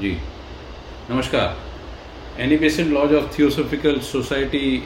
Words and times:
जी। 0.00 0.10
नमस्कार। 1.10 2.42
Annie 2.42 2.56
Besant 2.56 2.92
lodge 2.94 3.12
of 3.14 3.38
theosophical 3.38 3.98
society 4.08 4.76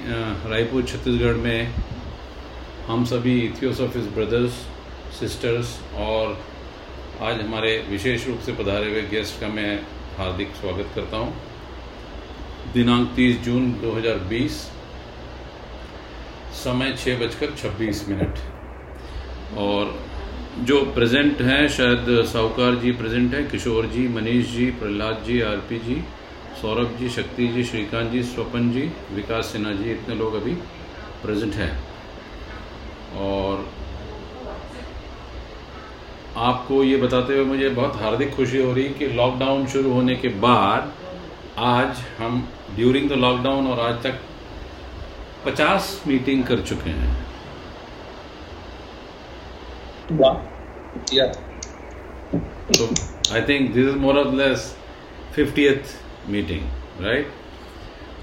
Raipur 0.51 0.83
Chhattisgarh 0.83 1.37
में 1.37 1.75
हम 2.87 3.05
सभी 3.05 3.35
थियोसोफिस 3.61 4.07
ब्रदर्स 4.15 4.53
सिस्टर्स 5.19 5.79
और 6.05 6.39
आज 7.23 7.41
हमारे 7.41 7.77
विशेष 7.89 8.27
रूप 8.27 8.39
से 8.47 8.53
पधारे 8.63 8.91
हुए 8.91 9.03
गेस्ट 9.11 9.41
का 9.41 9.49
मैं 9.49 9.75
हार्दिक 10.19 10.55
स्वागत 10.61 10.95
करता 10.95 11.17
हूँ। 11.17 12.73
दिनांक 12.75 13.13
30 13.17 13.43
जून 13.45 13.71
2020 13.83 14.59
समय 16.63 16.97
छः 17.05 17.21
बजकर 17.21 17.55
छब्बीस 17.63 18.09
मिनट। 18.09 18.39
और 19.59 19.95
जो 20.59 20.83
प्रेजेंट 20.85 21.41
हैं, 21.41 21.69
शायद 21.69 22.25
साहूकार 22.25 22.75
जी 22.75 22.93
प्रेजेंट 22.93 23.35
हैं, 23.35 23.51
किशोर 23.51 23.87
जी, 23.87 24.09
मनीष 24.09 24.47
जी, 24.47 24.67
प्रहलाद 24.71 25.23
जी, 25.27 25.41
आरपी 25.41 25.79
जी, 25.79 25.95
सौरभ 26.63 26.97
जी, 26.99 27.09
शक्ति 27.09 27.49
जी, 27.49 27.65
श्रीकांत 27.65 28.11
जी, 28.11 28.23
स्वपन 28.23 28.71
जी, 28.71 28.91
विकास 29.13 29.45
सिन्हा 29.45 29.73
जी, 29.73 29.91
इतने 29.91 30.15
लोग 30.15 30.35
अभी 30.35 30.55
प्रेजेंट 31.23 31.55
हैं। 31.55 31.85
और 33.17 33.67
आपको 36.37 36.85
ये 36.85 36.97
बताते 36.97 37.35
हुए 37.35 37.45
मुझे 37.45 37.69
बहुत 37.69 37.97
हार्दिक 37.97 38.35
खुशी 38.35 38.59
हो 38.59 38.73
रही 38.73 38.89
कि 38.89 39.07
लॉकडाउन 39.07 39.67
शुरू 39.67 39.93
होने 39.93 40.17
के 40.17 40.29
बाद 40.29 40.93
आज 41.59 41.97
हम 42.19 42.49
ड्यूरिंग 42.77 43.11
द 43.11 43.13
लॉकडाउन 43.13 43.67
और 43.67 43.81
आज 43.81 44.03
तक 44.03 44.21
50 45.47 46.03
मीटिंग 46.07 46.45
कर 46.45 46.61
चुके 46.61 46.91
हैं। 46.91 47.32
Yeah. 51.11 51.33
So 52.73 52.89
I 53.31 53.41
think 53.41 53.75
this 53.75 53.87
is 53.87 53.97
more 53.97 54.17
or 54.17 54.25
less 54.25 54.75
50th 55.35 55.95
meeting, 56.29 56.69
right? 57.01 57.27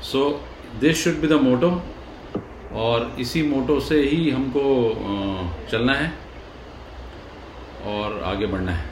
So 0.01 0.41
this 0.79 1.01
should 1.01 1.21
be 1.21 1.27
the 1.27 1.37
motto 1.37 1.81
और 2.73 3.15
इसी 3.19 3.41
मोटो 3.43 3.79
से 3.79 4.01
ही 4.09 4.29
हमको 4.29 4.63
चलना 5.71 5.93
है 5.93 6.11
और 7.91 8.21
आगे 8.23 8.45
बढ़ना 8.45 8.71
है 8.71 8.87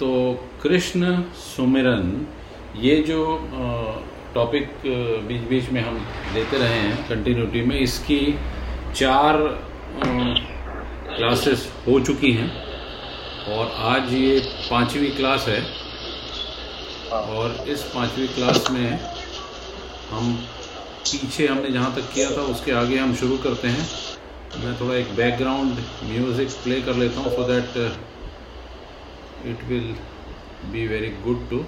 तो 0.00 0.10
कृष्ण 0.62 1.14
सुमिरन 1.38 2.26
ये 2.82 2.96
जो 3.02 3.22
टॉपिक 4.34 4.70
बीच 5.28 5.48
बीच 5.48 5.68
में 5.72 5.80
हम 5.82 5.98
देते 6.34 6.58
रहे 6.58 6.78
हैं 6.78 7.08
कंटिन्यूटी 7.08 7.62
में। 7.62 7.78
इसकी 7.78 8.20
चार 8.94 9.36
क्लासेस 11.08 11.68
हो 11.86 11.98
चुकी 12.00 12.32
हैं 12.32 12.50
और 13.54 13.70
आज 13.92 14.12
ये 14.14 14.38
पांचवी 14.70 15.10
क्लास 15.12 15.46
है। 15.48 15.60
और 17.12 17.64
इस 17.68 17.82
पांचवी 17.94 18.26
क्लास 18.28 18.70
में 18.70 18.98
हम 20.10 20.34
पीछे 21.02 21.46
हमने 21.46 21.70
जहाँ 21.70 21.94
तक 21.94 22.12
किया 22.14 22.30
था, 22.30 22.42
उसके 22.52 22.72
आगे 22.74 22.98
हम 22.98 23.14
शुरू 23.16 23.36
करते 23.38 23.68
हैं। 23.68 23.86
मैं 24.62 24.74
थोड़ा 24.80 24.94
एक 24.96 25.14
बैकग्राउंड 25.16 25.78
म्यूज़िक 26.04 26.48
प्ले 26.64 26.80
कर 26.82 26.94
लेता 26.96 27.20
हूँ 27.20 27.30
so 27.32 27.42
that 27.48 27.76
it 29.46 29.64
will 29.68 29.94
be 30.72 30.86
very 30.88 31.08
good 31.24 31.48
to 31.50 31.58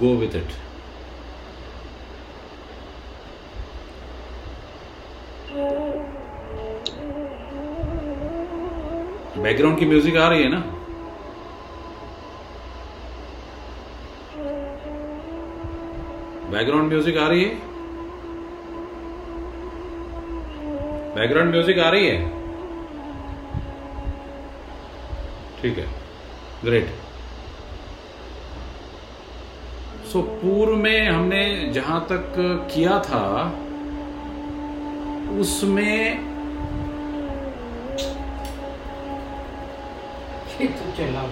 go 0.00 0.10
with 0.20 0.34
it. 0.34 0.56
Background 9.42 9.78
की 9.78 9.86
म्यूज़िक 9.86 10.16
आ 10.16 10.28
रही 10.28 10.42
है 10.42 10.48
ना? 10.50 10.58
बैकग्राउंड 16.52 16.88
म्यूज़िक 16.88 17.16
आ 17.16 17.26
रही 17.28 17.44
है? 17.44 17.54
बैकग्राउंड 21.14 21.50
म्यूज़िक 21.50 21.78
आ 21.78 21.88
रही 21.90 22.06
है? 22.06 22.18
ठीक 25.62 25.78
है। 25.78 25.86
ग्रेट 26.64 26.90
सो 30.12 30.20
पूर्व 30.40 30.76
में 30.76 31.08
हमने 31.08 31.40
जहाँ 31.72 32.00
तक 32.10 32.32
किया 32.74 32.98
था 33.00 33.24
उसमें 35.40 35.98
तो 40.58 40.86
चला। 40.96 41.22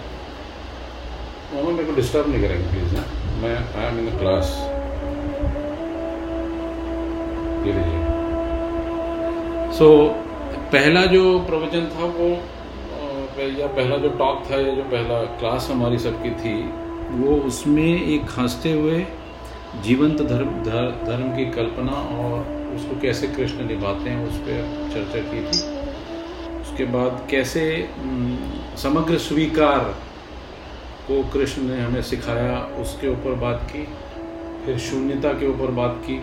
मामा 1.54 1.70
मेरे 1.70 1.84
को 1.84 1.92
डिस्टर्ब 1.94 2.28
नहीं 2.30 2.42
करेंगे 2.42 2.66
प्लीज़ 2.70 2.92
ना 2.94 3.04
मैं 3.42 3.56
I 3.56 3.86
am 3.86 3.98
in 3.98 4.06
the 4.06 4.18
class 4.18 4.52
ये 7.66 7.72
लीजिए। 7.72 8.00
सो 9.78 9.86
पहला 10.72 11.02
जो 11.14 11.22
प्रवचन 11.48 11.84
था 11.94 12.04
वो 12.18 12.28
या 13.60 13.66
पहला 13.68 13.96
जो 14.02 14.08
टॉक 14.18 14.36
था 14.50 14.60
या 14.60 14.74
जो 14.74 14.82
पहला 14.90 15.16
क्लास 15.40 15.68
हमारी 15.70 15.98
सबकी 15.98 16.30
थी 16.42 16.58
वो 17.10 17.36
उसमें 17.36 18.02
एक 18.02 18.20
हँसते 18.38 18.72
हुए 18.72 19.06
जीवंत 19.82 20.22
धर्म 20.22 20.62
धर, 20.62 21.02
धर्म 21.04 21.36
की 21.36 21.50
कल्पना 21.50 21.92
और 21.92 22.40
उसको 22.76 23.00
कैसे 23.00 23.26
कृष्ण 23.26 23.66
निभाते 23.66 24.10
हैं 24.10 24.28
उस 24.28 24.34
पर 24.34 24.90
चर्चा 24.94 25.18
की 25.18 25.40
थी। 25.40 25.76
उसके 26.60 26.84
बाद 26.84 27.26
कैसे 27.30 27.88
समग्र 28.76 29.18
स्वीकार 29.18 29.78
को 31.08 31.30
कृष्ण 31.30 31.62
ने 31.62 31.80
हमें 31.80 32.02
सिखाया 32.02 32.58
उसके 32.58 33.08
ऊपर 33.08 33.34
बात 33.34 33.68
की 33.76 33.88
फिर 34.64 34.78
शून्यता 34.78 35.32
के 35.32 35.46
ऊपर 35.46 35.70
बात 35.70 36.02
की 36.10 36.20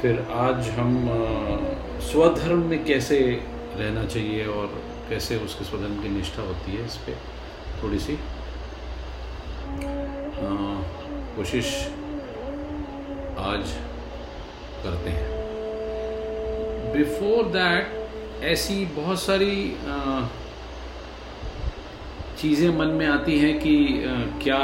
फिर 0.00 0.26
आज 0.32 0.68
हम 0.68 1.08
स्वधर्म 2.00 2.58
में 2.58 2.84
कैसे 2.84 3.18
रहना 3.76 4.04
चाहिए 4.04 4.46
और 4.46 4.66
कैसे 5.08 5.36
उसके 5.36 5.64
स्वधर्म 5.64 6.02
की 6.02 6.08
निष्ठा 6.08 6.42
होती 6.42 6.72
है 6.72 6.86
इस 6.86 6.96
पर 6.96 7.18
थोड़ी 7.82 7.98
सी 7.98 8.18
कोशिश 11.44 11.70
आज 13.38 13.72
करते 14.82 15.10
हैं। 15.10 16.92
बिफोर 16.92 17.50
दैट 17.56 18.44
ऐसी 18.44 18.76
बहुत 18.96 19.20
सारी 19.20 19.56
चीज़ें 22.40 22.68
मन 22.78 22.94
में 23.00 23.06
आती 23.06 23.38
हैं 23.38 23.58
कि 23.58 23.74
क्या 24.44 24.60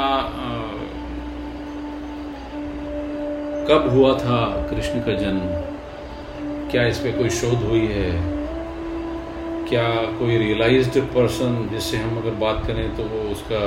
कब 3.69 3.87
हुआ 3.91 4.13
था 4.19 4.39
कृष्ण 4.71 5.01
का 5.01 5.15
जन्म? 5.17 5.45
क्या 6.71 6.87
इस 6.87 6.99
पर 6.99 7.17
कोई 7.17 7.29
शोध 7.41 7.67
हुई 7.69 7.85
है? 7.91 8.09
क्या 9.69 9.87
कोई 10.19 10.37
रियलाइज्ड 10.37 10.99
पर्सन 11.13 11.67
जिससे 11.71 11.97
हम 11.97 12.17
अगर 12.21 12.41
बात 12.47 12.65
करें 12.67 12.83
तो 12.97 13.03
वो 13.13 13.21
उसका 13.31 13.63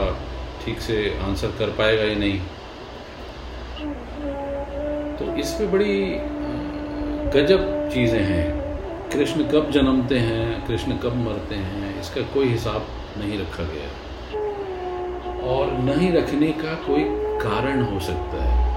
ठीक 0.64 0.80
से 0.80 1.00
आंसर 1.22 1.56
कर 1.58 1.76
पाएगा 1.78 2.02
ही 2.02 2.16
नहीं? 2.16 2.40
इस 5.44 5.50
पे 5.50 5.66
बड़ी 5.66 6.16
गजब 7.40 7.90
चीज़ें 7.94 8.20
हैं। 8.20 8.60
कृष्ण 9.10 9.44
कब 9.44 9.70
जन्मते 9.70 10.18
हैं, 10.18 10.66
कृष्ण 10.66 10.96
कब 10.96 11.16
मरते 11.16 11.54
हैं, 11.54 12.00
इसका 12.00 12.20
कोई 12.20 12.46
हिसाब 12.46 12.86
नहीं 13.18 13.38
रखा 13.38 13.62
गया। 13.62 13.90
और 15.48 15.72
नहीं 15.72 16.12
रखने 16.12 16.46
का 16.46 16.74
कोई 16.74 17.04
कारण 17.42 17.82
हो 17.82 18.00
सकता 18.00 18.44
है। 18.44 18.74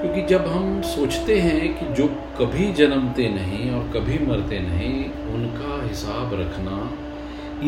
क्योंकि 0.00 0.22
जब 0.22 0.46
हम 0.46 0.82
सोचते 0.82 1.38
हैं 1.38 1.78
कि 1.78 1.94
जो 1.94 2.06
कभी 2.40 2.72
जन्मते 2.72 3.28
नहीं 3.28 3.70
और 3.70 3.82
कभी 3.82 4.26
मरते 4.26 4.58
नहीं, 4.58 5.04
उनका 5.34 5.88
हिसाब 5.88 6.34
रखना 6.34 6.90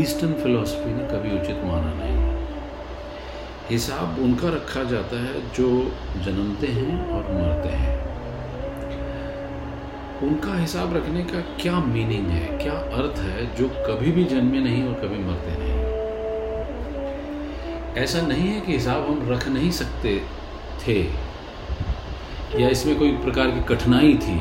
ईस्टर्न 0.01 0.33
फिलॉसफी 0.33 0.91
ने 0.91 1.05
कभी 1.05 1.41
उचित 1.41 1.65
माना 1.65 1.95
नहीं। 1.95 2.20
हिसाब 3.71 4.19
उनका 4.19 4.49
रखा 4.49 4.83
जाता 4.83 5.17
है 5.25 5.41
जो 5.51 5.69
जन्मते 6.25 6.67
हैं 6.67 7.11
और 7.11 7.23
मरते 7.33 7.69
हैं। 7.69 7.99
उनका 10.23 10.59
हिसाब 10.61 10.97
रखने 10.97 11.23
का 11.23 11.41
क्या 11.63 11.81
मीनिंग 11.81 12.27
है, 12.27 12.59
क्या 12.59 12.73
अर्थ 12.73 13.21
है 13.21 13.55
जो 13.57 13.69
कभी 13.69 14.13
भी 14.13 14.25
जन्मे 14.25 14.59
नहीं 14.59 14.83
और 14.85 14.95
कभी 14.95 15.19
मरते 15.25 15.51
नहीं? 15.59 15.79
ऐसा 18.05 18.21
नहीं 18.23 18.49
है 18.49 18.61
कि 18.61 18.73
हिसाब 18.73 19.07
हम 19.07 19.29
रख 19.31 19.49
नहीं 19.49 19.71
सकते 19.71 20.21
थे, 20.87 21.01
या 22.61 22.69
इसमें 22.69 22.99
कोई 22.99 23.13
प्रकार 23.17 23.51
की 23.51 23.61
कठिनाई 23.65 24.15
थी। 24.15 24.41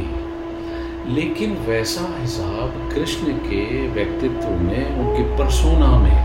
लेकिन 1.14 1.58
वैसा 1.58 2.18
हिसाब 2.22 2.92
कृष्ण 2.96 3.38
के 3.38 3.88
व्यक्तित्व 3.88 4.50
में, 4.50 4.96
उनके 4.98 5.24
परसोना 5.38 5.98
में, 6.00 6.20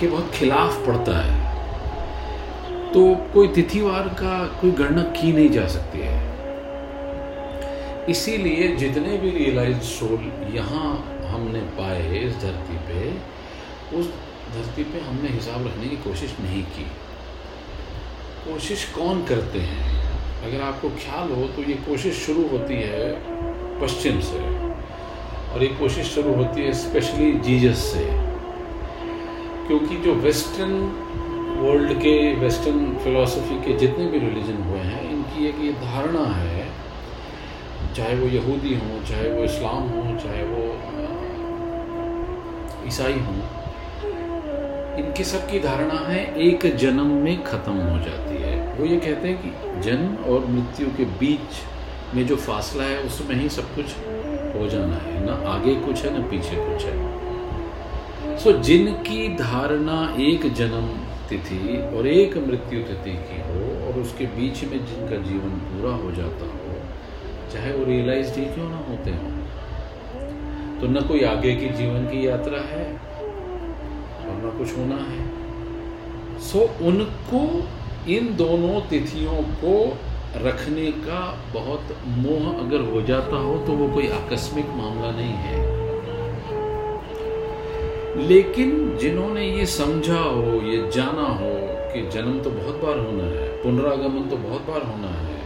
के 0.00 0.06
बहुत 0.06 0.30
खिलाफ 0.34 0.86
पड़ता 0.86 1.22
है। 1.22 1.51
तो 2.94 3.02
कोई 3.34 3.48
तिथिवार 3.48 4.08
का 4.14 4.34
कोई 4.60 4.70
गणना 4.78 5.02
की 5.12 5.32
नहीं 5.32 5.50
जा 5.50 5.66
सकती 5.68 5.98
है। 5.98 6.20
इसीलिए 8.10 8.68
जितने 8.76 9.16
भी 9.18 9.30
रियलाइज़ 9.30 9.80
सोल 9.88 10.22
यहाँ 10.54 10.88
हमने 11.28 11.60
पाए 11.78 12.18
इस 12.18 12.34
धरती 12.42 12.76
पे, 12.88 13.00
उस 13.98 14.06
धरती 14.54 14.84
पे 14.84 15.00
हमने 15.00 15.28
हिसाब 15.28 15.66
रखने 15.66 15.88
की 15.88 15.96
कोशिश 16.04 16.34
नहीं 16.40 16.62
की। 16.74 16.86
कोशिश 18.44 18.84
कौन 18.94 19.24
करते 19.24 19.58
हैं? 19.60 19.86
अगर 20.42 20.60
आपको 20.62 20.88
ख्याल 20.98 21.32
हो 21.32 21.46
तो 21.56 21.62
ये 21.62 21.74
कोशिश 21.88 22.14
शुरू 22.26 22.46
होती 22.48 22.74
है 22.76 23.10
पश्चिम 23.80 24.20
से, 24.22 24.40
और 25.48 25.62
ये 25.62 25.68
कोशिश 25.78 26.14
शुरू 26.14 26.34
होती 26.34 26.62
है 26.62 26.72
स्पेशली 26.76 27.32
जीजस 27.40 27.78
से, 27.92 28.04
क्योंकि 29.66 29.96
जो 30.04 30.14
वेस्टर्न 30.20 30.74
वर्ल्ड 31.62 31.92
के 31.98 32.12
वेस्टर्न 32.34 32.94
फिलोसफी 33.02 33.56
के 33.64 33.72
जितने 33.78 34.06
भी 34.06 34.18
रिलीजन 34.18 34.62
हुए 34.62 34.78
हैं 34.78 35.02
इनकी 35.10 35.46
एक 35.48 35.58
ये 35.60 35.72
धारणा 35.82 36.24
है 36.36 36.64
चाहे 37.96 38.14
वो 38.16 38.26
यहूदी 38.28 38.74
हों 38.74 39.02
चाहे 39.10 39.28
वो 39.32 39.44
इस्लाम 39.44 39.88
हो 39.88 40.02
चाहे 40.20 40.44
वो 40.44 40.64
ईसाई 42.86 43.20
हों 43.26 43.36
इनकी 44.98 45.24
सबकी 45.24 45.58
धारणा 45.60 45.98
है 46.08 46.24
एक 46.46 46.66
जन्म 46.76 47.12
में 47.24 47.42
ख़त्म 47.44 47.72
हो 47.72 47.98
जाती 47.98 48.42
है। 48.42 48.56
वो 48.78 48.86
ये 48.86 48.96
कहते 48.96 49.28
हैं 49.28 49.36
कि 49.42 49.80
जन्म 49.82 50.16
और 50.32 50.46
मृत्यु 50.46 50.86
के 50.96 51.04
बीच 51.20 51.62
में 52.14 52.26
जो 52.26 52.36
फासला 52.48 52.84
है 52.84 52.98
उसमें 53.02 53.34
ही 53.36 53.48
सब 53.48 53.74
कुछ 53.74 53.96
हो 54.56 54.68
जाना 54.68 54.96
है। 54.96 55.24
ना 55.26 55.38
आगे 55.52 55.74
कुछ 55.86 56.04
है 56.04 56.12
ना 56.18 56.26
पीछे 56.28 56.56
कुछ 56.66 56.84
है। 56.84 56.96
सो 58.38 58.50
so, 58.50 58.58
जिनकी 58.62 59.28
धारणा 59.36 60.02
एक 60.26 60.52
जन्म 60.54 60.92
तिथि 61.32 61.76
और 61.96 62.06
एक 62.08 62.36
मृत्यु 62.46 62.80
तिथि 62.84 63.16
की 63.28 63.40
हो 63.42 63.60
और 63.86 64.00
उसके 64.00 64.26
बीच 64.32 64.64
में 64.64 64.78
जिनका 64.86 65.16
जीवन 65.28 65.58
पूरा 65.66 65.94
हो 65.96 66.10
जाता 66.12 66.46
हो, 66.48 66.80
चाहे 67.52 67.72
वो 67.72 67.84
रियलाइज़ 67.84 68.32
ही 68.34 68.44
क्यों 68.54 68.68
ना 68.70 68.84
होते 68.88 69.10
हो। 69.12 69.30
तो 70.80 70.88
न 70.88 71.00
कोई 71.08 71.22
आगे 71.24 71.54
की 71.56 71.68
जीवन 71.76 72.06
की 72.06 72.26
यात्रा 72.26 72.60
है 72.68 72.84
और 74.20 74.34
न 74.38 74.54
कुछ 74.58 74.76
होना 74.78 74.96
है। 75.02 76.40
सो 76.42 76.60
उनको 76.86 77.42
इन 78.12 78.34
दोनों 78.36 78.80
तिथियों 78.90 79.42
को 79.58 79.76
रखने 80.44 80.90
का 81.02 81.20
बहुत 81.54 81.96
मोह 82.18 82.48
अगर 82.56 82.90
हो 82.92 83.02
जाता 83.02 83.36
हो 83.38 83.58
तो 83.66 83.72
वो 83.72 83.88
कोई 83.94 84.08
आकस्मिक 84.12 84.66
मामला 84.76 85.10
नहीं 85.12 85.34
है। 85.44 85.71
लेकिन 88.16 88.96
जिन्होंने 88.96 89.46
ये 89.46 89.66
समझा 89.66 90.18
हो 90.18 90.60
ये 90.60 90.90
जाना 90.90 91.22
हो 91.22 91.50
कि 91.92 92.10
जन्म 92.10 92.40
तो 92.40 92.50
बहुत 92.50 92.74
बार 92.74 92.98
होना 92.98 93.24
है 93.24 93.62
पुनरागमन 93.62 94.28
तो 94.30 94.36
बहुत 94.36 94.60
बार 94.60 94.82
होना 94.82 95.08
है 95.08 95.42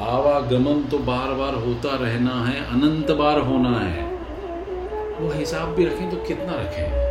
आवागमन 0.00 0.82
तो 0.82 0.98
बार 0.98 1.34
बार 1.34 1.54
होता 1.54 1.96
रहना 2.04 2.46
है 2.46 2.60
अनंत 2.60 3.10
बार 3.10 3.40
होना 3.40 3.78
है 3.78 4.06
वो 5.20 5.30
हिसाब 5.30 5.68
भी 5.68 5.84
रखें 5.84 6.10
तो 6.10 6.16
कितना 6.16 6.52
रखें? 6.52 7.06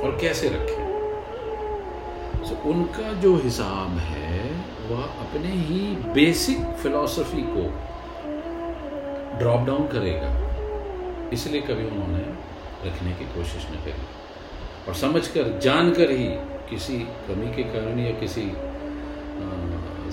और 0.00 0.18
कैसे 0.20 0.48
रखें? 0.48 0.88
So, 2.44 2.66
उनका 2.66 3.12
जो 3.12 3.36
हिसाब 3.36 3.98
है 3.98 4.50
वह 4.90 5.02
अपने 5.02 5.48
ही 5.48 5.96
बेसिक 6.14 6.58
फिलॉसफी 6.58 7.42
को 7.42 7.62
ड्रॉप 9.38 9.66
डाउन 9.66 9.86
करेगा। 9.86 10.48
इसलिए 11.32 11.60
कभी 11.60 11.84
उन्होंने 11.84 12.47
रखने 12.86 13.12
की 13.12 13.24
कोशिश 13.34 13.66
न 13.66 13.74
करी। 13.84 14.04
और 14.88 14.94
समझकर, 14.94 15.58
जानकर 15.58 16.10
ही 16.10 16.28
किसी 16.70 16.98
कमी 17.28 17.54
के 17.54 17.62
कारण 17.62 17.98
या 17.98 18.10
किसी 18.20 18.50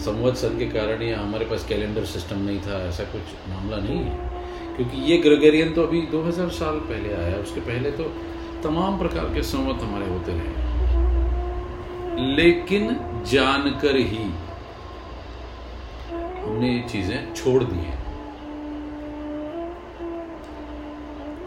संवत्सर 0.05 0.55
के 0.55 0.65
कारण 0.65 1.01
या 1.01 1.19
हमारे 1.19 1.45
पास 1.45 1.65
कैलेंडर 1.67 2.05
सिस्टम 2.05 2.39
नहीं 2.39 2.59
था, 2.59 2.79
ऐसा 2.87 3.03
कुछ 3.03 3.21
मामला 3.49 3.77
नहीं 3.77 3.99
है। 3.99 4.15
क्योंकि 4.75 4.97
ये 5.01 5.17
ग्रेगरियन 5.17 5.73
तो 5.73 5.83
अभी 5.83 6.01
2000 6.07 6.49
साल 6.51 6.79
पहले 6.89 7.13
आया 7.15 7.37
उसके 7.37 7.61
पहले 7.61 7.91
तो 7.91 8.03
तमाम 8.63 8.97
प्रकार 8.99 9.33
के 9.33 9.41
संवत 9.43 9.81
हमारे 9.81 10.07
होते 10.07 10.31
रहे। 10.31 10.53
लेकिन 12.35 12.95
जानकर 13.25 13.95
ही 13.97 14.23
हमने 16.41 16.69
ये 16.73 16.81
चीज़ें 16.89 17.33
छोड़ 17.33 17.63
दी 17.63 17.75
हैं। 17.75 18.03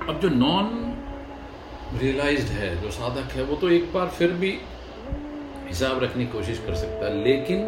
अब 0.09 0.21
जो 0.21 0.29
नॉन 0.29 0.67
रियलाइज्ड 1.95 2.49
है, 2.49 2.83
जो 2.83 2.91
साधक 2.91 3.33
है, 3.33 3.43
वो 3.43 3.57
तो 3.57 3.69
एक 3.69 3.93
बार 3.93 4.09
फिर 4.09 4.33
भी 4.33 4.59
हिसाब 5.69 6.03
रखने 6.03 6.27
की 6.27 6.33
कोशिश 6.33 6.59
कर 6.59 6.75
सकता 6.75 7.07
है, 7.07 7.25
लेकिन 7.25 7.61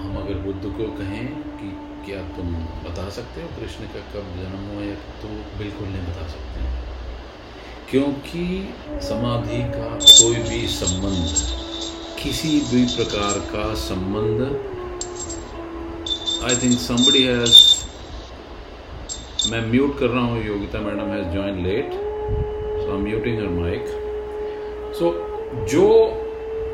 हम 0.00 0.16
अगर 0.16 0.34
बुद्ध 0.34 0.62
को 0.62 0.86
कहें 0.98 1.26
कि 1.26 1.70
क्या 2.06 2.20
तुम 2.36 2.52
बता 2.84 3.08
सकते 3.10 3.42
हो 3.42 3.48
कृष्ण 3.60 3.84
का 3.84 4.00
कब 4.12 4.28
जन्म 4.36 4.66
हुआ, 4.68 4.82
या 4.82 4.94
तो 4.94 5.28
बिल्कुल 5.58 5.88
नहीं 5.88 6.02
बता 6.02 6.28
सकते। 6.28 6.88
क्योंकि 7.90 8.74
समाधि 9.08 9.58
का 9.58 9.88
कोई 10.02 10.34
भी 10.34 10.66
संबंध, 10.68 11.26
किसी 12.22 12.60
भी 12.60 12.84
प्रकार 12.86 13.38
का 13.38 13.74
संबंध 13.74 14.42
आई 16.44 16.56
थिंक 16.56 16.78
समबडी 16.78 17.22
हैज़ 17.22 17.79
मैं 19.48 19.60
म्यूट 19.66 19.98
कर 19.98 20.06
रहा 20.06 20.22
हूँ, 20.24 20.42
Yogita 20.44 20.78
madam 20.78 21.10
has 21.10 21.28
join 21.32 21.62
late 21.64 21.92
so 21.92 22.92
I 22.92 23.02
muting 23.02 23.38
her 23.38 23.48
mic 23.50 23.86
so 24.98 25.12
जो 25.70 25.86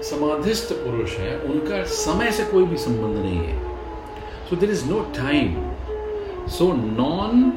समाधिस्थ 0.03 0.73
पुरुष 0.73 1.17
है, 1.19 1.39
उनका 1.41 1.83
समय 1.85 2.31
से 2.33 2.45
कोई 2.45 2.65
भी 2.65 2.77
संबंध 2.77 3.17
नहीं 3.17 3.39
है। 3.39 4.49
So 4.49 4.57
there 4.57 4.71
is 4.71 4.85
no 4.91 5.01
time 5.17 6.49
so 6.49 6.73
non 6.73 7.51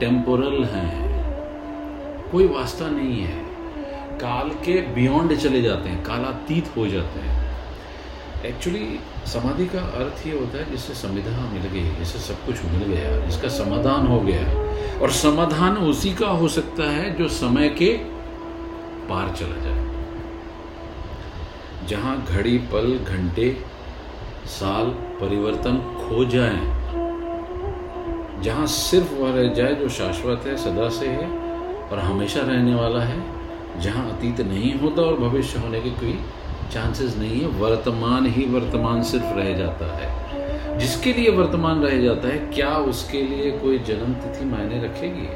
temporal 0.00 0.64
हैं। 0.64 2.30
कोई 2.32 2.46
वास्ता 2.46 2.88
नहीं 2.88 3.20
है। 3.20 3.42
काल 4.18 4.50
के 4.64 4.80
बियॉन्ड 4.94 5.36
चले 5.36 5.62
जाते 5.62 5.88
हैं, 5.88 6.02
कालातीत 6.04 6.76
हो 6.76 6.86
जाते 6.86 7.20
हैं। 7.20 7.37
एक्चुअली 8.46 8.98
समाधि 9.26 9.66
का 9.66 9.80
अर्थ 10.00 10.26
ये 10.26 10.32
होता 10.32 10.58
है 10.58 10.70
जिससे 10.70 10.94
संविधान 10.94 11.48
मिल 11.52 11.62
गई, 11.62 11.82
जिससे 11.96 12.18
सब 12.18 12.44
कुछ 12.46 12.62
मिल 12.64 12.82
गया, 12.84 13.16
जिसका 13.26 13.48
समाधान 13.48 14.06
हो 14.06 14.20
गया 14.20 15.00
और 15.00 15.10
समाधान 15.12 15.76
उसी 15.76 16.12
का 16.14 16.28
हो 16.32 16.48
सकता 16.48 16.90
है 16.90 17.10
जो 17.16 17.28
समय 17.28 17.68
के 17.78 17.92
पार 19.08 19.34
चला 19.36 19.56
जाए। 19.64 19.86
जहाँ 21.88 22.16
घड़ी, 22.26 22.56
पल, 22.72 22.96
घंटे, 22.98 23.50
साल 24.48 24.86
परिवर्तन 25.20 25.78
खो 25.98 26.24
जाए, 26.24 26.60
जहाँ 28.42 28.66
सिर्फ़ 28.68 29.14
वह 29.14 29.34
रह 29.34 29.52
जाए 29.54 29.74
जो 29.74 29.88
शाश्वत 29.88 30.46
है, 30.46 30.56
सदा 30.56 30.88
से 30.90 31.06
है 31.06 31.28
और 31.82 31.98
हमेशा 31.98 32.40
रहने 32.40 32.74
वाला 32.74 33.02
है, 33.02 33.22
जहाँ 33.80 34.10
अतीत 34.10 34.40
नहीं 34.42 34.74
होता 34.80 35.02
और 35.02 35.18
भविष्य 35.20 35.58
होने 35.58 35.80
की 35.80 35.90
कोई 35.90 36.18
चांसेस 36.72 37.16
नहीं 37.16 37.40
है, 37.40 37.46
वर्तमान 37.46 38.26
ही 38.26 38.44
वर्तमान 38.44 39.02
सिर्फ़ 39.02 39.34
रह 39.36 39.52
जाता 39.58 39.86
है। 39.96 40.78
जिसके 40.78 41.12
लिए 41.12 41.30
वर्तमान 41.30 41.82
रह 41.82 42.00
जाता 42.02 42.28
है, 42.28 42.38
क्या 42.54 42.68
उसके 42.68 43.22
लिए 43.22 43.50
कोई 43.58 43.78
जन्म 43.78 44.12
तिथि 44.14 44.44
मायने 44.44 44.82
रखेगी? 44.84 45.26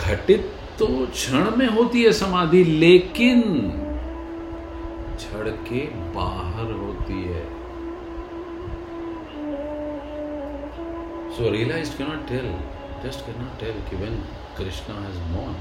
घटित 0.00 0.52
तो 0.78 0.86
क्षण 1.06 1.56
में 1.56 1.68
होती 1.68 2.02
है 2.02 2.12
समाधि, 2.12 2.64
लेकिन 2.64 3.42
क्षण 5.16 5.50
के 5.64 5.80
बाहर 6.14 6.72
होती 6.72 7.22
है। 7.22 7.44
So 11.32 11.50
realise 11.50 11.96
cannot 11.98 12.28
tell 12.28 12.50
just 13.04 13.26
cannot 13.26 13.60
tell 13.60 13.80
कि 13.90 13.96
when 13.96 14.22
Krishna 14.58 14.94
has 15.00 15.18
born 15.32 15.54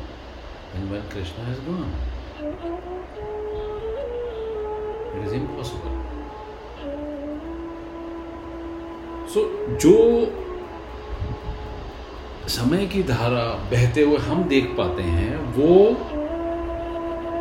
and 0.75 0.89
when 0.89 1.03
Krishna 1.13 1.45
has 1.47 1.59
gone 1.67 1.87
it 5.13 5.27
is 5.27 5.35
impossible 5.35 5.95
so 9.33 9.39
जो 9.77 9.95
समय 12.49 12.85
की 12.85 13.01
धारा 13.03 13.45
बहते 13.71 14.01
हुए 14.01 14.17
हम 14.17 14.43
देख 14.43 14.65
पाते 14.77 15.03
हैं, 15.03 15.37
वो 15.53 15.95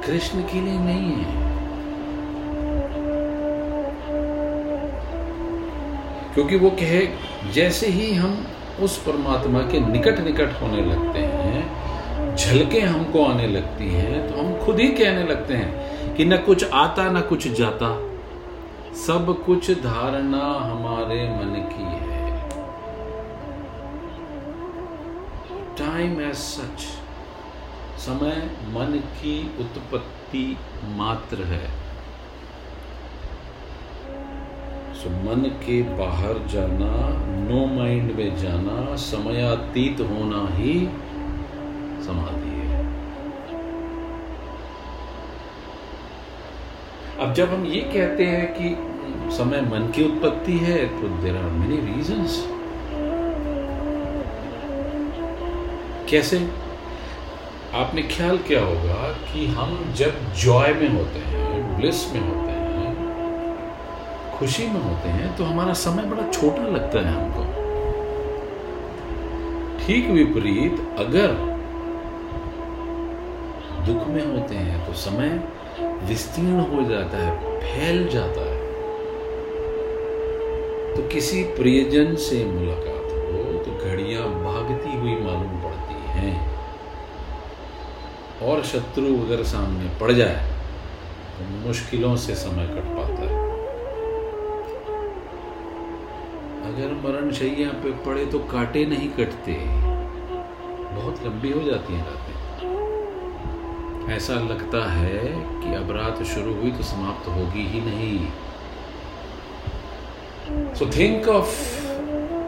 कृष्ण 0.07 0.43
के 0.43 0.61
लिए 0.61 0.79
नहीं 0.79 1.13
है। 1.13 1.45
क्योंकि 6.35 6.57
वो 6.57 6.71
कहे, 6.71 7.01
जैसे 7.53 7.87
ही 7.89 8.13
हम 8.15 8.47
उस 8.83 8.97
परमात्मा 9.03 9.61
के 9.61 9.81
निकट 9.81 10.19
निकट 10.21 10.61
होने 10.63 10.85
लगते 10.85 11.19
हैं 11.19 11.46
झलके 12.37 12.81
हमको 12.81 13.25
आने 13.25 13.47
लगती 13.47 13.89
हैं 13.91 14.27
तो 14.29 14.41
हम 14.41 14.59
खुद 14.65 14.81
ही 14.81 14.89
कहने 14.89 15.23
लगते 15.25 15.55
हैं 15.55 16.15
कि 16.17 16.25
न 16.25 16.37
कुछ 16.37 16.65
आता, 16.65 17.11
न 17.11 17.21
कुछ 17.21 17.47
जाता। 17.49 17.89
सब 18.97 19.35
कुछ 19.47 19.71
धारणा 19.83 20.45
हमारे 20.63 21.23
मन 21.31 21.55
की 21.71 21.89
है। 22.03 22.25
टाइम 25.79 26.21
एज 26.21 26.35
सच 26.35 26.87
समय 28.01 28.37
मन 28.69 29.01
की 29.19 29.41
उत्पत्ति 29.61 30.45
मात्र 30.97 31.45
है। 31.45 31.67
सो 34.95 35.11
मन 35.25 35.49
के 35.65 35.83
बाहर 35.99 36.47
जाना 36.49 36.93
नो 37.49 37.67
माइंड 37.75 38.13
में 38.13 38.37
जाना, 38.37 38.97
समयातीत 38.97 40.01
होना 40.01 40.47
ही 40.57 40.79
समाधि 42.07 42.55
है। 42.63 42.85
अब 47.19 47.33
जब 47.35 47.55
हम 47.55 47.65
ये 47.67 47.81
कहते 47.93 48.25
हैं 48.27 48.47
कि 48.55 49.33
समय 49.37 49.61
मन 49.63 49.91
की 49.97 50.05
उत्पत्ति 50.05 50.59
है 50.59 50.85
तो 51.01 51.09
देर 51.23 51.37
आर 51.37 51.51
मेनी 51.53 51.77
रीजंस 51.87 52.45
कैसे? 56.11 56.39
आपने 57.75 58.03
ख्याल 58.03 58.39
क्या 58.39 58.61
होगा 58.65 59.09
कि 59.25 59.47
हम 59.47 59.71
जब 59.97 60.13
जॉय 60.35 60.73
में 60.75 60.89
होते 60.89 61.19
हैं 61.21 61.79
ब्लिस 61.79 62.05
में 62.13 62.21
होते 62.21 62.53
हैं, 62.53 62.93
खुशी 64.39 64.67
में 64.67 64.81
होते 64.81 65.09
हैं 65.09 65.37
तो 65.37 65.45
हमारा 65.45 65.73
समय 65.81 66.03
बड़ा 66.05 66.31
छोटा 66.31 66.63
लगता 66.69 67.01
है 67.01 67.15
हमको। 67.15 67.45
ठीक 69.79 70.09
विपरीत, 70.11 70.81
अगर 70.99 71.56
दुख 73.87 74.07
में 74.09 74.25
होते 74.27 74.55
हैं 74.57 74.87
तो 74.87 74.93
समय 74.95 75.31
विस्तीर्ण 76.05 76.61
हो 76.69 76.83
जाता 76.85 77.19
है, 77.19 77.61
फैल 77.61 78.09
जाता 78.09 78.41
है। 78.43 78.57
तो 80.95 81.09
किसी 81.09 81.43
प्रियजन 81.57 82.15
से 82.25 82.45
मुलाकात 82.45 83.13
हो 83.13 83.59
तो 83.65 83.71
घड़ियाँ 83.85 84.25
भागती 84.45 84.97
हुई 84.97 85.15
मालूम 85.17 85.63
पड़ती 85.63 85.99
हैं। 86.11 86.35
और 88.43 88.63
शत्रु 88.65 89.15
अगर 89.17 89.43
सामने 89.45 89.89
पड़ 90.01 90.13
जाए 90.13 90.39
तो 91.37 91.45
मुश्किलों 91.67 92.15
से 92.17 92.35
समय 92.35 92.67
कट 92.67 92.87
पाता 92.97 93.23
है। 93.23 93.45
अगर 96.67 96.95
मरण 97.03 97.31
शैया 97.33 97.71
पे 97.83 97.91
पड़े 98.05 98.25
तो 98.27 98.39
काटे 98.53 98.85
नहीं 98.87 99.09
कटते। 99.11 99.53
बहुत 100.93 101.23
लंबी 101.27 101.51
हो 101.51 101.63
जाती 101.63 101.95
है 101.95 102.01
रातें। 102.01 102.26
ऐसा 104.15 104.35
लगता 104.41 104.81
है 104.91 105.21
कि 105.61 105.75
अब 105.75 105.91
रात 105.97 106.23
शुरू 106.25 106.53
हुई 106.55 106.71
तो 106.73 106.83
समाप्त 106.85 107.29
होगी 107.29 107.65
ही 107.69 107.81
नहीं। 107.81 108.19
So 110.75 110.87
think 110.97 111.29
of 111.29 111.55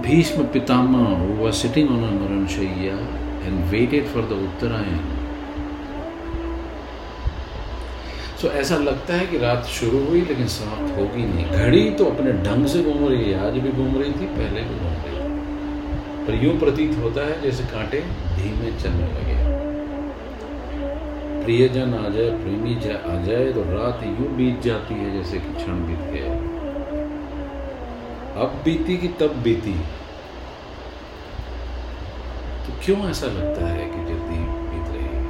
Bhishma 0.02 0.44
Pitamah 0.54 1.06
who 1.20 1.32
was 1.40 1.54
sitting 1.62 1.88
on 1.94 2.02
a 2.04 2.10
shayya 2.54 2.98
and 3.46 3.72
waited 3.72 4.04
for 4.12 4.22
the 4.30 4.38
uttarayan. 4.46 5.02
So 8.40 8.48
ऐसा 8.58 8.76
लगता 8.78 9.14
है 9.14 9.26
कि 9.26 9.38
रात 9.38 9.64
शुरू 9.76 10.04
हुई 10.04 10.20
लेकिन 10.20 10.48
समाप्त 10.56 10.96
होगी 10.98 11.24
नहीं। 11.24 11.46
घड़ी 11.56 11.90
तो 11.90 12.04
अपने 12.04 12.32
ढंग 12.44 12.66
से 12.66 12.82
घूम 12.82 13.06
रही 13.08 13.24
है, 13.24 13.46
आज 13.46 13.58
भी 13.58 13.70
घूम 13.72 13.96
रही 13.96 14.12
थी, 14.12 14.26
पहले 14.36 14.60
भी 14.60 14.74
घूम 14.74 14.96
रही 15.06 15.16
पर 16.26 16.44
यूँ 16.44 16.58
प्रतीत 16.60 16.96
होता 17.02 17.26
है 17.26 17.40
जैसे 17.42 17.64
कांटे 17.66 18.00
धीमे 18.36 18.70
चलने 18.80 19.06
लगे। 19.12 19.37
प्रियजन 21.48 21.94
आ 21.94 22.08
जाए, 22.08 22.30
प्रेमी 22.30 22.74
आ 22.74 23.22
जाए 23.22 23.52
तो 23.52 23.60
रात 23.62 24.02
यूँ 24.04 24.36
बीत 24.36 24.60
जाती 24.60 24.94
है 24.94 25.12
जैसे 25.12 25.38
कि 25.38 25.52
क्षण 25.54 25.72
बीत 25.72 25.98
गया। 25.98 26.32
अब 28.42 28.60
बीती 28.64 28.96
कि 28.96 29.08
तब 29.08 29.36
बीती? 29.42 29.72
तो 32.66 32.72
क्यों 32.84 32.98
ऐसा 33.10 33.26
लगता 33.26 33.66
है 33.66 33.84
कि 33.84 34.04
जल्दी 34.04 34.40
बीत 34.68 34.88
रही 34.88 35.04
है? 35.04 35.22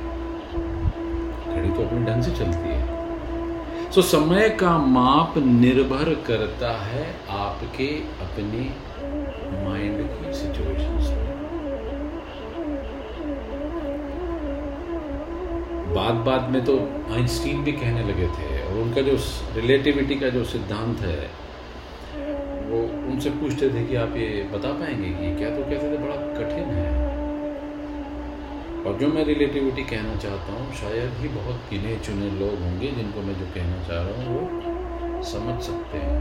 घड़ी 1.56 1.70
तो 1.70 1.86
अपने 1.86 2.00
ढंग 2.00 2.22
से 2.22 2.30
चलती 2.30 2.68
है। 2.68 3.92
सो 3.92 4.02
समय 4.02 4.48
का 4.48 4.78
माप 4.78 5.38
निर्भर 5.38 6.14
करता 6.14 6.72
है 6.80 7.06
आपके 7.30 7.88
अपने 8.26 8.70
माइंड 9.68 9.98
की 10.08 10.32
सिचुएशंस 10.32 10.87
बात 15.98 16.24
बात 16.26 16.48
में 16.50 16.64
तो 16.64 16.78
आइंस्टीन 17.12 17.62
भी 17.64 17.72
कहने 17.74 18.02
लगे 18.08 18.26
थे 18.34 18.48
और 18.62 18.78
उनका 18.80 19.02
जो 19.02 19.16
रिलेटिविटी 19.54 20.16
का 20.16 20.28
जो 20.30 20.42
सिद्धांत 20.44 21.00
है, 21.02 21.20
वो 22.68 22.80
उनसे 23.10 23.30
पूछते 23.38 23.68
थे 23.70 23.84
कि 23.86 23.96
आप 23.96 24.16
ये 24.16 24.42
बता 24.52 24.72
पाएँगे 24.80 25.10
कि 25.12 25.34
क्या 25.36 25.50
तो 25.50 25.62
कहते 25.62 25.90
थे, 25.92 25.98
बड़ा 25.98 26.16
कठिन 26.34 26.68
है। 26.78 26.90
और 28.84 28.98
जो 28.98 29.08
मैं 29.08 29.24
रिलेटिविटी 29.24 29.84
कहना 29.84 30.14
चाहता 30.16 30.52
हूँ, 30.52 30.74
शायद 30.76 31.16
ही 31.20 31.28
बहुत 31.30 31.64
गिने 31.70 31.96
चुने 32.06 32.30
लोग 32.38 32.62
होंगे 32.62 32.90
जिनको 32.98 33.22
मैं 33.22 33.34
जो 33.38 33.46
कहना 33.54 33.82
चाह 33.88 34.02
रहा 34.02 34.14
हूँ, 34.20 34.34
वो 34.34 35.22
समझ 35.30 35.56
सकते 35.62 35.98
हैं। 35.98 36.16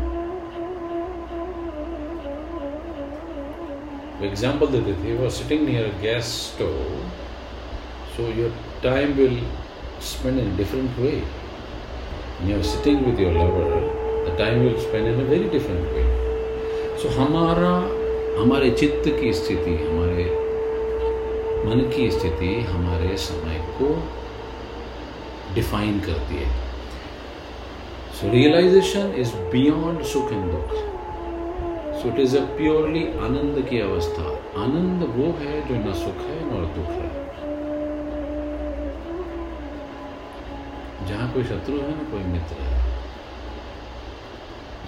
एग्ज़ाम्पल 4.23 4.67
देते 4.69 4.93
थे 5.03 5.15
वो 5.17 5.29
sitting 5.31 5.67
near 5.67 5.87
gas 6.01 6.33
stove 6.43 6.77
so 8.15 8.23
your 8.39 8.53
time 8.83 9.11
will 9.13 9.39
spend 10.03 10.39
in 10.39 10.55
different 10.57 10.99
way 10.99 11.11
you 12.47 12.57
are 12.57 12.63
sitting 12.63 13.05
with 13.05 13.19
your 13.19 13.33
lover 13.33 13.71
the 14.25 14.35
time 14.39 14.59
will 14.59 14.77
spend 14.79 15.07
in 15.07 15.25
a 15.25 15.29
very 15.29 15.49
different 15.49 15.87
way 15.93 16.03
so 17.01 17.09
हमारा 17.19 17.71
हमारे 18.39 18.69
चित्त 18.71 19.09
की 19.19 19.33
स्थिति 19.33 19.75
हमारे 19.77 20.25
मन 21.65 21.89
की 21.95 22.09
स्थिति 22.11 22.53
हमारे 22.63 23.17
समय 23.17 23.59
को 23.77 23.89
डिफाइन 25.55 25.99
करती 25.99 26.35
है 26.35 26.51
सो 28.15 28.31
रियलाइजेशन 28.31 29.13
इज़ 29.19 29.35
बियॉन्ड 29.51 30.03
सुख 30.05 30.31
एंड 30.31 30.51
दुख 30.51 30.73
so 32.01 32.07
it 32.09 32.19
is 32.19 32.37
a 32.37 32.41
purely 32.57 33.03
आनंद 33.25 33.65
की 33.69 33.79
अवस्था 33.81 34.29
आनंद 34.63 35.03
वो 35.15 35.31
है 35.39 35.61
जो 35.67 35.75
न 35.79 35.93
सुख 35.99 36.21
है 36.27 36.43
न 36.45 36.65
दुख 36.75 36.91
है 36.91 37.26
जहाँ 41.07 41.33
कोई 41.33 41.43
शत्रु 41.43 41.75
है 41.75 41.89
ना 41.89 42.03
कोई 42.11 42.23
मित्र 42.23 42.61
है। 42.61 42.85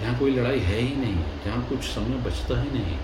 जहाँ 0.00 0.18
कोई 0.18 0.30
लड़ाई 0.30 0.58
है 0.58 0.78
ही 0.78 0.96
नहीं 0.96 1.24
जहाँ 1.44 1.66
कुछ 1.68 1.84
समय 1.84 2.16
बचता 2.18 2.60
ही 2.62 2.70
नहीं। 2.70 2.98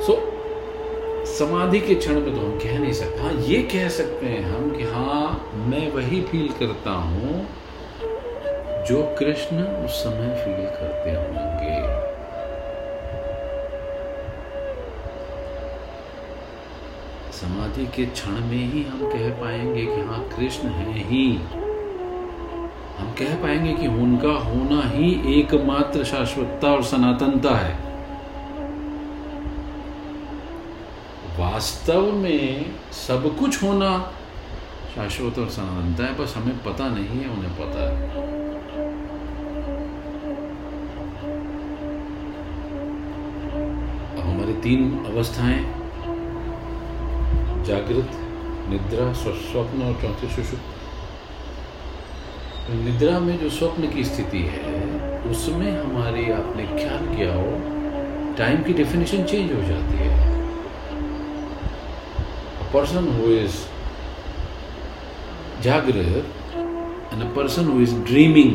सो 0.00 0.12
so, 0.12 0.18
समाधि 1.28 1.80
के 1.80 1.94
क्षण 1.94 2.20
में 2.20 2.34
तो 2.34 2.40
हम 2.40 2.58
कह 2.58 2.78
नहीं 2.78 2.92
सकते। 2.92 3.20
हाँ 3.20 3.32
ये 3.32 3.62
कह 3.62 3.88
सकते 3.88 4.26
हैं 4.26 4.42
हम 4.44 4.70
कि 4.70 4.84
हाँ 4.84 5.52
मैं 5.68 5.90
वही 5.92 6.20
फील 6.22 6.48
करता 6.60 6.90
हूँ 6.90 7.46
जो 8.88 9.02
कृष्ण 9.18 9.64
उस 9.84 10.02
समय 10.04 10.34
फील 10.44 10.64
करते 10.70 11.10
होंगे। 11.10 11.81
समाधि 17.42 17.86
के 17.86 18.04
क्षण 18.06 18.32
में 18.32 18.72
ही 18.72 18.82
हम 18.82 19.00
कह 19.10 19.30
पाएँगे 19.40 19.84
कि 19.86 20.00
हाँ 20.00 20.18
कृष्ण 20.28 20.68
है 20.68 20.98
ही। 20.98 21.26
हम 22.98 23.14
कह 23.18 23.34
पाएँगे 23.42 23.72
कि 23.72 23.86
उनका 23.86 24.32
होना 24.40 24.82
ही 24.88 25.38
एकमात्र 25.38 26.04
शाश्वतता 26.04 26.68
और 26.68 26.82
सनातनता 26.82 27.54
है। 27.56 27.74
वास्तव 31.38 32.12
में 32.12 32.74
सब 32.92 33.36
कुछ 33.38 33.62
होना 33.62 33.90
शाश्वत 34.94 35.38
और 35.38 35.48
सनातनता 35.48 36.04
है, 36.04 36.18
बस 36.18 36.34
हमें 36.36 36.56
पता 36.64 36.88
नहीं 36.88 37.20
है, 37.20 37.28
उन्हें 37.28 37.54
पता 37.56 37.90
है। 37.90 38.10
हमारी 44.22 44.52
तीन 44.52 45.04
अवस्थाएँ 45.06 45.81
जागृत, 47.66 48.10
निद्रा 48.70 49.12
स्वप्न 49.14 49.82
और 49.82 49.94
चौथे 50.02 50.28
सुषुप्त 50.34 50.80
निद्रा 52.84 53.18
में 53.20 53.36
जो 53.38 53.48
स्वप्न 53.50 53.90
की 53.92 54.04
स्थिति 54.04 54.42
है, 54.50 54.72
उसमें 55.30 55.70
हमारी 55.72 56.30
आपने 56.32 56.66
ख्याल 56.68 57.06
किया 57.16 57.32
हो 57.34 57.50
टाइम 58.38 58.62
की 58.62 58.72
डेफिनेशन 58.72 59.24
चेंज 59.24 59.52
हो 59.52 59.62
जाती 59.68 59.96
है। 59.98 60.10
पर्सन 62.74 63.08
हु 63.16 63.30
इज़ 63.32 63.56
जागृत 65.64 66.54
and 67.12 67.22
a 67.22 67.24
person 67.36 67.64
who 67.68 67.80
is 67.82 67.94
dreaming 68.10 68.54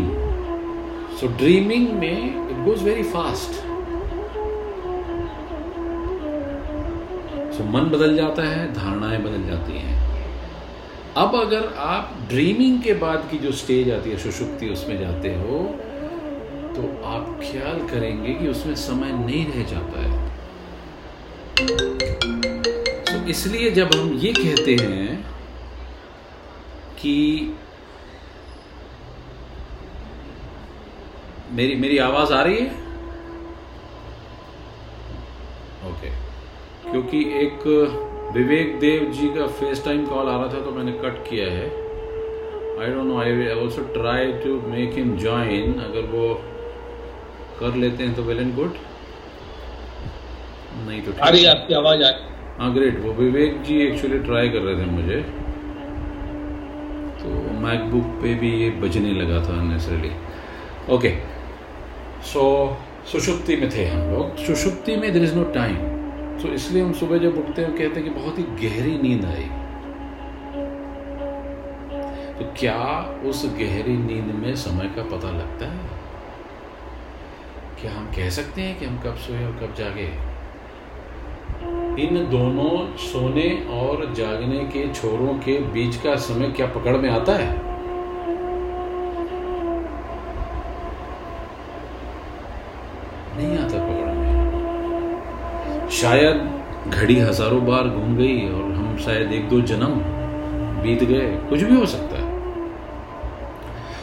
so 1.20 1.28
dreaming 1.38 1.90
में 2.00 2.18
it 2.26 2.58
goes 2.66 2.84
very 2.84 3.04
fast 3.12 3.52
So 7.58 7.64
मन 7.66 7.90
बदल 7.90 8.16
जाता 8.16 8.44
है, 8.48 8.74
धारणाएँ 8.74 9.20
बदल 9.20 9.44
जाती 9.48 9.78
हैं। 9.78 9.96
अब 11.18 11.36
अगर 11.36 11.74
आप 11.84 12.14
ड्रीमिंग 12.30 12.82
के 12.84 12.94
बाद 13.04 13.28
की 13.32 13.38
जो 13.38 13.52
स्टेज 13.52 13.90
आती 13.92 14.10
है, 14.10 14.18
सुषुप्ति 14.18 14.70
उसमें 14.70 15.00
जाते 15.00 15.34
हो 15.36 15.60
तो 16.76 16.82
आप 17.06 17.40
ख्याल 17.42 17.80
करेंगे 17.88 18.34
कि 18.34 18.48
उसमें 18.48 18.76
समय 18.76 19.12
नहीं 19.14 19.46
रह 19.46 19.64
जाता 19.72 20.02
है। 20.02 20.26
तो 23.06 23.28
इसलिए 23.30 23.72
जब 23.72 23.96
हम 23.96 24.14
ये 24.18 24.34
कहते 24.34 24.76
हैं 24.82 25.16
कि 27.00 27.16
मेरी 31.52 31.76
मेरी 31.76 31.98
आवाज़ 32.04 32.34
आ 32.34 32.42
रही 32.42 32.58
है 32.58 32.70
ओके 35.90 36.10
क्योंकि 36.98 37.20
एक 37.40 37.66
विवेक 38.36 38.70
देव 38.80 39.04
जी 39.16 39.28
का 39.30 39.46
फेस 39.48 39.84
टाइम 39.86 40.06
कॉल 40.06 40.28
आ 40.28 40.36
रहा 40.38 40.46
था 40.54 40.60
तो 40.62 40.72
मैंने 40.72 40.92
कट 40.92 41.18
किया 41.26 41.46
है। 41.48 41.66
I 42.80 42.94
don't 42.94 43.06
know 43.08 43.18
I 43.22 43.48
also 43.54 43.82
try 43.94 44.32
to 44.44 44.54
make 44.70 44.94
him 44.94 45.12
join 45.18 45.74
अगर 45.80 46.08
वो 46.14 46.34
कर 47.60 47.76
लेते 47.76 48.04
हैं 48.04 48.16
तो 48.16 48.24
वेल 48.24 48.40
एंड 48.40 48.56
गुड 48.56 48.80
नहीं 50.88 51.02
तो 51.02 51.12
रही 51.26 51.46
आपकी 51.46 51.74
आवाज़ 51.74 52.04
आ 52.04 52.10
हाँ 52.60 52.74
ग्रेट 52.74 53.00
वो 53.04 53.12
विवेक 53.14 53.62
जी 53.64 53.78
एक्चुअली 53.82 54.20
ट्राई 54.20 54.50
कर 54.50 54.60
रहे 54.60 54.76
थे 54.76 54.86
मुझे। 54.92 55.20
तो 57.20 57.36
मैकबुक 57.66 58.08
पे 58.24 58.34
भी 58.36 58.52
ये 58.64 58.70
बजने 58.82 59.12
लगा 59.12 59.44
था 59.44 59.62
नेचुरली 59.64 60.12
ओके 60.96 61.14
सो 62.32 62.48
सुषुप्ति 63.12 63.56
में 63.56 63.70
थे 63.76 63.86
हम 63.86 64.02
लोग। 64.14 64.36
सुषुप्ति 64.48 64.96
में 64.96 65.12
देर 65.14 65.24
इज़ 65.24 65.36
नो 65.36 65.44
टाइम 65.54 65.78
तो 66.42 66.48
इसलिए 66.48 66.84
हम 66.84 66.94
सुबह 66.94 67.18
जब 67.18 67.38
उठते 67.38 67.62
हैं, 67.62 67.72
कहते 67.72 68.00
हैं 68.00 68.04
कि 68.04 68.10
बहुत 68.10 68.38
ही 68.40 68.44
गहरी 68.44 68.98
नींद 68.98 69.26
आई। 69.26 69.50
तो 72.34 72.46
क्या 72.60 72.78
उस 73.30 73.46
गहरी 73.46 73.98
नींद 73.98 74.36
में 74.36 74.56
समय 74.56 74.94
का 74.96 75.04
पता 75.04 75.32
लगता 75.32 75.66
है? 75.66 75.80
क्या 77.82 77.92
हम 77.92 78.06
कह 78.06 78.30
सकते 78.30 78.62
हैं 78.62 78.80
कि 78.80 78.86
हम 78.86 78.98
कब 78.98 79.16
सोए 79.16 79.46
और 79.46 79.52
कब 79.52 79.74
जागे? 79.78 80.38
इन 82.04 82.28
दोनों 82.30 82.98
सोने 82.98 83.50
और 83.72 84.14
जागने 84.14 84.60
के 84.60 84.94
छोरों 84.94 85.34
के 85.40 85.60
बीच 85.60 85.96
का 85.96 86.16
समय 86.16 86.52
क्या 86.52 86.68
पकड़ 86.68 86.96
में 86.98 87.10
आता 87.10 87.34
है 87.34 87.50
नहीं 93.38 93.58
आता 93.58 93.78
पकड़ 93.78 94.14
में 94.14 94.28
शायद 95.98 96.92
घड़ी 96.94 97.16
हज़ारों 97.16 97.66
बार 97.66 97.88
घूम 97.88 98.16
गई 98.18 98.50
और 98.50 98.72
हम 98.72 98.98
शायद 98.98 99.32
एक 99.34 99.48
दो 99.50 99.62
जन्म 99.62 99.94
बीत 100.84 101.04
गए। 101.04 101.30
कुछ 101.50 101.62
भी 101.62 101.76
हो 101.76 101.86
सकता 101.86 102.18
है। 102.18 102.26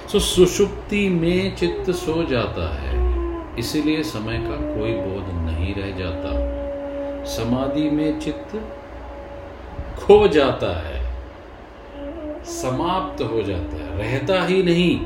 सो 0.08 0.18
सुषुप्ति 0.18 1.08
में 1.08 1.54
चित्त 1.56 1.90
सो 1.90 2.22
जाता 2.24 2.66
है। 2.74 2.92
इसलिए 3.58 4.02
समय 4.02 4.38
का 4.38 4.56
कोई 4.74 4.92
बोध 4.92 5.28
नहीं 5.44 5.74
रह 5.74 5.90
जाता। 5.98 7.24
समाधि 7.24 7.88
में 7.90 8.20
चित्त 8.20 8.56
खो 9.98 10.28
जाता 10.28 10.74
है। 10.80 11.02
समाप्त 12.44 13.22
हो 13.22 13.42
जाता 13.42 13.84
है। 13.84 13.98
रहता 13.98 14.44
ही 14.44 14.62
नहीं। 14.62 15.00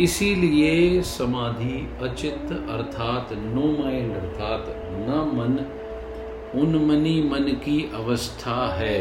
इसीलिए 0.00 1.02
समाधि 1.02 1.88
अचित 2.02 2.52
अर्थात 2.70 3.28
नो 3.32 3.72
माइंड 3.82 4.14
अर्थात 4.16 4.64
न 4.98 5.24
मन 5.34 5.58
उन्मनी 6.56 7.20
मन 7.22 7.48
की 7.64 7.78
अवस्था 7.94 8.56
है। 8.76 9.00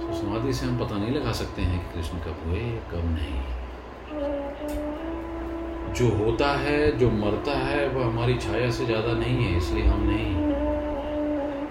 तो 0.00 0.12
समाधि 0.12 0.52
से 0.52 0.66
हम 0.66 0.78
पता 0.78 0.98
नहीं 0.98 1.14
लगा 1.14 1.32
सकते 1.32 1.62
हैं 1.62 1.78
कि 1.80 1.94
कृष्ण 1.94 2.18
कब 2.18 2.36
हुए, 2.46 2.60
कब 2.92 3.04
नहीं। 3.14 3.40
जो 5.94 6.08
होता 6.16 6.48
है, 6.58 6.80
जो 6.98 7.10
मरता 7.10 7.52
है, 7.58 7.88
वह 7.88 8.06
हमारी 8.06 8.34
छाया 8.36 8.70
से 8.70 8.86
ज़्यादा 8.86 9.12
नहीं 9.12 9.44
है, 9.44 9.56
इसलिए 9.56 9.84
हम 9.84 10.02
नहीं। 10.06 10.32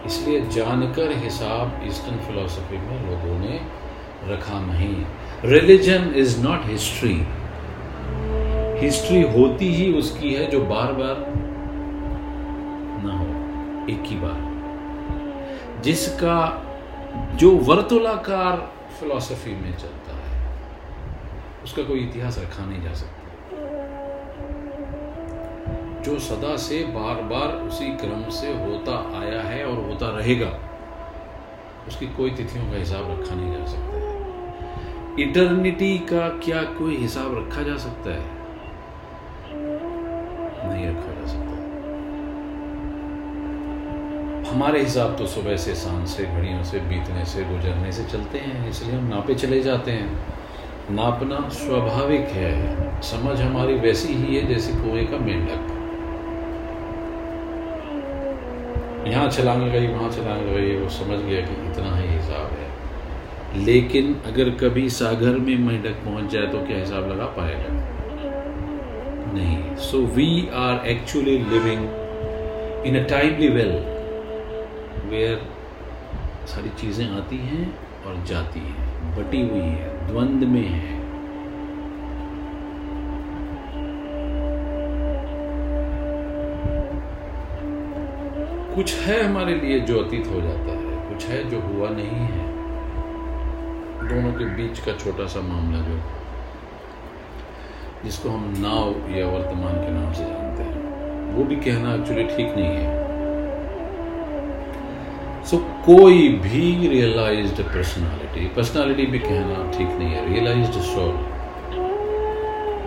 इसलिए 0.06 0.40
जानकर 0.50 1.12
हिसाब 1.18 1.82
ईस्टर्न 1.88 2.18
फिलोसफी 2.18 2.78
में 2.78 2.98
लोगों 3.10 3.40
ने 3.40 3.60
रखा 4.34 4.60
नहीं। 4.60 4.96
Religion 5.52 6.14
is 6.16 6.42
not 6.44 6.66
history 6.66 7.16
history 8.80 9.22
होती 9.22 9.74
ही 9.74 9.94
उसकी 9.94 10.34
है 10.34 10.48
जो 10.48 10.60
बार 10.62 10.94
बार 10.94 11.34
ना 13.06 13.14
हो, 13.18 13.26
एक 13.94 14.04
ही 14.06 14.16
बार। 14.16 15.82
जिसका, 15.82 16.64
जो 17.36 17.52
वर्तुलाकार 17.52 18.74
फिलॉसफी 19.00 19.52
में 19.52 19.78
चलता 19.78 20.18
है, 20.18 20.58
उसका 21.64 21.84
कोई 21.84 22.00
इतिहास 22.00 22.40
रखा 22.40 22.66
नहीं 22.66 22.82
जा 22.82 22.94
सकता। 22.94 23.22
जो 26.02 26.20
सदा 26.20 26.58
से 26.58 26.84
बार 26.86 27.22
बार 27.22 27.56
उसी 27.68 27.86
क्रम 27.86 28.30
से 28.30 28.48
होता 28.48 29.22
आया 29.22 29.42
है 29.42 29.66
और 29.66 29.90
होता 29.90 30.10
रहेगा, 30.10 30.60
उसकी 31.88 32.08
कोई 32.08 32.30
तिथियों 32.30 32.72
का 32.72 32.78
हिसाब 32.78 33.12
रखा 33.12 33.36
नहीं 33.36 33.58
जा 33.58 33.66
सकता 33.66 34.06
इटर्निटी 35.20 35.98
का 35.98 36.30
क्या 36.30 36.64
कोई 36.64 36.96
हिसाब 36.96 37.38
रखा 37.38 37.62
जा 37.64 37.78
सकता 37.78 38.10
है? 38.10 38.45
नहीं 40.86 40.96
रखा 40.98 41.22
जा 41.22 41.28
सकता। 41.28 41.56
हमारे 44.52 44.80
हिसाब 44.80 45.16
तो 45.18 45.26
सुबह 45.28 45.58
से 45.58 45.76
शाम 45.76 46.06
से, 46.06 46.24
घड़ियों 46.24 46.64
से, 46.64 46.80
बीतने 46.80 47.26
से, 47.26 47.44
गुजरने 47.44 47.92
से 47.92 48.04
चलते 48.04 48.38
हैं, 48.38 48.70
इसलिए 48.70 48.96
हम 48.96 49.08
नापे 49.08 49.36
चले 49.36 49.62
जाते 49.62 49.92
हैं। 49.92 50.20
नापना 50.92 51.50
स्वाभाविक 51.50 52.22
है, 52.22 53.02
समझ 53.02 53.42
हमारी 53.42 53.74
वैसी 53.74 54.14
ही 54.14 54.36
है 54.36 54.48
जैसे 54.48 54.74
कुएँ 54.74 55.06
का 55.06 55.18
मेंढक। 55.18 55.72
यहाँ 59.08 59.30
छलांग 59.30 59.64
लगाई, 59.64 59.88
वहाँ 59.88 60.12
छलांग 60.12 60.42
लगाई, 60.42 60.78
वो 60.78 60.90
समझ 60.90 61.20
गया 61.20 61.42
कि 61.42 61.72
इतना 61.72 61.96
ही 61.96 62.08
हिसाब 62.08 62.52
है। 62.52 63.66
लेकिन 63.66 64.22
अगर 64.26 64.50
कभी 64.50 64.90
सागर 64.90 65.38
में 65.38 65.58
मेंढक 65.58 65.94
पहुँच 66.06 66.32
जाए 66.32 66.48
तो 66.48 66.58
क्या 66.58 66.78
हिसाब 66.78 67.12
लगा 67.12 67.26
पाएगा? 67.26 67.96
नहीं। 69.36 69.76
So 69.84 70.00
we 70.16 70.28
are 70.56 70.86
actually 70.88 71.38
living 71.52 71.84
in 72.88 73.00
a 73.00 73.08
timely 73.10 73.48
well 73.50 73.72
where 75.06 75.42
सारी 76.48 76.70
चीज़ें 76.80 77.08
आती 77.08 77.38
हैं 77.46 77.66
और 78.06 78.24
जाती 78.26 78.60
हैं, 78.60 79.16
बटी 79.16 79.42
हुई 79.42 79.60
है, 79.62 80.08
द्वंद 80.08 80.44
में 80.44 80.68
है। 80.68 80.94
कुछ 88.76 88.94
है 89.00 89.24
हमारे 89.24 89.54
लिए 89.56 89.80
जो 89.80 90.00
अतीत 90.00 90.28
हो 90.28 90.42
जाता 90.42 90.72
है, 90.72 91.10
कुछ 91.10 91.26
है 91.26 91.44
जो 91.50 91.60
हुआ 91.62 91.90
नहीं 91.90 92.26
है। 92.32 92.54
दोनों 94.10 94.32
के 94.34 94.46
बीच 94.56 94.80
का 94.80 94.94
छोटा 94.98 95.26
सा 95.26 95.42
मामला 95.42 95.80
जो 95.80 96.00
जिसको 98.06 98.30
हम 98.30 98.54
नाव 98.58 99.18
या 99.18 99.28
वर्तमान 99.28 99.74
के 99.74 99.92
नाम 99.92 100.14
से 100.14 100.24
जानते 100.24 100.64
हैं। 100.64 101.34
वो 101.34 101.44
भी 101.44 101.56
कहना 101.56 101.94
एक्चुअली 101.96 102.24
ठीक 102.24 102.54
नहीं 102.58 102.76
है। 102.76 103.06
सो 105.46 105.58
so, 105.58 105.64
कोई 105.64 106.28
भी 106.28 106.88
रियलाइज्ड 106.88 107.62
पर्सनालिटी 107.64 108.46
पर्सनालिटी 108.48 109.06
भी 109.06 109.20
कहना 109.20 109.72
ठीक 109.78 109.88
नहीं 109.88 110.10
है 110.10 110.34
रियलाइज्ड 110.34 110.74
सोल 110.74 111.14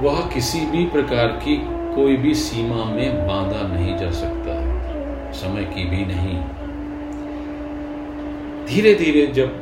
वह 0.01 0.21
किसी 0.35 0.61
भी 0.61 0.85
प्रकार 0.87 1.27
की 1.45 1.57
कोई 1.95 2.17
भी 2.17 2.35
सीमा 2.35 2.85
में 2.85 3.27
बांधा 3.29 3.63
नहीं 3.75 3.97
जा 3.97 4.11
सकता 4.11 4.53
है। 4.53 5.33
समय 5.33 5.65
की 5.65 5.85
भी 5.85 6.05
नहीं। 6.05 6.39
धीरे 8.67 8.95
धीरे 8.95 9.27
जब 9.27 9.57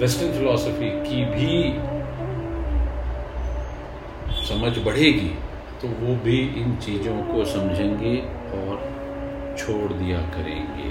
वेस्टर्न 0.00 0.32
फिलोसफी 0.32 0.90
की 0.90 1.24
भी 1.24 1.54
समझ 4.50 4.72
बढ़ेगी 4.84 5.28
तो 5.82 5.88
वो 6.00 6.14
भी 6.22 6.38
इन 6.60 6.74
चीज़ों 6.84 7.16
को 7.24 7.44
समझेंगे 7.50 8.16
और 8.56 9.54
छोड़ 9.58 9.92
दिया 9.92 10.18
करेंगे। 10.34 10.88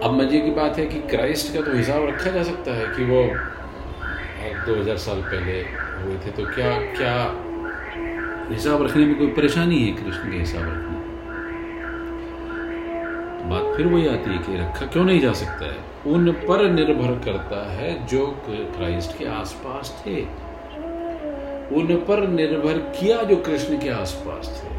अब 0.00 0.12
मज़े 0.12 0.40
की 0.40 0.50
बात 0.50 0.78
है 0.78 0.86
कि 0.86 1.00
क्राइस्ट 1.10 1.52
का 1.54 1.60
तो 1.60 1.76
हिसाब 1.76 2.06
रखा 2.08 2.30
जा 2.30 2.42
सकता 2.42 2.74
है 2.74 2.86
कि 2.96 3.04
वो 3.04 3.22
दो 4.66 4.80
हज़ार 4.80 4.96
साल 5.04 5.20
पहले 5.24 5.58
हुए 6.00 6.16
थे 6.24 6.30
तो 6.32 6.44
क्या 6.54 6.70
क्या 6.96 7.14
हिसाब 8.48 8.82
रखने 8.82 9.06
में 9.06 9.14
कोई 9.18 9.26
परेशानी 9.32 9.78
है 9.78 9.92
कृष्ण 9.94 10.30
के 10.30 10.38
हिसाब 10.38 10.62
रखने 10.62 11.01
फिर 13.76 13.86
वही 13.86 14.06
आती 14.08 14.30
है 14.30 14.38
कि 14.38 14.56
रखा। 14.56 14.86
क्यों 14.86 15.04
नहीं 15.04 15.20
जा 15.20 15.32
सकता 15.32 15.66
है? 15.66 15.78
उन 16.06 16.32
पर 16.32 16.70
निर्भर 16.70 17.24
करता 17.24 17.60
है 17.72 18.06
जो 18.06 18.26
क्राइस्ट 18.48 19.18
के 19.18 19.26
आसपास 19.26 20.02
थे। 20.06 20.22
उन 21.76 22.04
पर 22.08 22.26
निर्भर 22.28 22.78
किया 22.98 23.22
जो 23.22 23.36
कृष्ण 23.36 23.78
के 23.78 23.88
आसपास 23.88 24.62
थे। 24.62 24.72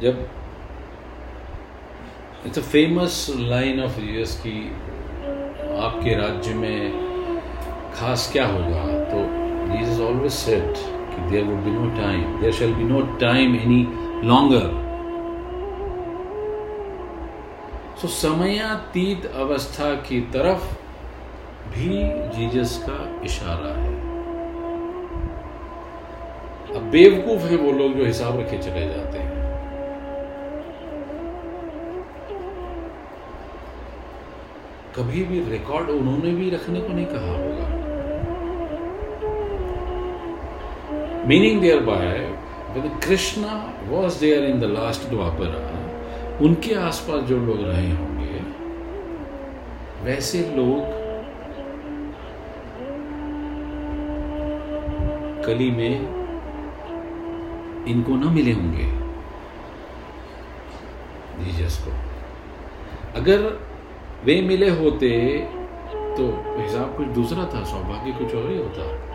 जब 0.00 0.28
it's 2.46 2.58
a 2.58 2.62
famous 2.62 3.26
line 3.38 3.82
of 3.82 4.00
US 4.00 4.40
की 4.46 4.70
आपके 5.80 6.14
राज्य 6.16 6.54
में 6.54 6.92
खास 7.94 8.30
क्या 8.32 8.46
होगा? 8.46 8.84
तो 9.04 9.39
Jesus 9.72 10.00
always 10.00 10.34
said 10.34 10.74
there 11.30 11.44
would 11.44 11.64
be 11.64 11.70
no 11.70 11.88
time, 11.96 12.40
there 12.40 12.52
shall 12.52 12.74
be 12.74 12.84
no 12.84 13.00
time 13.18 13.54
any 13.56 13.82
longer. 14.26 14.66
So 17.96 18.08
समयातीत 18.08 19.26
अवस्था 19.42 19.94
की 20.06 20.20
तरफ़ 20.34 20.62
भी 21.72 21.88
जीसस 22.36 22.76
का 22.86 22.98
इशारा 23.24 23.74
है 23.80 23.98
अब 26.74 26.90
बेवकूफ़ 26.92 27.42
है 27.42 27.56
वो 27.56 27.72
लोग 27.78 27.96
जो 27.98 28.04
हिसाब 28.04 28.40
रखे 28.40 28.58
चले 28.58 28.86
जाते 28.88 29.18
हैं 29.18 29.38
कभी 34.96 35.24
भी 35.24 35.40
रिकॉर्ड 35.50 35.90
उन्होंने 35.90 36.32
भी 36.34 36.50
रखने 36.50 36.80
को 36.80 36.92
नहीं 36.92 37.06
कहा 37.06 37.36
होगा 37.36 37.79
meaning 41.26 41.60
thereby 41.80 42.18
Krishna 43.04 43.54
was 43.88 44.20
there 44.20 44.44
in 44.44 44.60
the 44.60 44.64
last 44.66 45.08
Dwapar 45.10 46.38
उनके 46.42 46.74
आसपास 46.76 47.22
जो 47.22 47.38
लोग 47.38 47.64
रहे 47.64 47.90
होंगे, 47.90 48.40
वैसे 50.04 50.38
लोग 50.56 50.98
कली 55.44 55.70
में 55.70 55.94
इनको 57.86 58.16
ना 58.16 58.30
मिले 58.30 58.52
होंगे। 58.52 58.88
जीजस 61.44 61.78
को। 61.84 61.90
अगर 63.20 63.38
वे 64.24 64.40
मिले 64.42 64.70
होते 64.70 65.08
तो 66.16 66.26
हिसाब 66.58 66.96
कुछ 66.96 67.06
दूसरा 67.14 67.44
था, 67.44 67.64
सौभाग्य 67.64 68.12
कुछ 68.12 68.34
और 68.34 68.50
ही 68.50 68.58
होता। 68.58 69.09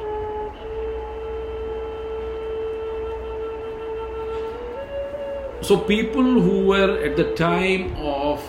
So, 5.65 5.75
people 5.79 6.21
who 6.21 6.67
were 6.67 6.99
at 7.03 7.17
the 7.17 7.33
time 7.33 7.95
of 7.97 8.39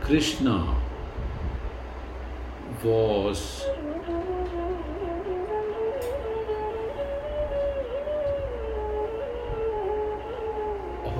Krishna 0.00 0.74
was 2.82 3.66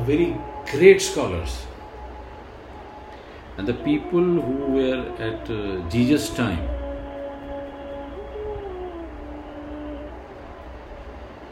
very 0.06 0.38
great 0.70 1.02
scholars. 1.02 1.66
And 3.58 3.68
the 3.68 3.74
people 3.74 4.24
who 4.46 4.72
were 4.78 5.04
at 5.18 5.50
uh, 5.50 5.86
Jesus' 5.90 6.30
time 6.30 6.66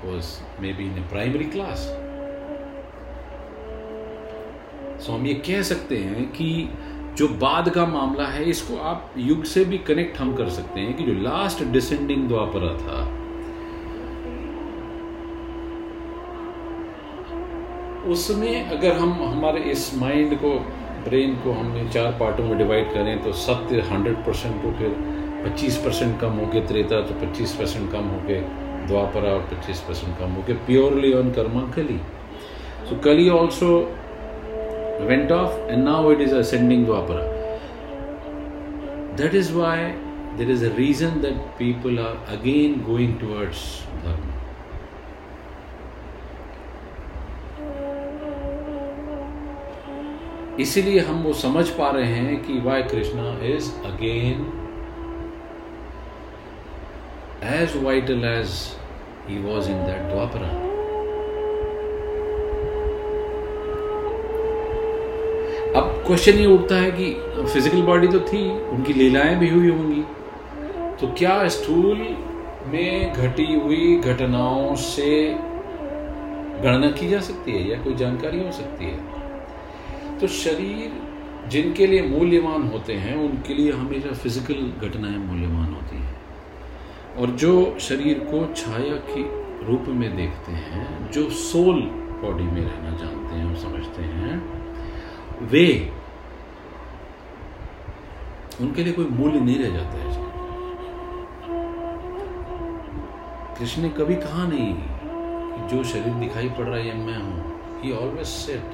was 0.02 0.40
maybe 0.58 0.86
in 0.86 0.96
a 0.96 1.02
primary 1.12 1.50
class. 1.50 1.92
सो 5.06 5.12
हम 5.12 5.26
ये 5.26 5.34
कह 5.46 5.62
सकते 5.62 5.96
हैं 5.96 6.24
कि 6.32 6.68
जो 7.16 7.26
बाद 7.40 7.68
का 7.70 7.84
मामला 7.86 8.26
है, 8.26 8.44
इसको 8.44 8.76
आप 8.82 9.10
युग 9.18 9.44
से 9.44 9.64
भी 9.64 9.78
कनेक्ट 9.78 10.18
हम 10.18 10.34
कर 10.34 10.48
सकते 10.50 10.80
हैं 10.80 10.96
कि 10.96 11.04
जो 11.04 11.12
लास्ट 11.22 11.62
डिसेंडिंग 11.72 12.26
द्वापरा 12.28 12.72
था। 12.78 13.02
उसमें 18.10 18.64
अगर 18.66 18.92
हम, 18.92 19.12
हमारे 19.24 19.60
इस 19.70 19.94
माइंड 19.94 20.36
को 20.38 20.50
ब्रेन 21.04 21.34
को 21.36 21.52
हमने 21.52 21.88
चार 21.88 22.12
पार्टों 22.20 22.44
में 22.44 22.56
डिवाइड 22.58 22.92
करें 22.94 23.22
तो 23.22 23.32
सत्य 23.32 23.80
हंड्रेड 23.90 24.16
परसेंट 24.16 24.62
तो 24.62 24.72
फिर 24.72 24.90
पच्चीस 25.44 25.76
परसेंट 25.76 26.20
कम 26.20 26.38
हो 26.38 26.46
गए 26.46 26.60
त्रेता 26.66 27.00
तो 27.02 27.14
पच्चीस 27.20 27.52
परसेंट 27.52 27.90
कम 27.92 28.08
हो 28.08 28.20
गए, 28.28 28.40
द्वापरा 28.86 29.30
और 29.30 29.40
पच्चीस 29.52 29.80
परसेंट 29.80 30.18
कम 30.18 30.32
हो 30.32 30.42
गए 30.42 30.54
purely 30.66 31.12
on 31.12 31.30
Karma 31.32 31.62
Kali 31.76 31.98
so 32.88 33.00
Kali 33.00 33.28
also 33.30 33.68
went 35.00 35.32
off 35.32 35.70
and 35.70 35.84
now 35.84 36.12
it 36.12 36.20
is 36.20 36.34
ascending 36.34 36.84
Dwapara 36.86 37.20
that 39.16 39.34
is 39.34 39.52
why 39.54 39.84
there 40.38 40.50
is 40.50 40.64
a 40.66 40.74
reason 40.76 41.20
that 41.20 41.36
people 41.58 41.98
are 41.98 42.24
again 42.36 42.80
going 42.86 43.18
towards 43.20 43.66
dharma 44.04 44.32
इसीलिए 50.60 51.00
हम 51.00 51.22
वो 51.22 51.32
समझ 51.32 51.68
पा 51.78 51.90
रहे 51.90 52.06
हैं 52.06 52.42
कि 52.42 52.60
why 52.60 52.82
Krishna 52.90 53.38
is 53.46 53.70
again 53.86 54.46
as 57.54 57.76
vital 57.84 58.24
as 58.24 58.60
he 59.28 59.38
was 59.42 59.70
in 59.70 59.84
that 59.86 60.10
Dwapara 60.10 60.73
question 66.06 66.32
ये 66.32 66.46
उठता 66.46 66.74
है 66.74 66.90
कि 66.90 67.10
फ़िज़िकल 67.52 67.82
बॉडी 67.82 68.08
तो 68.08 68.20
थी, 68.20 68.50
उनकी 68.50 68.92
लीलाएँ 68.92 69.36
भी 69.36 69.48
हुई 69.48 69.68
होंगी। 69.68 70.02
तो 71.00 71.06
क्या 71.18 71.48
स्थूल 71.48 71.98
में 72.66 73.12
घटी 73.12 73.54
हुई 73.54 73.96
घटनाओं 73.96 74.74
से 74.74 75.28
गणना 76.62 76.90
की 76.90 77.08
जा 77.08 77.20
सकती 77.20 77.52
है 77.52 77.70
या 77.70 77.78
कोई 77.82 77.94
जानकारी 77.94 78.44
हो 78.44 78.52
सकती 78.52 78.84
है? 78.84 80.18
तो 80.18 80.26
शरीर 80.26 80.92
जिनके 81.48 81.86
लिए 81.86 82.02
मूल्यवान 82.02 82.62
होते 82.62 82.92
हैं, 82.92 83.16
उनके 83.16 83.54
लिए 83.54 83.72
हमेशा 83.72 84.12
फ़िज़िकल 84.12 84.88
घटनाएँ 84.88 85.18
मूल्यवान 85.18 85.74
होती 85.74 85.96
हैं। 85.96 86.16
और 87.18 87.30
जो 87.30 87.76
शरीर 87.80 88.18
को 88.18 88.54
छाया 88.54 88.94
के 89.10 89.22
रूप 89.66 89.84
में 89.88 90.16
देखते 90.16 90.52
हैं, 90.52 91.10
जो 91.10 91.30
सोल 91.30 91.80
बॉडी 92.22 92.44
में 92.44 92.60
रहना 92.60 92.96
जानते 92.98 93.34
हैं 93.34 93.46
और 93.46 93.56
समझते 93.56 94.02
हैं 94.02 94.63
वे, 95.42 95.66
उनके 98.60 98.84
लिए 98.84 98.92
कोई 98.92 99.06
मूल्य 99.12 99.40
नहीं 99.40 99.58
रह 99.58 99.70
जाता 99.76 99.98
है। 99.98 100.22
कृष्ण 103.58 103.82
ने 103.82 103.88
कभी 103.98 104.14
कहा 104.16 104.46
नहीं 104.46 104.72
कि 104.74 105.68
जो 105.70 105.82
शरीर 105.84 106.14
दिखाई 106.20 106.48
पड़ 106.48 106.66
रहा 106.66 106.78
है 106.78 106.96
मैं 106.98 107.16
हूँ। 107.16 107.80
ही 107.82 107.92
ऑलवेज 107.92 108.26
सेट 108.26 108.72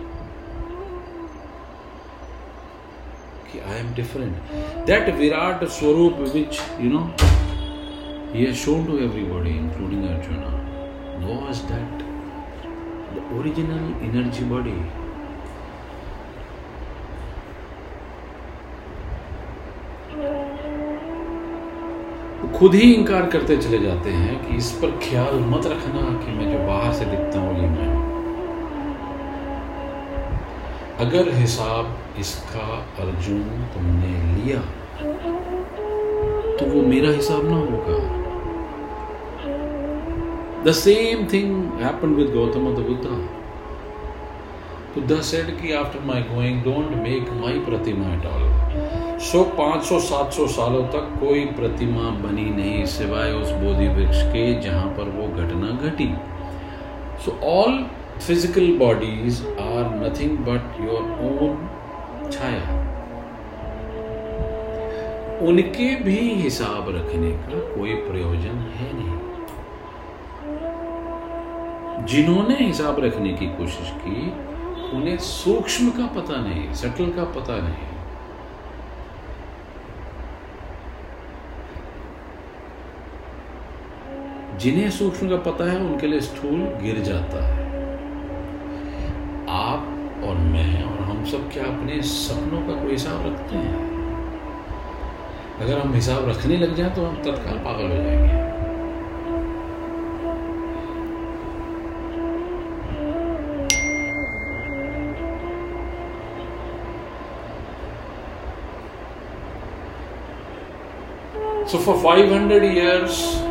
कि 3.52 3.58
I 3.60 3.78
am 3.78 3.92
different 3.94 4.86
that 4.86 5.14
Virat 5.16 5.64
स्वरूप 5.78 6.18
which 6.34 6.60
you 6.80 6.90
know 6.90 7.02
he 8.34 8.52
show 8.56 8.74
to 8.86 8.98
everybody 8.98 9.50
including 9.50 10.04
Arjuna 10.08 10.50
was 11.22 11.60
that 11.70 12.08
original 13.38 13.84
energy 14.04 14.44
body 14.44 14.76
खुद 22.60 22.74
ही 22.74 22.92
इंकार 22.94 23.26
करते 23.32 23.56
चले 23.56 23.78
जाते 23.78 24.10
हैं 24.12 24.32
कि 24.40 24.56
इस 24.56 24.70
पर 24.80 24.90
ख्याल 25.02 25.38
मत 25.50 25.66
रखना 25.66 26.00
कि 26.24 26.32
मैं 26.32 26.48
जो 26.50 26.58
बाहर 26.66 26.92
से 26.94 27.04
दिखता 27.04 27.40
हूँ, 27.40 27.52
ये 27.60 27.68
मैं 27.68 27.86
अगर 31.00 31.30
हिसाब 31.34 32.18
इसका 32.20 32.66
अर्जुन 33.04 33.40
तुमने 33.74 34.12
लिया 34.34 34.60
तो 36.58 36.66
वो 36.72 36.82
मेरा 36.88 37.10
हिसाब 37.12 37.48
ना 37.50 37.56
होगा। 37.62 37.98
The 40.64 40.72
same 40.76 41.26
thing 41.32 41.50
happen 41.82 42.14
with 42.14 42.32
Gautam 42.34 42.72
the 42.74 42.86
Buddha 42.88 43.16
the 45.08 45.20
said 45.24 45.60
कि 45.60 45.72
after 45.74 46.06
my 46.06 46.22
going 46.34 46.62
don't 46.64 46.96
make 47.02 47.32
my 47.40 47.58
Pratima 47.66 48.14
at 48.14 48.26
all 48.26 48.49
so 49.20 49.44
500 49.44 50.00
700 50.00 50.46
सालों 50.48 50.84
तक 50.84 51.20
कोई 51.20 51.44
प्रतिमा 51.44 52.10
बनी 52.10 52.44
नहीं 52.44 52.84
सिवाय 52.84 53.32
उस 53.32 53.50
बोधि 53.50 53.88
वृक्ष 53.88 54.22
के 54.22 54.60
जहाँ 54.60 54.86
पर 54.86 55.04
वो 55.04 55.28
घटना 55.28 55.70
घटी। 55.88 56.14
So 57.24 57.40
all 57.44 57.86
physical 58.20 58.66
bodies 58.80 59.36
are 59.64 59.84
nothing 60.00 60.32
but 60.46 60.80
your 60.80 61.02
own 61.26 61.52
छाया। 62.32 62.64
उनके 65.40 65.94
भी 65.96 66.18
हिसाब 66.34 66.88
रखने 66.96 67.30
का 67.30 67.60
कोई 67.76 67.94
प्रयोजन 67.94 68.58
है 68.78 68.90
नहीं। 68.94 69.18
जिन्होंने 72.06 72.56
हिसाब 72.60 73.04
रखने 73.04 73.32
की 73.32 73.46
कोशिश 73.46 73.90
की, 73.90 74.18
उन्हें 74.96 75.18
सूक्ष्म 75.18 75.90
का 75.90 76.06
पता 76.06 76.36
नहीं 76.36 76.72
सटल 76.72 77.10
का 77.10 77.24
पता 77.24 77.56
नहीं। 77.56 77.89
जिन्हें 84.60 84.90
सूक्ष्म 84.90 85.28
का 85.28 85.36
पता 85.36 85.70
है, 85.70 85.76
उनके 85.78 86.06
लिए 86.06 86.20
स्थूल 86.20 86.60
गिर 86.82 86.98
जाता 87.02 87.44
है। 87.44 87.68
आप 89.48 89.86
और 90.24 90.36
मैं 90.36 90.82
और 90.82 90.98
हम 91.04 91.24
सब 91.24 91.50
क्या 91.52 91.64
अपने 91.64 92.00
सपनों 92.02 92.60
का 92.60 92.82
कोई 92.82 92.90
हिसाब 92.90 93.26
रखते 93.26 93.56
हैं? 93.56 93.88
अगर 95.60 95.78
हम 95.78 95.94
हिसाब 95.94 96.28
रखने 96.28 96.56
लग 96.56 96.74
जाए 96.74 96.90
तो 96.90 97.04
हम 97.06 97.16
तत्काल 97.16 97.58
पागल 97.58 97.82
हो 97.82 98.02
जाएँगे। 98.04 98.38
So 111.66 111.78
for 111.78 111.96
five 111.96 112.30
500 112.30 112.64
years 112.64 113.49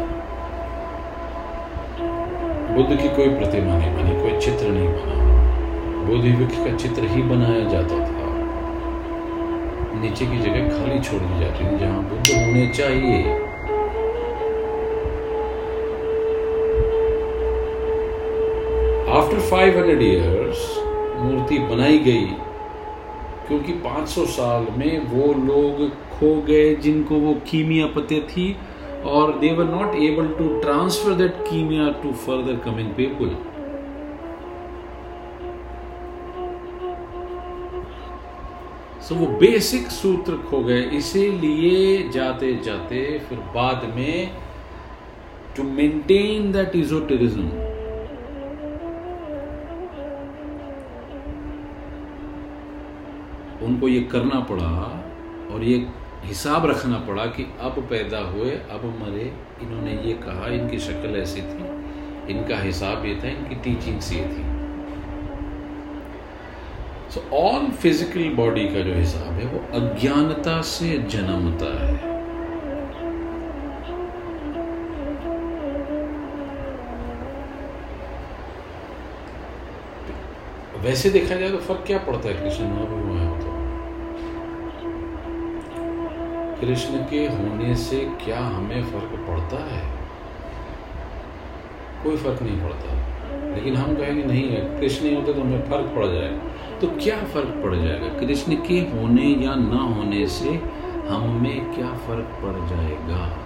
Buddha 2.80 3.02
की 3.02 3.10
कोई 3.16 3.30
प्रतिमा 3.30 3.78
नहीं 3.78 3.92
बनी, 3.94 4.12
कोई 4.22 4.40
चित्र 4.40 4.68
नहीं 4.68 4.88
बना। 4.88 5.16
बोधि 6.06 6.32
वृक्ष 6.32 6.56
का 6.56 6.76
चित्र 6.76 7.04
ही 7.04 7.22
बनाया 7.22 7.64
जाता 7.70 7.96
था। 7.96 8.28
नीचे 10.02 10.26
की 10.26 10.38
जगह 10.38 10.70
खाली 10.70 11.00
छोड़ 11.00 11.22
दी 11.22 11.40
जाती 11.40 11.66
थी, 11.66 11.78
जहाँ 11.80 12.04
बुद्ध 12.04 12.30
होने 12.32 12.68
चाहिए। 12.68 13.24
आफ्टर 19.18 19.40
500 19.50 20.02
इयर्स 20.02 20.80
मूर्ति 21.18 21.60
बनाई 21.60 21.98
गई, 22.00 22.26
क्योंकि 23.48 23.74
500 23.74 24.26
साल 24.26 24.68
में 24.78 25.00
वो 25.06 25.34
लोग 25.34 25.90
खो 25.90 26.42
गए 26.42 26.76
जिनको 26.76 27.16
वो 27.16 27.34
कीमिया 27.34 27.86
पते 27.86 28.20
थी 28.20 28.56
or 29.04 29.40
they 29.40 29.54
were 29.54 29.66
not 29.66 29.96
able 29.96 30.30
to 30.38 30.62
transfer 30.62 31.14
that 31.16 31.46
kimia 31.46 32.02
to 32.02 32.14
further 32.14 32.58
coming 32.60 32.94
people. 32.96 33.36
So 39.02 39.16
so, 39.16 39.22
वो 39.22 39.28
बेसिक 39.40 39.88
सूत्र 39.92 40.36
खो 40.50 40.60
गए 40.64 40.82
इसीलिए 40.98 42.10
जाते 42.14 42.54
जाते 42.66 42.98
फिर 43.30 43.40
बाद 43.56 43.86
में 43.96 44.36
टू 45.58 45.64
मेंटेन 45.64 46.52
दैट 46.52 46.76
इजोटेरिज्म 46.76 47.48
उनको 53.68 53.88
ये 53.88 54.02
करना 54.12 54.40
पड़ा 54.52 54.70
और 55.54 55.64
ये 55.64 55.80
हिसाब 56.26 56.66
रखना 56.66 56.98
पड़ा 57.00 57.26
कि 57.26 57.44
अब 57.60 57.80
पैदा 57.90 58.20
हुए, 58.20 58.52
अब 58.52 58.86
मरे। 59.02 59.32
इन्होंने 59.62 59.94
ये 60.02 60.14
कहा, 60.14 60.48
इनकी 60.48 60.80
शक्ल 60.80 61.16
ऐसी 61.16 61.42
थी। 61.42 61.68
इनका 62.32 62.58
हिसाब 62.58 63.06
ये 63.06 63.16
था, 63.16 63.28
इनकी 63.28 63.56
टीचिंग्स 63.56 64.12
ये 64.14 64.24
थी। 64.24 64.44
सो 67.10 67.24
ऑल 67.36 67.70
फ़िज़िकल 67.72 68.30
बॉडी 68.36 68.66
का 68.66 68.80
जो 68.80 68.94
हिसाब 68.94 69.34
है, 69.34 69.46
वो 69.46 69.60
अज्ञानता 69.80 70.62
से 70.62 70.98
जन्मता 71.10 71.74
है। 71.86 72.08
वैसे 80.84 81.10
देखा 81.10 81.36
जाए 81.36 81.50
तो 81.50 81.58
फ़र्क 81.58 81.84
क्या 81.88 81.98
पड़ता 81.98 82.30
है, 82.30 82.34
कृष्ण? 82.34 82.66
महाप्रभु 82.66 83.09
कृष्ण 86.62 86.98
के 86.98 87.18
होने 87.18 87.76
से 87.76 88.12
क्या 88.26 88.40
हमें 88.40 88.84
फ़र्क 88.84 89.26
पड़ता 89.28 89.64
है? 89.64 89.84
कोई 92.04 92.18
फ़र्क 92.18 92.42
नहीं 92.42 92.62
पड़ता। 92.62 92.94
लेकिन 93.56 93.76
हम 93.76 93.96
कहेंगे, 93.96 94.24
नहीं 94.24 94.50
है, 94.50 94.82
कृष्ण 94.82 95.06
नहीं 95.06 95.16
होते 95.16 95.34
तो 95.34 95.42
हमें 95.42 95.62
फ़र्क 95.62 95.96
पड़ 95.96 96.06
जाएगा। 96.06 96.38
तो 96.82 96.88
क्या 96.88 97.24
फ़र्क 97.24 97.62
पड़ 97.64 97.76
जाएगा? 97.76 98.20
कृष्ण 98.20 98.56
के 98.56 98.80
होने 98.80 99.24
या 99.24 99.56
ना 99.56 99.82
होने 99.82 100.28
से 100.28 100.50
हम 101.08 101.46
क्या 101.76 101.94
फ़र्क 101.94 102.30
पड़ 102.44 102.70
जाएगा? 102.70 103.38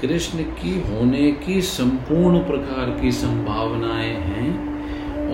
कृष्ण 0.00 0.38
की 0.38 0.80
होने 0.80 1.32
की 1.32 1.62
संपूर्ण 1.62 2.38
प्रकार 2.38 3.00
की 3.00 3.12
संभावनाएँ 3.12 4.14
हैं 4.14 4.76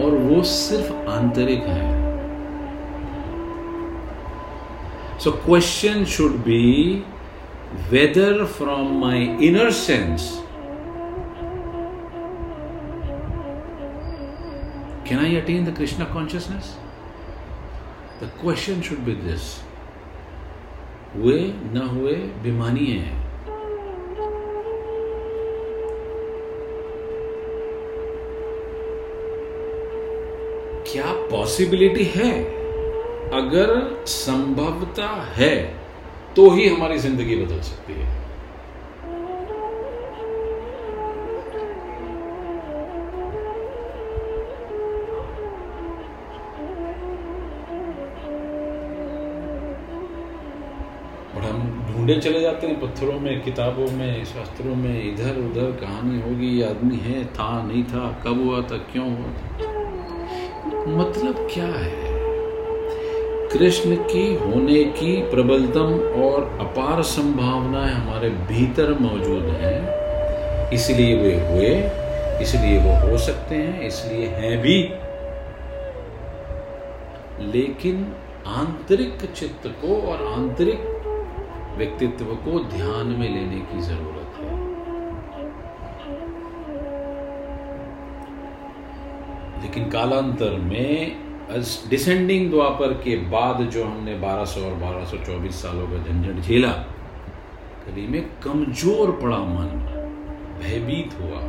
और 0.02 0.10
वो 0.10 0.42
सिर्फ़ 0.42 0.92
आंतरिक 0.92 1.62
है। 1.62 2.01
So, 5.22 5.30
question 5.30 6.04
should 6.04 6.44
be 6.44 7.02
whether 7.90 8.44
from 8.44 8.96
my 8.98 9.18
inner 9.48 9.70
sense 9.70 10.40
can 15.04 15.20
I 15.20 15.28
attain 15.40 15.64
the 15.64 15.70
Krishna 15.70 16.06
consciousness? 16.06 16.74
The 18.18 18.26
question 18.40 18.82
should 18.82 19.04
be 19.06 19.14
this. 19.14 19.60
हुए 21.14 21.38
न 21.74 21.86
हुए 21.92 22.14
बेमानी 22.42 22.86
है 22.86 23.12
क्या 30.90 31.12
पॉसिबिलिटी 31.30 32.04
है 32.16 32.32
अगर 33.32 33.70
संभवता 34.06 35.08
है 35.36 35.54
तो 36.36 36.48
ही 36.50 36.68
हमारी 36.68 36.98
ज़िंदगी 36.98 37.36
बदल 37.36 37.60
सकती 37.60 37.92
है। 37.92 38.06
और 51.34 51.42
हम 51.42 51.62
ढूंढे 51.88 52.20
चले 52.20 52.40
जाते 52.40 52.66
हैं 52.66 52.80
पत्थरों 52.80 53.18
में, 53.20 53.42
किताबों 53.42 53.90
में, 53.90 54.24
शास्त्रों 54.24 54.74
में, 54.74 55.12
इधर 55.12 55.40
उधर 55.40 55.76
कहानी 55.80 56.20
होगी 56.20 56.60
आदमी 56.62 56.96
है, 56.98 57.24
था, 57.24 57.50
नहीं 57.62 57.84
था, 57.84 58.06
कब 58.24 58.44
हुआ 58.44 58.62
था, 58.62 58.76
क्यों 58.92 59.10
हुआ 59.10 59.32
था? 59.32 59.70
मतलब 60.96 61.46
क्या 61.54 61.66
है? 61.66 62.01
कृष्ण 63.52 63.96
की 63.96 64.34
होने 64.34 64.84
की 64.84 65.30
प्रबलतम 65.30 66.22
और 66.22 66.58
अपार 66.60 67.02
संभावनाएँ 67.02 67.92
हमारे 67.92 68.30
भीतर 68.30 68.98
मौजूद 69.00 69.42
हैं। 69.42 70.02
इसलिए 70.70 71.14
वे 71.16 71.48
हुए, 71.48 71.90
इसलिए 72.42 72.78
वो 72.78 73.10
हो 73.10 73.18
सकते 73.18 73.54
हैं, 73.54 73.80
इसलिए 73.80 74.26
हैं 74.26 74.58
भी। 74.58 74.82
लेकिन 77.58 78.14
आंतरिक 78.46 79.32
चित्त 79.36 79.66
को 79.66 80.00
और 80.00 80.38
आंतरिक 80.38 80.80
व्यक्तित्व 81.76 82.24
को 82.24 82.64
ध्यान 82.64 83.06
में 83.06 83.28
लेने 83.28 83.60
की 83.60 83.80
ज़रूरत 83.80 84.40
है। 84.40 84.72
लेकिन 89.62 89.90
कालांतर 89.90 90.50
में 90.50 91.16
डिसेंडिंग 91.90 92.50
द्वापर 92.50 92.92
के 93.04 93.16
बाद 93.30 93.60
जो 93.70 93.84
हमने 93.84 94.14
1200 94.16 94.62
और 94.64 94.74
1224 94.80 95.62
सालों 95.62 95.86
का 95.86 95.98
झंझट 96.04 96.40
झेला 96.42 96.72
कभी 97.82 98.06
में 98.08 98.22
कमज़ोर 98.42 99.10
पड़ा 99.22 99.38
मन, 99.38 99.68
भयभीत 100.60 101.18
हुआ। 101.20 101.40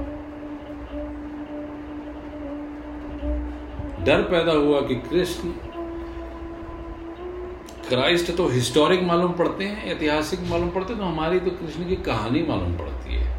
डर 4.06 4.22
पैदा 4.22 4.54
हुआ 4.54 4.80
कि 4.82 4.96
कृष्ण, 5.02 5.50
क्राइस्ट 7.90 8.36
तो 8.38 8.48
हिस्टोरिक 8.48 9.04
मालूम 9.04 9.32
पड़ते 9.34 9.64
हैं, 9.66 9.86
ऐतिहासिक 9.86 10.40
मालूम 10.50 10.70
पड़ते 10.70 10.94
हैं 10.94 11.02
तो 11.02 11.08
हमारी 11.08 11.40
तो 11.40 11.52
कृष्ण 11.52 11.88
की 11.90 11.96
कहानी 12.04 12.42
मालूम 12.50 12.78
पड़ती 12.78 13.16
है। 13.16 13.32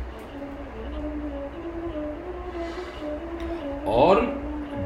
और 3.94 4.20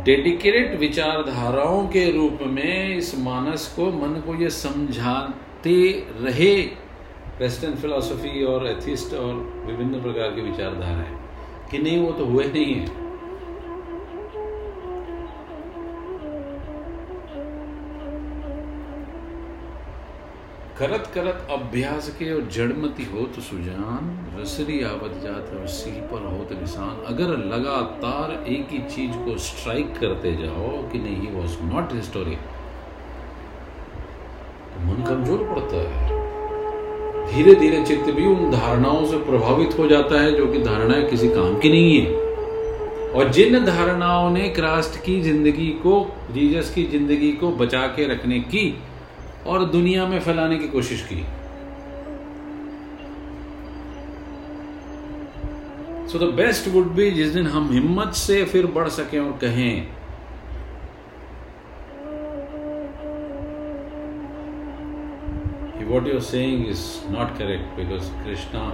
डेडिकेटेड 0.08 0.78
विचारधाराओं 0.78 1.86
के 1.86 2.12
रूप 2.12 2.38
में 2.42 2.96
इस 2.96 3.18
मानस 3.18 3.72
को 3.76 3.86
मन 3.86 4.20
को 4.20 4.34
ये 4.34 4.50
समझाते 4.50 6.06
रहे। 6.20 6.62
वेस्टर्न 7.40 7.74
फिलोसफी 7.74 8.44
और 8.44 8.66
एथिस्ट 8.66 9.14
और 9.14 9.34
विभिन्न 9.66 10.02
प्रकार 10.02 10.30
की 10.30 10.40
विचारधाराएँ। 10.40 11.16
कि 11.70 11.78
नहीं, 11.78 11.98
वो 11.98 12.12
तो 12.12 12.24
हुए 12.24 12.44
नहीं 12.44 12.74
है। 12.74 13.07
करत 20.78 21.10
करत 21.14 21.46
अभ्यास 21.50 22.08
के 22.18 22.26
और 22.32 22.42
जड़मती 22.54 23.04
हो 23.04 23.22
तो 23.34 23.40
सुजान, 23.42 24.10
रसरी 24.34 24.82
आवत 24.84 25.14
जात 25.22 25.50
और 25.54 25.66
सी 25.68 25.90
पर 26.10 26.26
हो 26.26 26.44
तो 26.44 26.60
निशान। 26.60 27.00
अगर 27.06 27.32
लगातार 27.46 28.32
एक 28.48 28.68
ही 28.72 28.78
चीज़ 28.88 29.16
को 29.24 29.36
स्ट्राइक 29.46 29.98
करते 29.98 30.32
जाओ 30.36 30.68
कि 30.92 30.98
नहीं 30.98 31.16
ही 31.16 31.34
वॉज़ 31.34 31.56
नॉट 31.64 31.94
हिस्टोरिक 31.94 32.38
तो 34.68 34.84
मन 34.84 35.02
कमज़ोर 35.04 35.44
पड़ता 35.48 35.82
है। 35.88 36.16
धीरे 37.26 37.54
धीरे 37.54 37.84
चित्त 37.84 38.10
भी 38.10 38.26
उन 38.26 38.50
धारणाओं 38.50 39.04
से 39.06 39.18
प्रभावित 39.24 39.78
हो 39.78 39.86
जाता 39.88 40.20
है, 40.20 40.34
जो 40.36 40.46
कि 40.46 40.58
धारणाएँ 40.62 41.08
किसी 41.10 41.28
काम 41.30 41.58
की 41.58 41.68
नहीं 41.68 42.00
है। 42.00 42.26
और 43.10 43.30
जिन 43.30 43.64
धारणाओं 43.64 44.30
ने 44.30 44.48
क्रास्ट 44.50 45.04
की 45.04 45.20
ज़िंदगी 45.22 45.68
को 45.82 46.00
जीजस 46.32 46.72
की 46.74 46.84
ज़िंदगी 46.88 47.32
को 47.32 47.50
बचा 47.56 47.86
के 47.96 48.06
रखने 48.06 48.38
की 48.46 48.70
और 49.46 49.64
दुनिया 49.70 50.06
में 50.06 50.18
फैलाने 50.20 50.58
की 50.58 50.68
कोशिश 50.68 51.02
की 51.12 51.24
so 56.12 56.18
the 56.18 56.32
best 56.34 56.68
would 56.68 56.90
be 56.94 57.10
जिस 57.10 57.32
दिन 57.32 57.46
हम 57.46 57.70
हिम्मत 57.72 58.14
से 58.14 58.44
फिर 58.44 58.66
बढ़ 58.76 58.88
सकें 58.88 59.18
और 59.20 59.32
कहें 59.38 59.98
what 65.88 66.06
you're 66.06 66.20
saying 66.20 66.66
is 66.66 67.02
not 67.08 67.36
correct 67.36 67.76
because 67.76 68.10
Krishna 68.22 68.64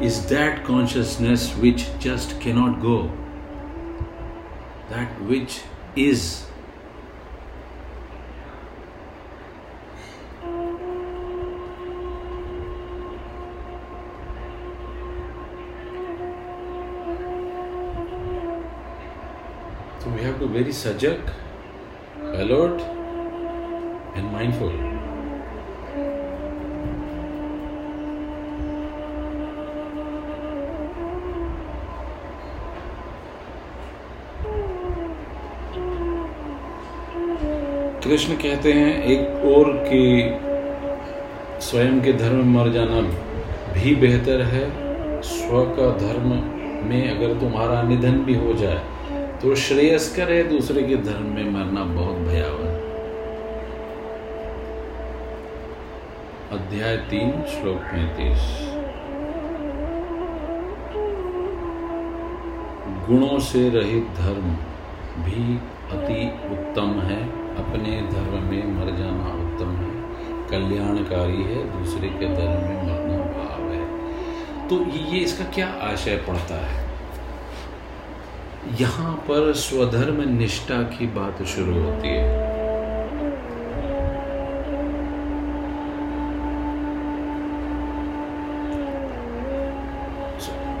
is 0.00 0.26
that 0.26 0.64
consciousness 0.64 1.50
which 1.56 1.86
just 1.98 2.38
cannot 2.40 2.80
go, 2.82 3.10
that 4.90 5.20
which 5.22 5.62
is. 5.96 6.51
To 20.42 20.48
very 20.48 20.72
sajak, 20.72 21.20
alert, 22.36 22.80
and 24.16 24.32
mindful. 24.32 24.72
Krishna 38.02 38.36
कहते 38.36 38.72
हैं 38.72 39.02
एक 39.04 39.44
और 39.46 39.70
कि 39.86 40.02
स्वयं 41.66 42.00
के 42.00 42.12
धर्म 42.14 42.36
में 42.36 42.54
मर 42.54 42.72
जाना 42.72 43.00
भी 43.74 43.94
बेहतर 43.96 44.42
है 44.54 44.64
स्व 45.28 45.62
का 45.76 45.90
धर्म 45.98 46.34
में 46.88 47.02
अगर 47.10 47.38
तुम्हारा 47.40 47.82
निधन 47.90 48.18
भी 48.24 48.34
हो 48.38 48.54
जाए 48.54 48.91
तो 49.42 49.54
श्रेयस्कर 49.54 50.32
है 50.32 50.48
दूसरे 50.48 50.82
के 50.82 50.96
धर्म 50.96 51.22
में 51.22 51.50
मरना 51.50 51.84
बहुत 51.84 52.16
भयावह 52.16 52.74
अध्याय 56.52 56.96
तीन, 56.96 57.30
श्लोक 57.30 57.76
पैंतीस। 57.76 58.44
गुणों 63.08 63.38
से 63.38 63.68
रहित 63.68 64.06
धर्म 64.18 64.50
भी 65.24 65.56
अति 65.96 66.48
उत्तम 66.52 67.00
है। 67.00 67.22
अपने 67.56 68.02
धर्म 68.02 68.44
में 68.44 68.66
मर 68.66 68.96
जाना 68.96 69.26
उत्तम 69.44 69.76
है। 69.76 70.02
कल्याणकारी 70.48 71.42
है, 71.42 71.80
दूसरे 71.80 72.08
के 72.08 72.26
धर्म 72.26 72.62
में 72.62 72.82
मरना 72.82 73.18
भाव 73.18 73.72
है। 73.72 74.68
तो 74.68 74.98
ये 74.98 75.18
इसका 75.18 75.44
क्या 75.44 75.68
आशय 75.68 76.16
पड़ता 76.16 76.66
है? 76.66 76.81
यहाँ 78.70 79.14
पर 79.28 79.52
स्वधर्म 79.52 80.20
निष्ठा 80.28 80.82
की 80.90 81.06
बात 81.14 81.42
शुरू 81.46 81.72
होती 81.74 82.08
है। 82.08 82.50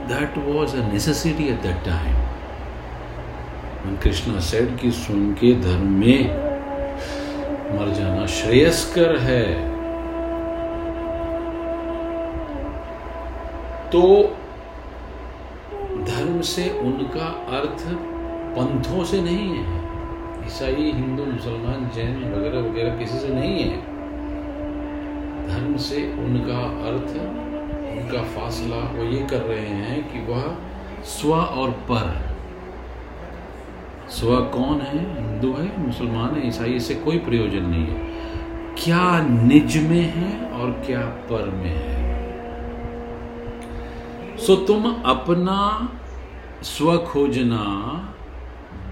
That 0.08 0.38
was 0.46 0.76
a 0.76 0.78
necessity 0.92 1.48
at 1.48 1.58
that 1.62 1.84
time 1.84 2.14
Krishna 4.02 4.40
said 4.40 4.68
की 4.80 4.90
सुन 4.90 5.32
के 5.34 5.50
धर्म 5.60 5.88
में 6.00 6.20
मर 7.72 7.88
जाना 7.94 8.26
श्रेयस्कर 8.26 9.16
है 9.18 9.44
तो 13.90 14.02
से 16.42 16.70
उनका 16.70 17.26
अर्थ 17.58 17.86
पंथों 18.58 19.04
से 19.04 19.22
नहीं 19.22 19.56
है। 19.56 19.82
ईसाई, 20.46 20.92
हिंदू, 20.94 21.24
मुसलमान, 21.24 21.90
जैन 21.94 22.34
वगैरह 22.34 22.60
वगैरह 22.60 22.96
किसी 22.96 23.18
से 23.18 23.28
नहीं 23.28 23.58
है। 23.64 23.76
धर्म 25.48 25.76
से 25.76 26.12
उनका 26.12 26.58
अर्थ, 26.58 27.10
उनका 27.98 28.22
फासला 28.22 28.76
वो 28.76 29.04
ये 29.04 29.26
कर 29.26 29.40
रहे 29.40 29.66
हैं 29.66 30.12
कि 30.12 30.32
वह 30.32 30.56
स्व 31.04 31.34
और 31.34 31.70
पर। 31.70 32.36
स्व 34.10 34.36
कौन 34.36 34.80
है? 34.80 34.98
हिंदू 34.98 35.52
है, 35.52 35.86
मुसलमान 35.86 36.34
है, 36.34 36.48
ईसाई, 36.48 36.70
इससे 36.70 36.94
कोई 36.94 37.18
प्रयोजन 37.18 37.62
नहीं 37.62 37.86
है। 37.86 38.12
क्या 38.84 39.20
निज 39.20 39.76
में 39.76 40.12
है 40.14 40.50
और 40.50 40.70
क्या 40.70 41.00
पर 41.00 41.50
में 41.50 41.74
है? 41.74 42.02
सो 44.36 44.56
तुम 44.56 44.94
अपना 45.04 45.88
स्व 46.62 46.98
खोजना 46.98 47.62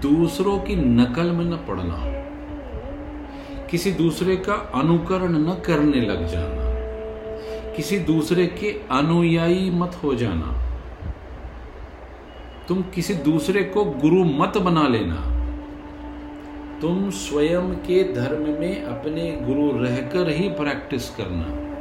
दूसरों 0.01 0.59
की 0.59 0.75
नकल 0.75 1.31
में 1.31 1.45
न 1.45 1.55
पड़ना। 1.55 1.97
किसी 3.67 3.91
दूसरे 3.91 4.35
का 4.35 4.53
अनुकरण 4.53 5.37
न 5.37 5.53
करने 5.65 6.01
लग 6.01 6.27
जाना। 6.27 6.71
किसी 7.75 7.99
दूसरे 7.99 8.47
के 8.47 8.81
अनुयायी 8.91 9.71
मत 9.71 9.99
हो 10.03 10.15
जाना। 10.15 10.57
तुम 12.67 12.81
किसी 12.81 13.13
दूसरे 13.13 13.63
को 13.63 13.85
गुरु 13.85 14.23
मत 14.23 14.57
बना 14.57 14.87
लेना। 14.87 15.15
तुम 16.81 17.09
स्वयं 17.09 17.71
के 17.71 18.13
धर्म 18.13 18.41
में 18.41 18.83
अपने 18.83 19.39
गुरु 19.41 19.83
रहकर 19.83 20.29
ही 20.29 20.49
प्रैक्टिस 20.49 21.09
करना। 21.09 21.71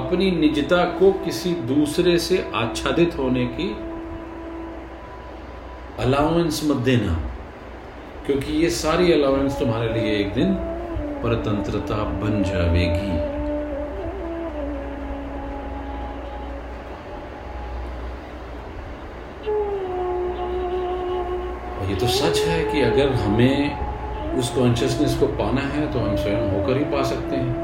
अपनी 0.00 0.30
निजता 0.30 0.84
को 0.84 1.12
किसी 1.12 1.54
दूसरे 1.54 2.18
से 2.18 2.50
आच्छादित 2.54 3.18
होने 3.18 3.46
की 3.46 3.83
अलाउंस 6.00 6.60
मत 6.64 6.76
देना, 6.76 7.12
क्योंकि 8.26 8.52
ये 8.52 8.68
सारी 8.70 9.12
अलाउंस 9.12 9.58
तुम्हारे 9.58 9.88
लिए 9.92 10.14
एक 10.16 10.32
दिन 10.34 10.54
परतंत्रता 11.22 11.96
बन 12.20 12.42
जाएगी। 12.42 13.10
और 21.74 21.90
ये 21.90 21.96
तो 21.96 22.06
सच 22.06 22.38
है 22.40 22.64
कि 22.64 22.80
अगर 22.82 23.12
हमें 23.14 24.38
उस 24.38 24.50
कॉन्शियसनेस 24.50 25.16
को 25.18 25.26
पाना 25.26 25.60
है 25.60 25.92
तो 25.92 25.98
हम 25.98 26.16
स्वयं 26.16 26.50
होकर 26.50 26.78
ही 26.78 26.84
पा 26.84 27.02
सकते 27.02 27.36
हैं। 27.36 27.62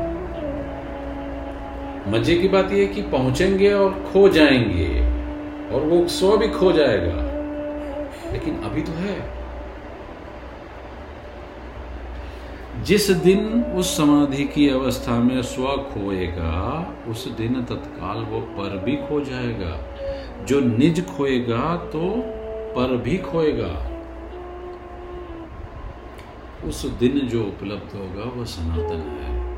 मज़े 2.13 2.35
की 2.35 2.49
बात 2.49 2.73
यह 2.73 2.93
कि 2.95 3.03
पहुँचेंगे 3.09 3.73
और 3.73 3.91
खो 4.13 4.29
जाएँगे, 4.29 4.89
और 5.75 5.85
वो 5.85 6.07
स्व 6.09 6.37
भी 6.37 6.49
खो 6.51 6.73
जाएगा। 6.73 7.30
लेकिन 8.33 8.59
अभी 8.59 8.83
तो 8.83 8.93
है। 8.93 9.41
जिस 12.85 13.11
दिन 13.11 13.65
उस 13.65 13.97
समाधि 13.97 14.45
की 14.45 14.69
अवस्था 14.69 15.19
में 15.19 15.43
स्व 15.43 15.67
खोएगा, 15.67 16.87
उस 17.09 17.29
दिन 17.29 17.65
तत्काल 17.65 18.19
वो 18.19 18.41
पर 18.41 18.79
भी 18.79 18.97
खो 18.97 19.21
जाएगा। 19.21 19.77
जो 20.45 20.61
निज 20.61 21.07
खोएगा 21.07 21.77
तो 21.77 22.23
पर 22.77 22.97
भी 22.97 23.19
खोएगा। 23.19 23.91
उस 26.69 26.87
दिन 26.87 27.19
जो 27.19 27.45
उपलब्ध 27.45 27.97
होगा 27.97 28.25
वह 28.25 28.45
सनातन 28.45 29.03
है। 29.21 29.51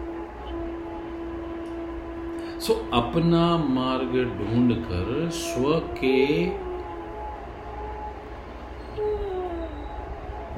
सो 2.61 2.75
अपना 2.93 3.57
मार्ग 3.57 4.13
ढूंढकर 4.39 5.31
स्व 5.31 5.79
के 5.79 6.47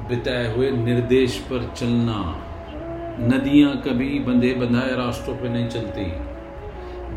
बिताए 0.09 0.53
हुए 0.55 0.69
निर्देश 0.71 1.37
पर 1.49 1.63
चलना। 1.77 2.17
नदियाँ 3.21 3.75
कभी 3.77 4.19
बंधे 4.19 4.53
बंधाए 4.53 4.95
रास्तों 4.95 5.35
पर 5.35 5.49
नहीं 5.49 5.67
चलती। 5.69 6.05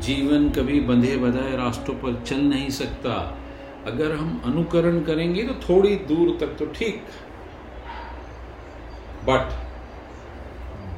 जीवन 0.00 0.48
कभी 0.50 0.80
बंधे 0.80 1.16
बंधाए 1.16 1.56
रास्तों 1.56 1.94
पर 1.94 2.22
चल 2.22 2.40
नहीं 2.44 2.68
सकता। 2.70 3.14
अगर 3.86 4.12
हम 4.12 4.40
अनुकरण 4.46 5.00
करेंगे 5.00 5.42
तो 5.42 5.54
थोड़ी 5.62 5.94
दूर 6.08 6.36
तक 6.40 6.56
तो 6.58 6.66
ठीक। 6.74 7.02
बट 9.28 9.52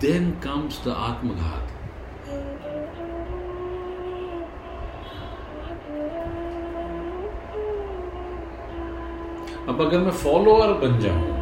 देन 0.00 0.30
कम्स 0.44 0.84
द 0.84 0.94
आत्मघात। 0.98 1.66
अब 9.68 9.80
अगर 9.80 9.98
मैं 9.98 10.12
फॉलोअर 10.22 10.72
बन 10.78 10.98
जाऊँ 10.98 11.39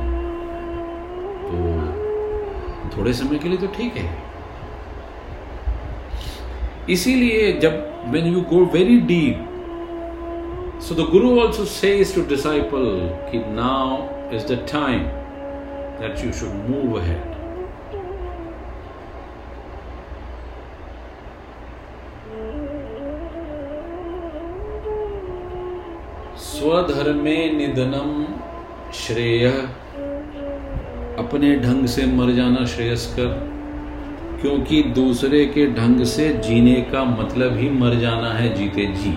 तो 1.49 2.97
थोड़े 2.97 3.13
समय 3.13 3.39
के 3.39 3.49
लिए 3.49 3.59
तो 3.59 3.67
ठीक 3.77 3.97
है। 3.97 4.07
इसीलिए 6.91 7.53
जब 7.61 7.73
when 8.13 8.27
you 8.27 8.41
go 8.51 8.65
very 8.75 8.99
deep 9.09 9.37
so 10.83 10.95
the 10.95 11.09
guru 11.11 11.31
also 11.41 11.65
say 11.65 11.89
to 12.15 12.23
now 13.55 13.89
is 14.37 14.47
the 14.53 14.59
time 14.73 15.01
that 16.01 16.25
you 16.25 16.33
should 16.41 16.55
move 16.71 16.99
had 17.01 17.37
स्वधर्मे 26.39 27.37
निधनम 27.53 28.11
श्रेय। 28.95 29.45
अपने 31.19 31.55
ढंग 31.57 31.87
से 31.87 32.05
मर 32.09 32.31
जाना 32.33 32.64
श्रेयस्कर, 32.66 33.31
क्योंकि 34.41 34.83
दूसरे 34.95 35.45
के 35.47 35.66
ढंग 35.75 36.05
से 36.07 36.29
जीने 36.45 36.75
का 36.93 37.05
मतलब 37.05 37.57
ही 37.59 37.69
मर 37.71 37.95
जाना 38.01 38.33
है 38.33 38.55
जीते 38.55 38.87
जी। 38.95 39.12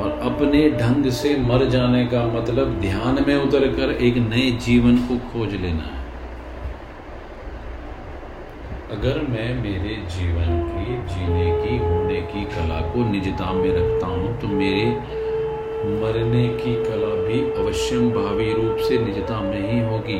और 0.00 0.18
अपने 0.24 0.68
ढंग 0.72 1.10
से 1.12 1.36
मर 1.40 1.64
जाने 1.70 2.04
का 2.06 2.24
मतलब 2.28 2.78
ध्यान 2.80 3.24
में 3.28 3.34
उतर 3.36 3.66
कर 3.74 3.90
एक 4.00 4.16
नए 4.18 4.50
जीवन 4.60 4.96
को 5.06 5.16
खोज 5.28 5.54
लेना 5.54 5.84
है। 5.84 5.98
अगर 8.90 9.20
मैं 9.28 9.48
मेरे 9.54 9.94
जीवन 10.10 10.60
की, 10.68 10.96
जीने 11.08 11.50
की, 11.56 11.76
होने 11.78 12.20
की 12.22 12.44
कला 12.46 12.80
को 12.92 13.10
निजता 13.10 13.52
में 13.52 13.70
रखता 13.70 14.06
हूँ 14.06 14.38
तो 14.40 14.48
मेरे 14.48 14.86
मरने 16.00 16.46
की 16.56 16.74
कला 16.84 17.14
भी 17.24 17.40
अवश्यम 17.58 18.10
भावी 18.12 18.52
रूप 18.52 18.76
से 18.88 18.98
निजता 18.98 19.40
में 19.40 19.60
ही 19.62 19.80
होगी। 19.82 20.18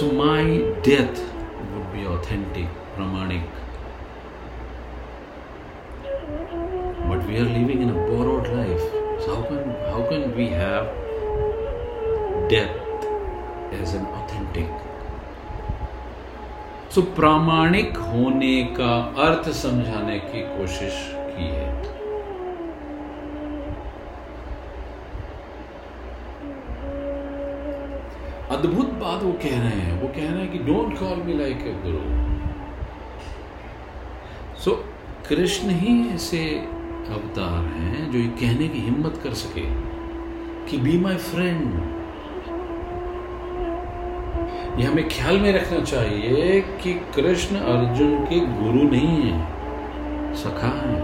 So 0.00 0.10
my 0.22 0.58
death 0.88 1.22
would 1.74 1.92
be 1.92 2.06
authentic 2.14 2.84
Pramanic. 2.96 3.42
But 7.08 7.26
we 7.26 7.36
are 7.36 7.44
living 7.44 7.82
in 7.82 7.90
a 7.90 7.92
borrowed 7.92 8.48
life. 8.48 8.86
So 9.20 9.34
how 9.34 9.42
can 9.42 9.68
how 9.90 10.02
can 10.08 10.34
we 10.34 10.46
have 10.48 10.86
death 12.48 13.04
as 13.72 13.92
an 13.92 14.06
authentic? 14.20 14.70
so, 16.88 17.02
प्रामाणिक 17.16 17.96
होने 18.12 18.56
का 18.78 18.94
अर्थ 19.26 19.50
समझाने 19.58 20.18
की 20.18 20.42
कोशिश 20.56 21.04
की 21.36 21.48
है 21.48 21.95
अद्भुत 28.50 28.90
बात 28.94 29.22
वो 29.22 29.32
कह 29.32 29.54
रहे 29.60 29.80
हैं। 29.80 30.00
वो 30.02 30.08
कह 30.08 30.30
रहे 30.30 30.40
हैं 30.40 30.50
कि 30.52 30.58
don't 30.58 30.98
call 30.98 31.22
me 31.22 31.34
like 31.34 31.66
a 31.66 31.72
guru 31.84 32.02
so 34.60 34.74
Krishna 35.28 35.70
ही 35.70 35.94
ऐसे 36.08 36.38
अवतार 37.10 37.64
हैं 37.64 38.10
जो 38.12 38.18
ये 38.18 38.28
कहने 38.40 38.68
की 38.68 38.78
हिम्मत 38.78 39.20
कर 39.24 39.32
सके 39.34 39.66
कि 40.68 40.78
बी 40.78 40.98
माई 40.98 41.16
फ्रेंड 41.26 41.74
ये 44.80 44.86
हमें 44.86 45.08
ख्याल 45.08 45.38
में 45.40 45.52
रखना 45.52 45.80
चाहिए 45.84 46.60
कि 46.82 46.94
कृष्ण 47.14 47.56
अर्जुन 47.56 48.24
के 48.24 48.40
गुरु 48.40 48.88
नहीं 48.90 49.16
है, 49.22 49.36
सखा 50.34 50.72
है। 50.80 50.98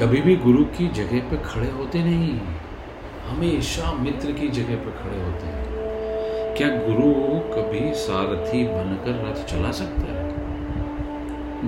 कभी 0.00 0.20
भी 0.20 0.36
गुरु 0.36 0.64
की 0.76 0.88
जगह 0.88 1.28
पे 1.30 1.36
खड़े 1.44 1.70
होते 1.70 2.02
नहीं। 2.04 2.40
हमेशा 3.28 3.92
मित्र 3.92 4.32
की 4.32 4.48
जगह 4.48 4.76
पर 4.76 4.90
खड़े 5.02 5.20
होते 5.22 5.46
हैं। 5.46 6.54
क्या 6.54 6.68
गुरु 6.68 7.12
कभी 7.50 7.94
सारथी 7.94 8.64
बनकर 8.64 9.24
रथ 9.26 9.44
चला 9.44 9.70
सकता 9.70 10.12
है? 10.12 10.24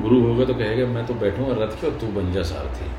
गुरु 0.02 0.20
होगा 0.20 0.44
तो 0.44 0.54
कहेगा, 0.54 0.86
मैं 0.86 1.06
तो 1.06 1.14
बैठूँगा 1.14 1.54
रथ 1.64 1.80
पे 1.80 1.86
और 1.86 1.98
तू 1.98 2.06
बन 2.06 2.32
जा 2.32 2.42
सारथी। 2.42 2.90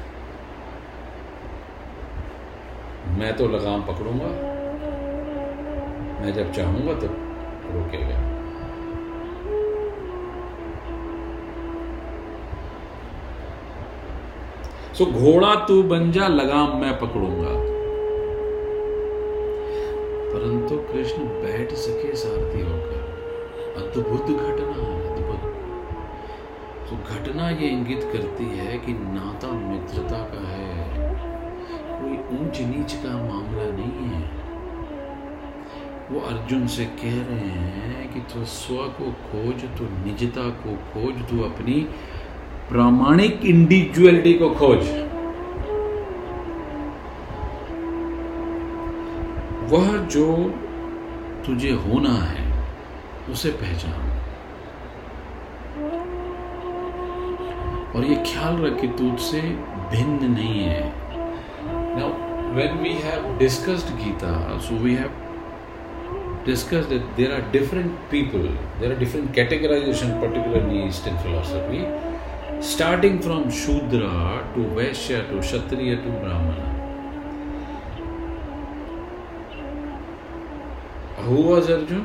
मैं 3.19 3.35
तो 3.37 3.47
लगाम 3.47 3.81
पकड़ूँगा। 3.81 4.27
मैं 6.21 6.33
जब 6.33 6.51
चाहूँगा 6.51 6.93
तो 6.93 7.07
रोकेगा। 7.73 8.17
सो 14.93 15.05
घोड़ा 15.05 15.55
तू 15.65 15.83
बन 15.83 16.11
जा, 16.11 16.27
लगाम 16.27 16.77
मैं 16.77 16.99
पकड़ूँगा। 16.99 17.78
परंतु 20.49 20.75
कृष्ण 20.75 21.17
बैठ 21.23 21.73
सके 21.73 22.15
सारथी 22.15 22.61
होकर। 22.61 23.01
अद्भुत 23.77 24.25
घटना 24.25 24.83
है, 24.83 25.15
अद्भुत। 25.15 25.41
तो 26.89 26.95
घटना 27.13 27.49
ये 27.49 27.67
इंगित 27.67 28.03
करती 28.13 28.43
है 28.43 28.77
कि 28.77 28.93
नाता 28.93 29.51
मित्रता 29.51 30.17
का 30.17 30.47
है। 30.47 31.15
कोई 32.01 32.37
ऊंच 32.37 32.61
नीच 32.61 32.93
का 32.93 33.09
मामला 33.09 33.63
नहीं 33.63 34.07
है। 34.07 34.31
वो 36.11 36.19
अर्जुन 36.19 36.67
से 36.67 36.85
कह 36.85 37.29
रहे 37.29 37.61
हैं 37.67 38.13
कि 38.13 38.19
तू 38.19 38.45
स्व 38.45 38.73
को 38.73 39.11
खोज 39.11 39.61
तो 39.77 39.83
निजता 40.05 40.49
को 40.49 40.75
खोज, 40.75 41.29
तू 41.29 41.41
अपनी 41.43 41.87
प्रामाणिक 42.69 43.45
इंडिविजुअलिटी 43.45 44.33
को 44.33 44.49
खोज। 44.49 45.08
वह 49.71 49.97
जो 50.13 50.27
तुझे 51.45 51.71
होना 51.85 52.13
है, 52.21 52.45
उसे 53.31 53.49
पहचान। 53.61 54.07
और 57.95 58.05
ये 58.05 58.15
ख्याल 58.25 58.57
रख 58.65 58.79
कि 58.81 58.87
तू 58.87 59.09
भिन्न 59.91 60.31
नहीं 60.31 60.63
है। 60.63 60.81
Now 61.65 62.09
when 62.55 62.77
we 62.81 62.93
have 63.03 63.37
discussed 63.39 63.95
Gita 63.97 64.33
so 64.67 64.75
we 64.83 64.93
have 64.95 65.11
discuss 66.45 66.85
there 67.17 67.31
are 67.33 67.49
different 67.51 67.91
people 68.11 68.47
there 68.79 68.91
are 68.91 68.97
different 68.99 69.33
categorisation 69.35 70.19
particularly 70.21 70.87
eastern 70.87 71.17
philosophy 71.23 71.81
starting 72.69 73.19
from 73.21 73.49
Shudra 73.61 74.11
to 74.55 74.61
Vaishya 74.75 75.21
to 75.31 75.39
Kshatriya 75.39 75.95
to 75.95 76.11
Brahmin 76.19 76.77
who 81.29 81.41
was 81.51 81.69
arjun 81.77 82.03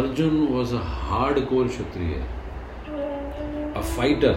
arjun 0.00 0.40
was 0.54 0.72
a 0.80 0.86
hardcore 1.08 1.68
kshatriya 1.74 2.24
a 3.82 3.84
fighter 3.96 4.34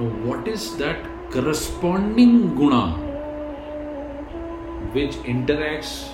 Now, 0.00 0.06
what 0.26 0.48
is 0.48 0.76
that 0.78 1.04
corresponding 1.30 2.54
guna 2.54 2.92
which 4.94 5.16
interacts 5.32 6.10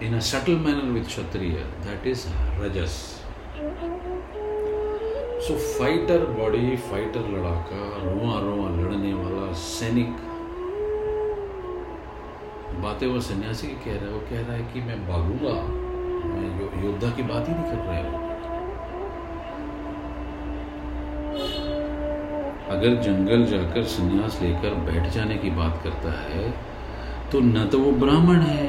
in 0.00 0.14
a 0.14 0.20
subtle 0.20 0.58
manner 0.58 0.92
with 0.92 1.06
Kshatriya? 1.06 1.64
That 1.82 2.04
is 2.04 2.26
Rajas. 2.58 3.20
So 5.46 5.56
fighter 5.78 6.26
body, 6.40 6.76
fighter 6.90 7.22
लड़ाका 7.34 7.82
रोआ 8.02 8.40
रोआ 8.48 8.68
लड़ने 8.80 9.14
वाला 9.14 9.52
सैनिक 9.68 10.31
बातें 12.82 13.06
वो 13.06 13.20
सन्यासी 13.22 13.66
की 13.66 13.74
कह 13.84 13.94
रहा 13.94 14.04
है, 14.04 14.12
वो 14.12 14.20
कह 14.30 14.40
रहा 14.40 14.56
है 14.56 14.62
कि 14.72 14.80
मैं 14.80 14.98
भागूँगा। 15.08 15.54
मैं 16.24 16.84
योद्धा 16.84 17.10
की 17.10 17.22
बात 17.24 17.48
ही 17.48 17.54
नहीं 17.54 17.64
कर 17.66 17.78
रहा 17.78 17.94
है। 17.94 18.30
अगर 22.72 22.94
जंगल 23.02 23.44
जाकर 23.46 23.82
संन्यास 23.90 24.38
लेकर 24.42 24.74
बैठ 24.84 25.10
जाने 25.12 25.36
की 25.36 25.50
बात 25.52 25.80
करता 25.84 26.12
है 26.20 26.50
तो 27.32 27.40
न 27.40 27.64
तो 27.72 27.78
वो 27.78 27.90
ब्राह्मण 28.00 28.40
है, 28.40 28.66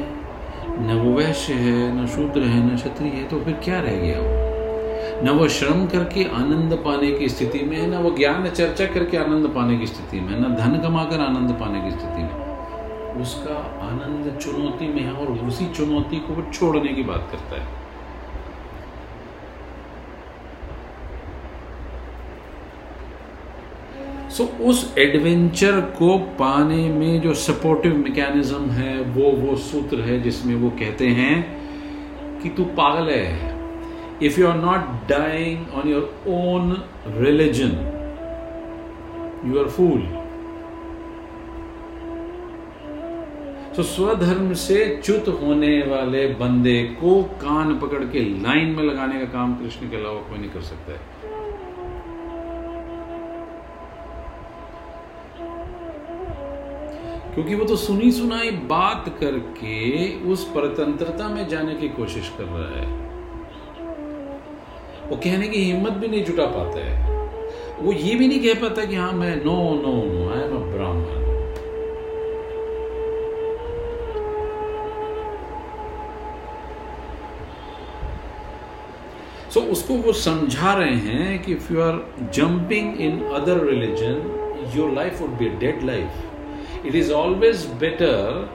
न 0.81 0.99
वो 0.99 1.13
वैश्य 1.13 1.53
है, 1.55 1.75
न 1.93 2.07
शूद्र 2.07 2.41
है, 2.43 2.59
न 2.63 2.75
क्षत्रिय 2.75 3.11
है 3.11 3.23
तो 3.29 3.39
फिर 3.39 3.53
क्या 3.63 3.79
रह 3.79 3.95
गया 3.97 4.19
वो? 4.19 5.23
न 5.23 5.37
वो 5.39 5.47
श्रम 5.49 5.85
करके 5.87 6.23
आनंद 6.35 6.73
पाने 6.85 7.11
की 7.11 7.29
स्थिति 7.29 7.59
में 7.61 7.77
है, 7.77 7.89
न 7.89 8.03
वो 8.03 8.11
ज्ञान 8.17 8.49
चर्चा 8.51 8.85
करके 8.93 9.17
आनंद 9.17 9.47
पाने 9.55 9.77
की 9.77 9.87
स्थिति 9.87 10.19
में 10.19 10.39
न 10.39 10.55
धन 10.55 10.79
कमाकर 10.83 11.19
आनंद 11.21 11.57
पाने 11.59 11.81
की 11.81 11.91
स्थिति 11.91 12.23
में। 12.23 12.42
उसका 13.21 13.55
आनंद 13.81 14.37
चुनौती 14.41 14.87
में 14.87 15.01
है 15.01 15.13
और 15.13 15.27
उसी 15.47 15.65
चुनौती 15.65 16.19
को 16.19 16.33
वो 16.33 16.51
छोड़ने 16.53 16.93
की 16.93 17.03
बात 17.03 17.27
करता 17.31 17.61
है। 17.61 17.81
सो 24.29 24.43
so, 24.43 24.49
उस 24.61 24.93
एडवेंचर 24.97 25.79
को 25.97 26.17
पाने 26.39 26.89
में 26.89 27.21
जो 27.21 27.33
सपोर्टिव 27.33 27.97
मैकेनिज्म 27.97 28.69
है 28.69 28.99
वो 29.15 29.31
वो 29.31 29.55
सूत्र 29.55 30.01
है 30.01 30.19
जिसमें 30.21 30.55
वो 30.55 30.69
कहते 30.69 31.07
हैं 31.07 31.35
कि 32.41 32.49
तू 32.49 32.63
पागल 32.79 33.09
है। 33.09 33.51
If 34.23 34.39
you 34.39 34.47
are 34.47 34.57
not 34.57 35.07
dying 35.09 35.73
on 35.75 35.89
your 35.89 36.23
own 36.29 36.71
religion 37.17 37.71
you 39.45 39.59
are 39.59 39.69
fool 39.69 40.01
तो 43.75 43.83
स्वधर्म 43.83 44.53
से 44.53 44.85
च्युत 45.03 45.27
होने 45.41 45.77
वाले 45.81 46.25
बंदे 46.33 46.83
को 47.01 47.21
कान 47.23 47.79
पकड़ 47.79 48.03
के 48.03 48.19
लाइन 48.41 48.69
में 48.69 48.83
लगाने 48.83 49.19
का 49.19 49.25
काम 49.25 49.55
कृष्ण 49.55 49.89
के 49.89 49.95
अलावा 49.95 50.19
कोई 50.21 50.37
नहीं 50.39 50.49
कर 50.49 50.61
सकता 50.61 50.91
है। 50.91 50.99
क्योंकि 57.33 57.55
वो 57.55 57.65
तो 57.65 57.75
सुनी 57.75 58.11
सुनाई 58.11 58.51
बात 58.51 59.09
करके 59.19 59.79
उस 60.31 60.43
परतंत्रता 60.49 61.27
में 61.27 61.47
जाने 61.47 61.73
की 61.75 61.89
कोशिश 61.89 62.31
कर 62.37 62.43
रहा 62.43 62.79
है। 62.79 62.85
वो 65.09 65.15
कहने 65.15 65.47
की 65.47 65.63
हिम्मत 65.63 65.93
भी 65.93 66.07
नहीं 66.07 66.23
जुटा 66.23 66.45
पाता 66.45 66.85
है। 66.85 66.95
वो 67.81 67.91
ये 67.91 68.15
भी 68.15 68.27
नहीं 68.27 68.39
कह 68.39 68.61
पाता 68.61 68.85
कि 68.85 68.95
हाँ 68.95 69.11
मैं 69.11 69.35
no 69.35 69.57
no 69.81 69.95
no 70.13 70.29
I 70.31 70.41
am 70.41 70.55
a 70.55 70.65
Brahmin 70.75 71.21
so 79.53 79.59
so, 79.59 79.65
उसको 79.67 79.93
वो 79.95 80.13
समझा 80.19 80.73
रहे 80.73 80.95
हैं 81.07 81.41
कि 81.43 81.53
if 81.53 81.73
you 81.73 81.81
are 81.81 81.97
jumping 82.33 83.01
in 83.01 83.19
other 83.39 83.63
religion 83.65 84.71
your 84.75 84.91
life 84.91 85.21
would 85.21 85.37
be 85.39 85.47
a 85.47 85.59
dead 85.59 85.83
life 85.85 86.85
it 86.85 86.95
is 86.95 87.11
always 87.13 87.65
better 87.79 88.49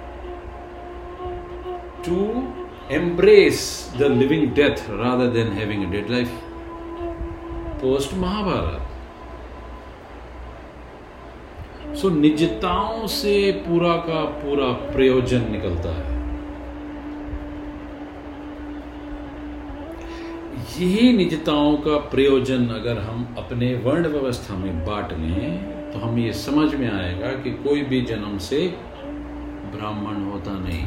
to 2.06 2.24
embrace 2.90 3.64
the 3.98 4.10
living 4.12 4.46
death 4.54 4.84
rather 4.90 5.26
than 5.32 5.48
having 5.52 5.84
a 5.84 5.90
dead 5.90 6.10
life 6.10 6.28
post 7.80 8.14
Mahabharat 8.18 8.86
so 11.96 12.10
निजताओं 12.10 13.06
से 13.12 13.34
पूरा 13.66 13.96
का 14.06 14.24
पूरा 14.40 14.72
प्रयोजन 14.92 15.50
निकलता 15.52 15.94
है 15.94 16.17
यही 20.76 21.12
निजताओं 21.12 21.76
का 21.76 21.96
प्रयोजन 22.10 22.66
अगर 22.68 22.98
हम 22.98 23.34
अपने 23.38 23.74
वर्ण 23.74 24.08
व्यवस्था 24.08 24.56
में 24.56 24.84
बांट 24.86 25.12
लें 25.12 25.92
तो 25.92 25.98
हम 25.98 26.18
ये 26.18 26.32
समझ 26.32 26.74
में 26.74 26.90
आएगा 26.90 27.30
कि 27.42 27.50
कोई 27.64 27.82
भी 27.82 28.00
जन्म 28.00 28.38
से 28.38 28.60
ब्राह्मण 29.74 30.22
होता 30.24 30.58
नहीं। 30.58 30.84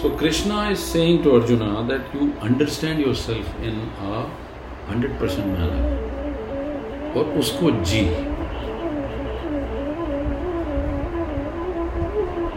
So 0.00 0.08
Krishna 0.16 0.70
is 0.70 0.82
saying 0.82 1.24
to 1.24 1.34
Arjuna 1.34 1.84
that 1.88 2.14
you 2.14 2.32
understand 2.40 3.00
yourself 3.00 3.46
in 3.62 3.80
a 4.10 4.26
hundred 4.86 5.18
percent 5.18 5.50
manner 5.56 5.80
और 7.16 7.34
उसको 7.42 7.70
जी 7.90 8.00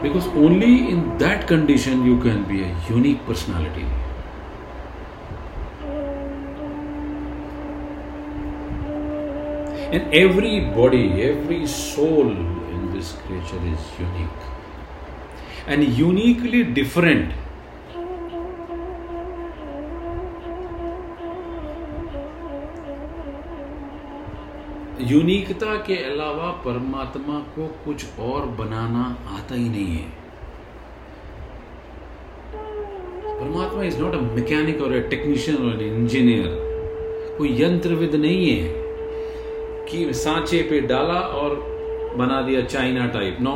because 0.06 0.32
only 0.46 0.72
in 0.94 1.04
that 1.26 1.46
condition 1.52 2.06
you 2.06 2.16
can 2.30 2.42
be 2.54 2.62
a 2.64 2.72
unique 2.90 3.22
personality 3.26 3.86
and 9.92 10.18
every 10.24 10.56
body 10.82 11.06
every 11.30 11.62
soul 11.78 12.34
in 12.34 12.90
this 12.98 13.16
creature 13.28 13.64
is 13.76 13.94
unique 14.08 14.53
and 15.68 15.84
uniquely 15.98 16.64
different. 16.78 17.32
यूनिकता 25.12 25.76
के 25.76 25.96
अलावा 26.04 26.50
परमात्मा 26.66 27.40
को 27.56 27.68
कुछ 27.86 28.20
और 28.20 28.46
बनाना 28.60 29.04
आता 29.36 29.56
ही 29.56 29.70
नहीं 29.70 29.96
है। 29.96 30.10
परमात्मा 33.40 33.84
इज़ 33.84 34.00
नॉट 34.02 34.14
अ 34.14 34.20
मैकेनिक 34.20 34.82
और 34.82 34.94
अ 34.94 35.00
टेक्नीशियन 35.10 35.58
और 35.70 35.82
इंजीनियर 35.82 36.48
कोई 37.38 37.62
यंत्रविद 37.62 38.16
नहीं 38.16 38.50
है। 38.50 38.84
कि 39.88 40.14
सांचे 40.14 40.62
पे 40.62 40.80
डाला 40.82 41.20
और 41.40 41.56
बना 42.18 42.42
दिया 42.42 42.62
चाइना 42.62 43.08
टाइप 43.08 43.38
नो 43.42 43.56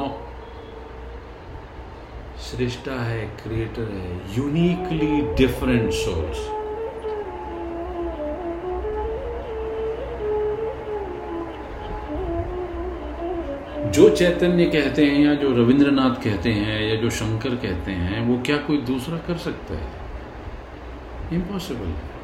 सृष्टा 2.48 3.02
है 3.04 3.26
क्रिएटर 3.44 3.90
है 3.94 4.38
यूनिकली 4.38 5.22
डिफरेंट 5.36 5.92
सोल्स 5.94 6.46
जो 13.96 14.10
चैतन्य 14.10 14.66
कहते 14.66 15.06
हैं 15.06 15.20
या 15.26 15.34
जो 15.34 15.52
रविंद्रनाथ 15.52 16.24
कहते 16.24 16.52
हैं 16.52 16.82
या 16.90 16.96
जो 16.96 17.10
शंकर 17.10 17.56
कहते 17.56 17.92
हैं, 17.92 18.22
वो 18.28 18.42
क्या 18.46 18.58
कोई 18.58 18.78
दूसरा 18.78 19.18
कर 19.18 19.38
सकता 19.38 19.74
है? 19.74 19.88
इम्पॉसिबल 21.34 21.86
है 21.86 22.17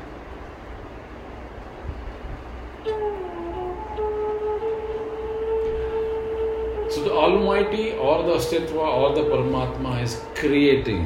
Almighty 7.63 7.93
or 7.93 8.23
the 8.23 8.33
Astitva 8.33 8.75
or 8.75 9.15
the 9.15 9.21
Paramatma 9.21 10.01
is 10.03 10.21
creating, 10.35 11.05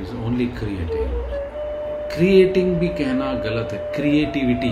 is 0.00 0.10
only 0.10 0.48
creating. 0.48 1.08
Creating 2.12 2.76
भी 2.78 2.88
कहना 2.88 3.32
गलत 3.44 3.72
है. 3.72 3.78
क्रिएटिविटी 3.94 4.70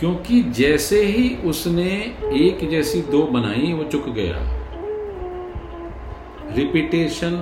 क्योंकि 0.00 0.42
जैसे 0.58 1.02
ही 1.04 1.28
उसने 1.50 1.90
एक 2.46 2.68
जैसी 2.70 3.02
दो 3.10 3.22
बनाई 3.36 3.72
वो 3.72 3.84
चुक 3.84 4.08
गया. 4.18 4.38
Repetition 6.56 7.34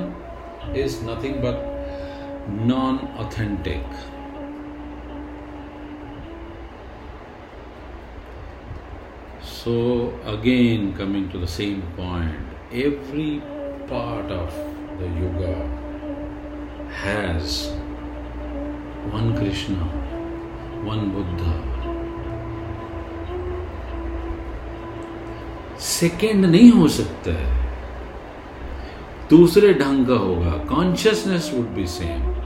is 0.77 1.01
nothing 1.05 1.35
but 1.45 1.67
non 2.69 2.99
authentic 3.25 4.18
So, 9.69 10.19
again, 10.25 10.95
coming 10.97 11.29
to 11.29 11.39
the 11.39 11.47
same 11.47 11.83
point, 11.95 12.37
every 12.73 13.43
part 13.87 14.31
of 14.33 14.55
the 14.99 15.09
yoga 15.17 15.57
has 17.01 17.69
one 19.17 19.37
Krishna, 19.37 19.85
one 20.93 21.05
Buddha. 21.17 21.53
Second 25.91 26.45
नहीं 26.45 26.71
हो 26.71 26.89
सकता 26.97 27.33
है 27.41 27.53
दूसरे 29.31 29.75
ढंग 29.85 30.07
का 30.07 30.15
होगा 30.25 30.57
consciousness 30.75 31.51
would 31.55 31.67
be 31.75 31.87
same 31.99 32.38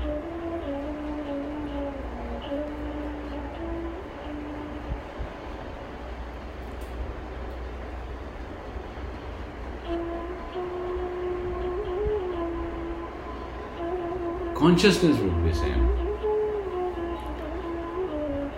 consciousness 14.73 15.17
would 15.21 15.33
be 15.45 15.53
same 15.53 15.81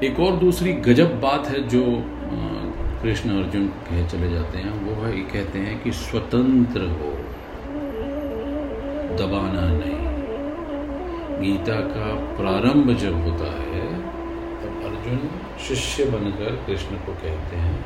एक 0.04 0.18
और 0.20 0.36
दूसरी 0.36 0.72
गजब 0.84 1.14
बात 1.20 1.46
है 1.46 1.62
जो 1.68 1.80
कृष्ण 3.02 3.30
अर्जुन 3.38 3.66
कह 3.88 4.06
चले 4.08 4.28
जाते 4.30 4.58
हैं, 4.58 4.74
वो 4.84 4.92
है 5.02 5.12
कहते 5.32 5.58
हैं 5.58 5.82
कि 5.82 5.92
स्वतंत्र 5.92 6.80
हो, 6.90 7.10
दबाना 9.18 9.64
नहीं। 9.72 9.98
गीता 11.40 11.80
का 11.88 12.12
प्रारंभ 12.36 12.94
जब 12.98 13.20
होता 13.24 13.50
है, 13.54 13.84
तब 14.60 14.86
अर्जुन 14.90 15.28
शिष्य 15.68 16.04
बनकर 16.10 16.56
कृष्ण 16.66 16.96
को 16.96 17.12
कहते 17.24 17.56
हैं 17.56 17.76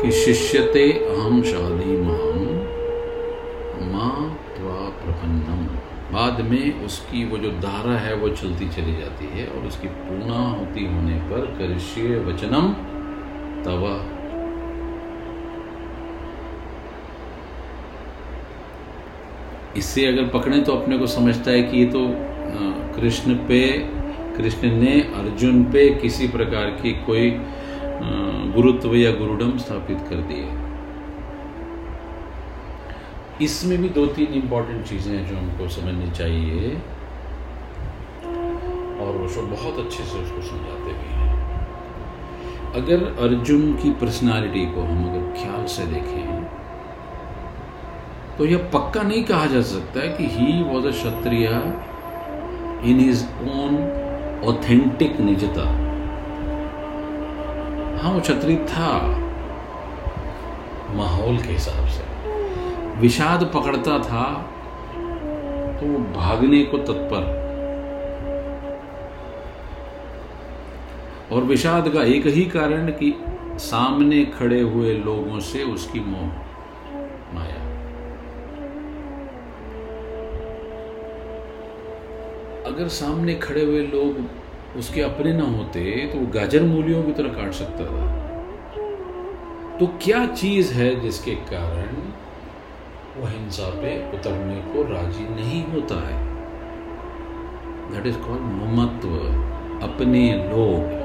कि 0.00 0.10
शिष्यते 0.14 0.82
अहम 0.92 1.42
शादी 1.42 1.96
माम 1.98 2.44
माँ 3.88 4.18
त्वा 4.56 4.76
प्रपन्नम। 4.98 5.64
बाद 6.12 6.40
में 6.40 6.84
उसकी 6.84 7.24
वो 7.24 7.38
जो 7.38 7.50
धारा 7.60 7.96
है, 7.98 8.14
वो 8.14 8.28
चलती 8.30 8.68
चली 8.68 8.94
जाती 8.96 9.26
है 9.30 9.46
और 9.46 9.66
उसकी 9.66 9.88
पूर्णा 9.88 10.38
होती 10.50 10.84
होने 10.86 11.18
पर 11.30 11.46
करिष्य 11.58 12.18
वचनम 12.26 12.72
तव। 13.64 13.84
इससे 19.78 20.06
अगर 20.06 20.28
पकड़ें 20.30 20.62
तो 20.64 20.72
अपने 20.72 20.98
को 20.98 21.06
समझता 21.08 21.50
है 21.50 21.62
कि 21.62 21.78
ये 21.78 21.86
तो 21.86 22.06
कृष्ण 22.94 23.34
पे, 23.48 23.60
कृष्ण 24.36 24.70
ने 24.74 25.00
अर्जुन 25.16 25.62
पे 25.64 25.88
किसी 26.00 26.28
प्रकार 26.28 26.70
की 26.82 26.92
कोई 27.06 27.30
गुरुत्व 28.54 28.94
या 28.94 29.10
गुरुडम 29.12 29.56
स्थापित 29.58 29.98
कर 30.10 30.16
दिए। 30.28 30.46
इसमें 33.44 33.76
भी 33.78 33.88
दो 33.88 34.06
तीन 34.06 34.32
इंपॉर्टेंट 34.34 34.84
चीज़ें 34.86 35.12
हैं 35.16 35.26
जो 35.28 35.36
हमको 35.36 35.68
समझनी 35.68 36.10
चाहिए। 36.10 36.70
और 38.98 39.16
वो 39.16 39.42
बहुत 39.46 39.78
अच्छे 39.78 40.04
से 40.04 40.18
उसको 40.18 40.42
समझाते 40.42 40.92
भी 40.92 41.10
हैं। 41.12 41.36
अगर 42.74 43.04
अर्जुन 43.24 43.72
की 43.72 43.90
पर्सनालिटी 43.90 44.64
को 44.66 44.82
हम 44.82 45.04
अगर 45.04 45.32
ख्याल 45.34 45.64
से 45.66 45.86
देखें 45.86 46.26
तो 48.38 48.44
यह 48.44 48.68
पक्का 48.74 49.02
नहीं 49.02 49.22
कहा 49.24 49.46
जा 49.46 49.60
सकता 49.60 50.00
है 50.00 50.08
कि 50.08 50.24
he 50.26 50.62
was 50.62 50.86
a 50.86 50.90
Kshatriya 50.90 51.46
in 52.84 53.00
his 53.00 53.24
own 53.52 53.76
authentic 54.48 55.20
निजता। 55.20 55.87
हाँ 57.98 58.12
वो 58.12 58.20
छत्री 58.20 58.56
था। 58.66 58.90
माहौल 60.94 61.36
के 61.36 61.52
हिसाब 61.52 61.86
से। 61.86 62.04
विषाद 63.00 63.44
पकड़ता 63.54 63.98
था 63.98 64.24
तो 65.80 65.86
वो 65.86 65.98
भागने 66.14 66.62
को 66.64 66.78
तत्पर। 66.78 67.36
और 71.32 71.42
विषाद 71.44 71.88
का 71.88 72.02
एक 72.04 72.26
ही 72.26 72.44
कारण 72.46 72.90
कि 72.92 73.14
सामने 73.60 74.24
खड़े 74.38 74.60
हुए 74.60 74.94
लोगों 74.94 75.40
से 75.40 75.62
उसकी 75.64 76.00
मोह 76.00 76.26
माया। 77.34 77.66
अगर 82.66 82.88
सामने 82.88 83.34
खड़े 83.34 83.64
हुए 83.64 83.82
लोग 83.86 84.26
उसके 84.76 85.00
अपने 85.00 85.32
ना 85.32 85.44
होते 85.44 85.80
तो 86.12 86.18
वो 86.18 86.26
गाजर 86.26 86.62
मूलियों 86.62 87.02
की 87.02 87.12
तरह 87.12 87.28
काट 87.28 87.52
सकता 87.52 87.84
था। 87.84 88.16
तो 89.78 89.86
क्या 90.02 90.26
चीज़ 90.26 90.72
है 90.74 91.00
जिसके 91.00 91.34
कारण 91.34 91.96
वो 93.16 93.26
हिंसा 93.26 93.68
पे 93.70 93.96
उतरने 94.18 94.56
को 94.72 94.82
राज़ी 94.92 95.24
नहीं 95.24 95.62
होता 95.64 95.94
है? 96.08 96.16
दैट 97.92 98.06
इज़ 98.06 98.16
कॉल्ड 98.16 98.42
ममत्व, 98.42 99.10
अपने 99.82 100.32
लोग 100.32 100.96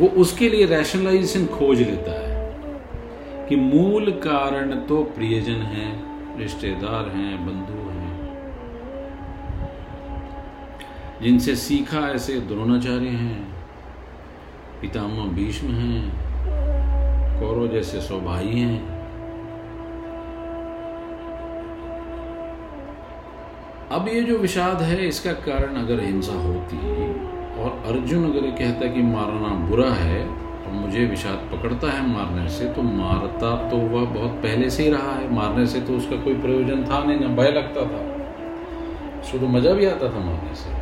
वो 0.00 0.06
उसके 0.20 0.48
लिए 0.48 0.66
रैशनलाइजेशन 0.66 1.46
खोज 1.46 1.80
लेता 1.80 2.12
है 2.20 3.46
कि 3.48 3.56
मूल 3.56 4.10
कारण 4.10 4.74
तो 4.80 5.02
प्रियजन 5.16 5.62
है। 5.72 5.88
रिश्तेदार 6.38 7.08
हैं, 7.08 7.46
बंधु 7.46 7.90
हैं। 7.90 8.30
जिनसे 11.22 11.56
सीखा 11.56 11.98
ऐसे 11.98 12.40
द्रोणाचार्य 12.40 13.08
हैं, 13.08 13.54
पितामह 14.80 15.24
भीष्म 15.24 15.68
हैं, 15.68 16.12
कौरव 17.40 17.68
जैसे 17.68 18.00
सौ 18.00 18.20
भाई 18.20 18.48
हैं। 18.48 19.00
अब 23.90 24.08
ये 24.08 24.22
जो 24.22 24.38
विषाद 24.38 24.82
है, 24.82 25.08
इसका 25.08 25.32
कारण 25.32 25.76
अगर 25.76 26.00
हिंसा 26.00 26.32
होती, 26.32 26.76
और 27.60 27.82
अर्जुन 27.86 28.30
अगर 28.30 28.50
कहता 28.50 28.86
कि 28.86 29.02
मारना 29.02 29.48
बुरा 29.66 29.90
है 29.90 30.49
तो 30.70 30.76
मुझे 30.76 31.04
विषाद 31.04 31.38
पकड़ता 31.52 31.90
है 31.90 32.06
मारने 32.06 32.48
से 32.48 32.64
तो 32.74 32.82
मारता 32.82 33.54
तो 33.70 33.76
वह 33.76 34.04
बहुत 34.10 34.30
पहले 34.42 34.68
से 34.70 34.82
ही 34.82 34.90
रहा 34.90 35.12
है। 35.12 35.32
मारने 35.34 35.66
से 35.66 35.80
तो 35.80 35.92
उसका 35.92 36.16
कोई 36.16 36.34
प्रयोजन 36.34 36.84
था 36.84 37.02
नहीं, 37.04 37.18
ना 37.20 37.28
भय 37.36 37.50
लगता 37.50 37.84
था। 37.86 38.02
उसको 39.20 39.38
तो 39.38 39.46
मज़ा 39.46 39.72
भी 39.72 39.86
आता 39.86 40.10
था 40.10 40.20
मारने 40.20 40.54
से। 40.54 40.74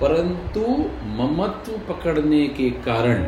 परंतु 0.00 0.60
ममत्व 1.16 1.72
पकड़ने 1.88 2.46
के 2.48 2.70
कारण 2.86 3.24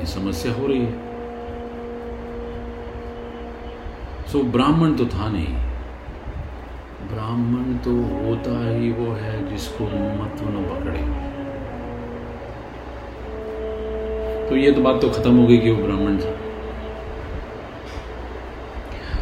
ये 0.00 0.06
समस्या 0.06 0.52
हो 0.52 0.66
रही 0.66 0.80
है। 0.80 0.92
सो 4.26 4.42
ब्राह्मण 4.52 4.94
तो 4.94 5.06
था 5.06 5.28
नहीं। 5.28 5.73
ब्राह्मण 7.10 7.76
तो 7.78 7.92
होता 8.18 8.52
ही 8.70 8.90
वो 8.92 9.12
है 9.14 9.36
जिसको 9.50 9.84
मत 10.18 10.42
न 10.44 10.64
पकड़े। 10.70 11.02
तो 14.48 14.56
ये 14.56 14.72
तो 14.72 14.82
बात 14.82 15.00
तो 15.00 15.08
खत्म 15.10 15.36
हो 15.36 15.46
गई 15.46 15.58
कि 15.58 15.70
वो 15.70 15.82
ब्राह्मण 15.82 16.18
था। 16.18 16.32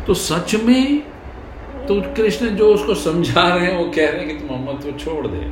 तो 0.04 0.14
सच 0.14 0.54
में 0.64 0.84
तो 1.88 2.00
कृष्ण 2.16 2.48
जो 2.56 2.66
उसको 2.74 2.94
समझा 2.94 3.42
रहे 3.48 3.66
हैं, 3.66 3.76
वो 3.78 3.90
कह 3.90 4.10
रहे 4.10 4.20
हैं 4.20 4.28
कि 4.28 4.34
तुम 4.38 4.48
मोहम्मद 4.48 4.82
को 4.82 4.98
छोड़ 4.98 5.26
दे। 5.26 5.44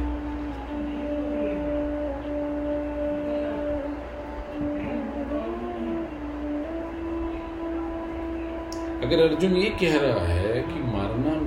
अगर 9.07 9.23
अर्जुन 9.23 9.53
ये 9.57 9.71
कह 9.81 9.99
रहा 9.99 10.25
है 10.27 10.61
कि 10.63 10.83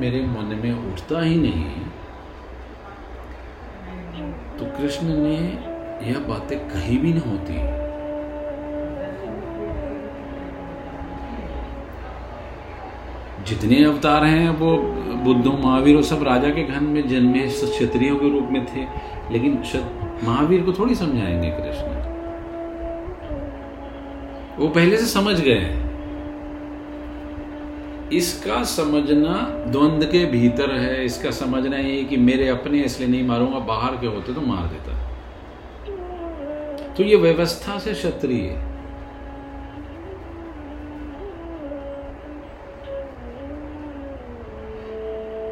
मेरे 0.03 0.25
मन 0.25 0.59
में 0.63 0.93
उठता 0.93 1.21
ही 1.21 1.35
नहीं 1.35 1.65
तो 4.59 4.65
कृष्ण 4.65 5.07
ने 5.07 5.35
यह 6.09 6.19
बातें 6.19 6.59
कहीं 6.59 6.99
भी 6.99 7.13
नहीं 7.13 7.21
होती। 7.21 7.83
जितने 13.43 13.83
अवतार 13.83 14.23
हैं, 14.23 14.49
वो 14.49 14.77
बुद्धो, 15.15 15.51
महावीर 15.51 16.01
सब 16.01 16.23
राजा 16.23 16.49
के 16.49 16.63
घर 16.63 16.79
में 16.79 17.07
जन्मे 17.07 17.39
क्षत्रियों 17.39 18.15
के 18.15 18.29
रूप 18.29 18.49
में 18.51 18.65
थे। 18.65 18.87
लेकिन 19.31 19.63
महावीर 20.23 20.63
को 20.63 20.73
थोड़ी 20.73 20.95
समझाएँगे 20.95 21.49
कृष्ण। 21.49 21.87
वो 24.57 24.67
पहले 24.67 24.97
से 24.97 25.05
समझ 25.05 25.41
गए 25.41 25.59
हैं। 25.59 25.92
इसका 28.13 28.63
समझना 28.65 29.35
द्वंद 29.67 30.05
के 30.05 30.25
भीतर 30.25 30.71
है, 30.71 31.05
इसका 31.05 31.31
समझना 31.31 31.77
ये 31.77 32.03
कि 32.03 32.17
मेरे 32.19 32.47
अपने 32.49 32.81
इसलिए 32.81 33.09
नहीं 33.09 33.23
मारूँगा, 33.27 33.59
बाहर 33.67 33.95
के 33.97 34.07
होते 34.07 34.33
तो 34.33 34.41
मार 34.41 34.67
देता। 34.67 34.91
तो 36.93 37.03
ये 37.03 37.15
व्यवस्था 37.17 37.77
से 37.79 37.93
क्षत्रिय। 37.93 38.49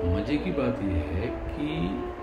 मज़े 0.07 0.37
की 0.37 0.51
बात 0.51 0.79
यह 0.83 1.09
है 1.13 1.27
कि 1.49 1.69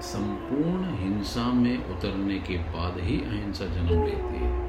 संपूर्ण 0.03 0.97
हिंसा 0.99 1.53
में 1.55 1.77
उतरने 1.91 2.39
के 2.41 2.57
बाद 2.73 3.01
ही 3.01 3.21
अहिंसा 3.21 3.67
जन्म 3.67 4.05
लेती 4.05 4.37
है। 4.37 4.68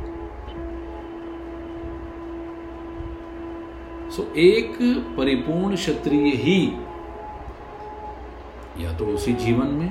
सो 4.16 4.24
एक 4.38 4.78
परिपूर्ण 5.18 5.76
क्षत्रिय 5.76 6.32
ही 6.36 6.62
या 8.86 8.94
तो 8.98 9.06
उसी 9.06 9.34
जीवन 9.34 9.68
में 9.74 9.90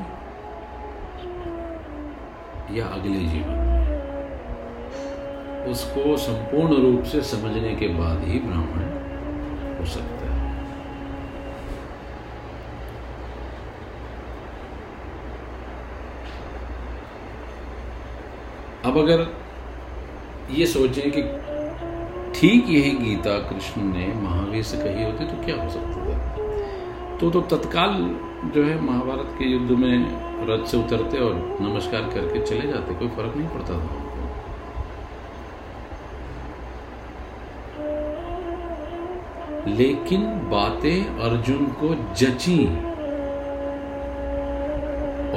या 2.77 2.87
अगले 2.87 3.21
जीवन 3.27 3.55
में। 3.59 3.77
उसको 5.71 6.17
संपूर्ण 6.17 6.77
रूप 6.83 7.05
से 7.05 7.21
समझने 7.23 7.75
के 7.75 7.89
बाद 7.89 8.25
ही 8.25 8.39
ब्राह्मण 8.39 8.83
हो 9.79 9.87
सकता 9.87 10.27
है। 10.27 10.47
अब 18.85 18.99
अगर 18.99 19.27
ये 20.51 20.67
सोचें 20.67 21.11
कि 21.11 21.23
ठीक 22.35 22.69
यही 22.69 22.91
गीता 22.91 23.39
कृष्ण 23.39 23.83
ने 23.83 24.07
महावीर 24.15 24.63
से 24.63 24.77
कही 24.77 25.05
होती 25.05 25.25
तो 25.25 25.45
क्या 25.45 25.65
हो 25.65 25.71
सकता 25.71 26.05
था? 26.05 27.19
तो 27.19 27.31
तो 27.31 27.41
तत्काल 27.41 27.95
जो 28.55 28.65
है 28.65 28.81
महाभारत 28.81 29.35
के 29.39 29.45
युद्ध 29.45 29.71
में 29.71 30.29
रथ 30.49 30.67
से 30.67 30.77
उतरते 30.77 31.19
और 31.19 31.35
नमस्कार 31.61 32.01
करके 32.01 32.41
चले 32.47 32.73
जाते, 32.73 32.95
कोई 32.95 33.09
फ़र्क 33.09 33.37
नहीं 33.37 33.49
पड़ता 33.49 33.79
था? 33.79 34.05
लेकिन 39.69 40.21
बातें 40.51 41.19
अर्जुन 41.21 41.67
को 41.67 42.15
जची 42.15 42.65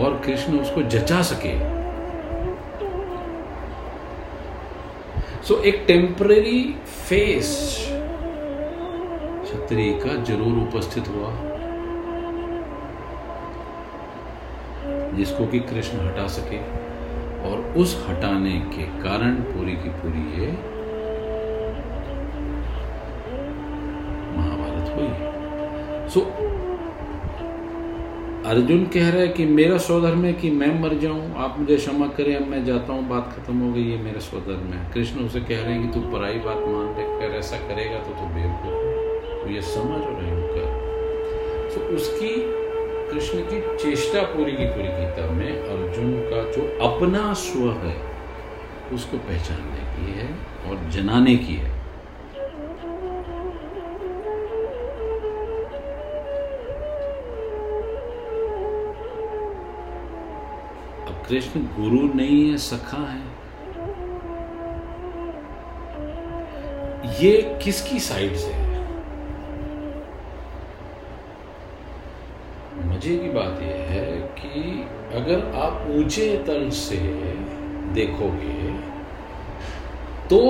और 0.01 0.21
कृष्ण 0.25 0.59
उसको 0.59 0.81
जचा 0.81 1.21
सके। 1.21 1.80
सो 5.47 5.55
एक 5.61 5.83
टेम्पररी 5.87 6.59
फेस 7.07 7.47
क्षत्रिय 9.43 9.91
का 9.93 10.13
ज़रूर 10.23 10.57
उपस्थित 10.57 11.07
हुआ। 11.07 11.31
जिसको 15.17 15.47
कि 15.47 15.59
कृष्ण 15.59 15.97
हटा 15.99 16.27
सके। 16.27 16.59
और 17.49 17.73
उस 17.77 17.95
हटाने 18.09 18.53
के 18.75 18.83
कारण 19.03 19.35
पूरी 19.45 19.73
की 19.73 19.89
पूरी 20.01 20.23
ये 20.41 20.51
महाभारत 24.37 24.95
हुई। 24.95 26.09
सो 26.09 26.19
so, 26.19 26.50
अर्जुन 28.45 28.85
कह 28.85 29.09
रहा 29.09 29.21
है 29.21 29.27
कि 29.27 29.45
मेरा 29.45 29.77
स्वधर्म 29.77 30.23
है 30.25 30.33
कि 30.33 30.49
मैं 30.51 30.81
मर 30.81 30.93
जाऊँ, 30.93 31.33
आप 31.37 31.59
मुझे 31.59 31.75
क्षमा 31.75 32.07
करें, 32.07 32.35
अब 32.35 32.47
मैं 32.47 32.63
जाता 32.65 32.93
हूँ, 32.93 33.07
बात 33.09 33.33
खत्म 33.33 33.57
हो 33.59 33.73
गई 33.73 33.89
है 33.89 34.01
मेरा 34.03 34.19
स्वधर्म 34.19 34.73
है। 34.73 34.93
कृष्ण 34.93 35.19
उसे 35.19 35.39
कह 35.39 35.61
रहे 35.61 35.73
हैं 35.73 35.81
कि 35.81 35.99
तू 35.99 36.07
पराई 36.07 36.39
बात 36.39 36.57
मान 36.57 36.93
कर 36.93 37.35
ऐसा 37.37 37.57
करेगा 37.57 37.99
तो 37.99 38.13
तू 38.13 38.25
बेवकूफ़ 38.35 39.43
तो 39.43 39.49
ये 39.49 39.61
समझ 39.61 40.01
रहे 40.01 40.31
हो 40.31 40.47
कर। 40.47 41.75
तो 41.75 41.81
उसकी, 41.95 42.29
कृष्ण 43.11 43.39
की 43.41 43.61
चेष्टा 43.77 44.21
पूरी 44.21 44.51
की 44.51 44.65
पूरी 44.65 44.87
गीता 44.87 45.29
में 45.31 45.51
अर्जुन 45.51 46.13
का 46.21 46.43
जो 46.51 46.89
अपना 46.89 47.33
स्व 47.33 47.71
है, 47.83 47.95
उसको 48.93 49.17
पहचानने 49.17 49.85
की 49.93 50.19
है 50.19 50.29
और 50.69 50.89
जनाने 50.89 51.35
की 51.35 51.55
है। 51.55 51.80
कृष्ण 61.31 61.59
गुरु 61.75 62.07
नहीं 62.13 62.39
है, 62.49 62.57
सखा 62.57 63.01
है। 63.01 63.21
ये 67.21 67.59
किसकी 67.63 67.99
साइड 67.99 68.35
से 68.35 68.51
है? 68.53 68.79
मज़े 72.87 73.15
की 73.17 73.29
बात 73.29 73.61
यह 73.61 73.85
है 73.91 74.17
कि 74.39 74.63
अगर 75.13 75.45
आप 75.57 75.87
ऊँचे 75.91 76.27
तल 76.47 76.69
से 76.79 76.97
देखोगे 77.93 78.73
तो 80.27 80.41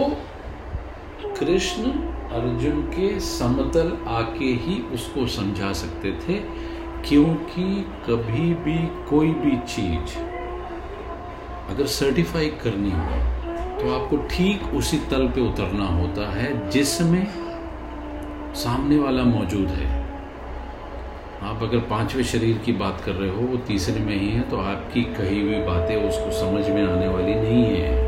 कृष्ण 1.40 1.92
अर्जुन 2.40 2.82
के 2.88 3.20
समतल 3.20 3.94
आके 4.16 4.52
ही 4.66 4.82
उसको 4.94 5.28
समझा 5.28 5.72
सकते 5.76 6.12
थे, 6.26 6.40
क्योंकि 7.08 7.70
कभी 8.10 8.54
भी 8.66 8.78
कोई 9.10 9.32
भी 9.36 9.58
चीज़ 9.68 10.20
अगर 11.72 11.86
सर्टिफाई 11.90 12.50
करनी 12.64 12.92
हो 12.92 13.20
तो 13.80 13.94
आपको 13.94 14.18
ठीक 14.28 14.64
उसी 14.76 14.98
तल 15.12 15.28
पे 15.28 15.42
उतरना 15.42 15.86
होता 15.88 16.30
है 16.32 16.70
जिसमें 16.70 17.26
सामने 18.56 18.98
वाला 18.98 19.24
मौजूद 19.24 19.68
है। 19.70 19.90
आप 21.44 21.64
अगर 21.64 21.80
पाँचवें 21.90 22.24
शरीर 22.24 22.58
की 22.58 22.72
बात 22.74 23.02
कर 23.06 23.12
रहे 23.12 23.30
हो, 23.30 23.42
वो 23.42 23.58
तीसरे 23.58 24.00
में 24.00 24.16
ही 24.16 24.30
है 24.30 24.42
तो 24.42 24.58
आपकी 24.58 25.04
कही 25.14 25.42
हुई 25.42 25.62
बातें 25.66 25.96
उसको 26.10 26.32
समझ 26.32 26.70
में 26.70 26.84
आने 26.84 27.08
वाली 27.08 27.36
नहीं 27.36 27.66
है। 27.66 28.00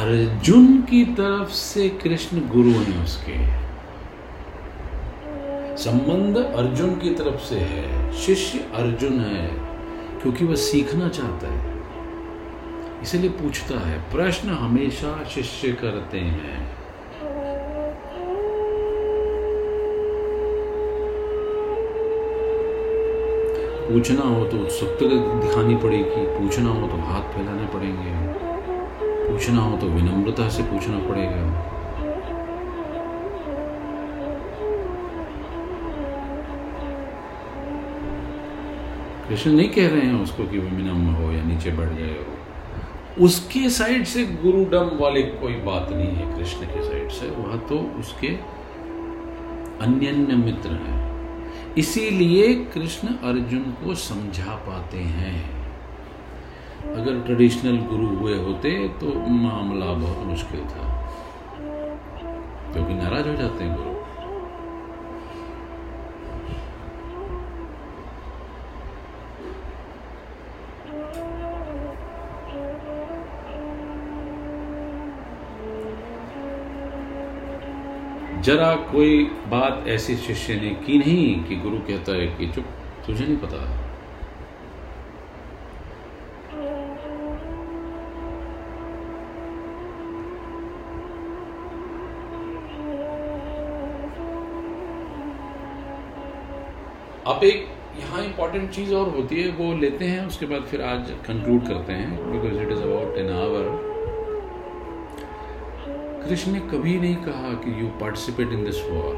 अर्जुन 0.00 0.76
की 0.82 1.04
तरफ़ 1.14 1.50
से 1.54 1.88
कृष्ण 2.02 2.40
गुरु 2.48 2.70
हैं 2.70 3.04
उसके। 3.04 3.38
संबंध 5.76 6.36
अर्जुन 6.36 6.94
की 6.96 7.14
तरफ़ 7.14 7.40
से 7.44 7.58
है। 7.58 7.99
शिष्य 8.12 8.58
अर्जुन 8.74 9.20
है, 9.20 9.46
क्योंकि 10.22 10.44
वह 10.44 10.54
सीखना 10.54 11.08
चाहता 11.08 11.48
है। 11.48 11.78
इसलिए 13.02 13.30
पूछता 13.30 13.78
है, 13.80 13.98
प्रश्न 14.12 14.48
हमेशा 14.48 15.24
शिष्य 15.24 15.72
करते 15.72 16.18
हैं। 16.18 16.80
पूछना 23.88 24.22
हो 24.22 24.44
तो 24.44 24.56
उत्सुकता 24.56 25.06
दिखानी 25.40 25.76
पड़ेगी, 25.76 26.26
पूछना 26.38 26.70
हो 26.70 26.86
तो 26.86 26.96
हाथ 26.96 27.22
फैलाने 27.22 27.66
पड़ेंगे। 27.66 28.12
पूछना 29.28 29.60
हो 29.60 29.76
तो 29.76 29.86
विनम्रता 29.86 30.48
से 30.48 30.62
पूछना 30.62 30.98
पड़ेगा। 30.98 31.79
कृष्ण 39.30 39.50
नहीं 39.52 39.68
कह 39.70 39.88
रहे 39.88 40.00
हैं 40.00 40.22
उसको 40.22 40.44
कि 40.44 40.58
वो 40.58 40.68
विनम्र 40.68 41.12
हो 41.16 41.30
या 41.32 41.42
नीचे 41.44 41.70
बढ़ 41.72 41.88
जाए 41.88 42.14
हो। 42.14 43.24
उसके 43.24 43.68
साइड 43.70 44.04
से 44.04 44.24
गुरुडम 44.42 44.90
वाली 44.98 45.22
कोई 45.22 45.54
बात 45.62 45.92
नहीं 45.92 46.08
है 46.08 46.24
कृष्ण 46.36 46.66
के 46.66 46.82
साइड 46.84 47.10
से, 47.10 47.26
वह 47.28 47.56
तो 47.68 47.78
उसके 48.00 48.28
अन्य 49.84 50.36
मित्र 50.36 50.70
हैं। 50.70 50.98
इसीलिए 51.78 52.54
कृष्ण 52.74 53.08
अर्जुन 53.24 53.62
को 53.80 53.94
समझा 54.00 54.54
पाते 54.66 54.98
हैं। 54.98 55.38
अगर 56.92 57.20
ट्रेडिशनल 57.20 57.76
गुरु 57.86 58.06
हुए 58.16 58.36
होते 58.38 58.72
तो 59.00 59.14
मामला 59.28 59.92
बहुत 59.96 60.26
मुश्किल 60.26 60.60
था, 60.70 60.84
क्योंकि 62.72 62.94
नाराज़ 62.94 63.28
हो 63.28 63.34
जाते 63.34 63.64
हैं 63.64 63.76
गुरु। 63.76 63.89
जरा 78.42 78.74
कोई 78.92 79.24
बात 79.48 79.84
ऐसी 79.88 80.16
शिष्य 80.16 80.54
ने 80.54 80.70
की 80.84 80.98
नहीं 80.98 81.44
कि 81.44 81.56
गुरु 81.56 81.78
कहता 81.88 82.12
है 82.12 82.26
कि 82.36 82.46
चुप, 82.46 82.64
तुझे 83.06 83.24
नहीं 83.24 83.36
पता? 83.36 83.58
अब 97.26 97.44
एक 97.44 97.66
यहाँ 97.98 98.22
इंपॉर्टेंट 98.24 98.70
चीज़ 98.70 98.94
और 98.94 99.08
होती 99.10 99.42
है, 99.42 99.50
वो 99.50 99.72
लेते 99.78 100.04
हैं, 100.04 100.26
उसके 100.26 100.46
बाद 100.46 100.62
फिर 100.62 100.82
आज 100.82 101.10
कंक्लूड 101.26 101.66
करते 101.68 101.92
हैं 101.92 102.32
because 102.32 102.60
it 102.62 102.72
is 102.72 102.82
about 102.82 103.16
an 103.18 103.30
hour 103.36 103.89
Krishna 106.30 106.52
ने 106.52 106.58
कभी 106.60 106.98
नहीं 107.00 107.14
कहा 107.16 107.48
कि 107.62 107.70
you 107.80 107.86
participate 108.00 108.52
in 108.52 108.64
this 108.64 108.76
war 108.82 109.14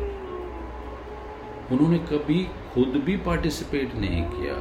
उन्होंने 1.73 1.99
कभी 1.99 2.45
खुद 2.75 3.03
भी 3.05 3.17
पार्टिसिपेट 3.17 3.95
नहीं 3.95 4.23
किया. 4.23 4.55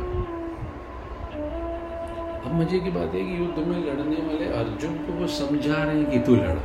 अब 2.42 2.56
मज़े 2.56 2.80
की 2.80 2.90
बात 2.90 3.16
है 3.16 3.22
कि 3.22 3.38
युद्ध 3.40 3.68
में 3.68 3.78
लड़ने 3.86 4.18
वाले 4.28 4.46
अर्जुन 4.54 4.98
को 4.98 5.14
वो 5.14 5.28
समझा 5.28 5.84
रहे 5.84 5.96
हैं 5.98 6.12
कि 6.12 6.20
तू 6.20 6.36
लड़. 6.36 6.58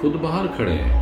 खुद 0.00 0.20
बाहर 0.20 0.48
खड़े 0.48 0.72
हैं. 0.72 1.00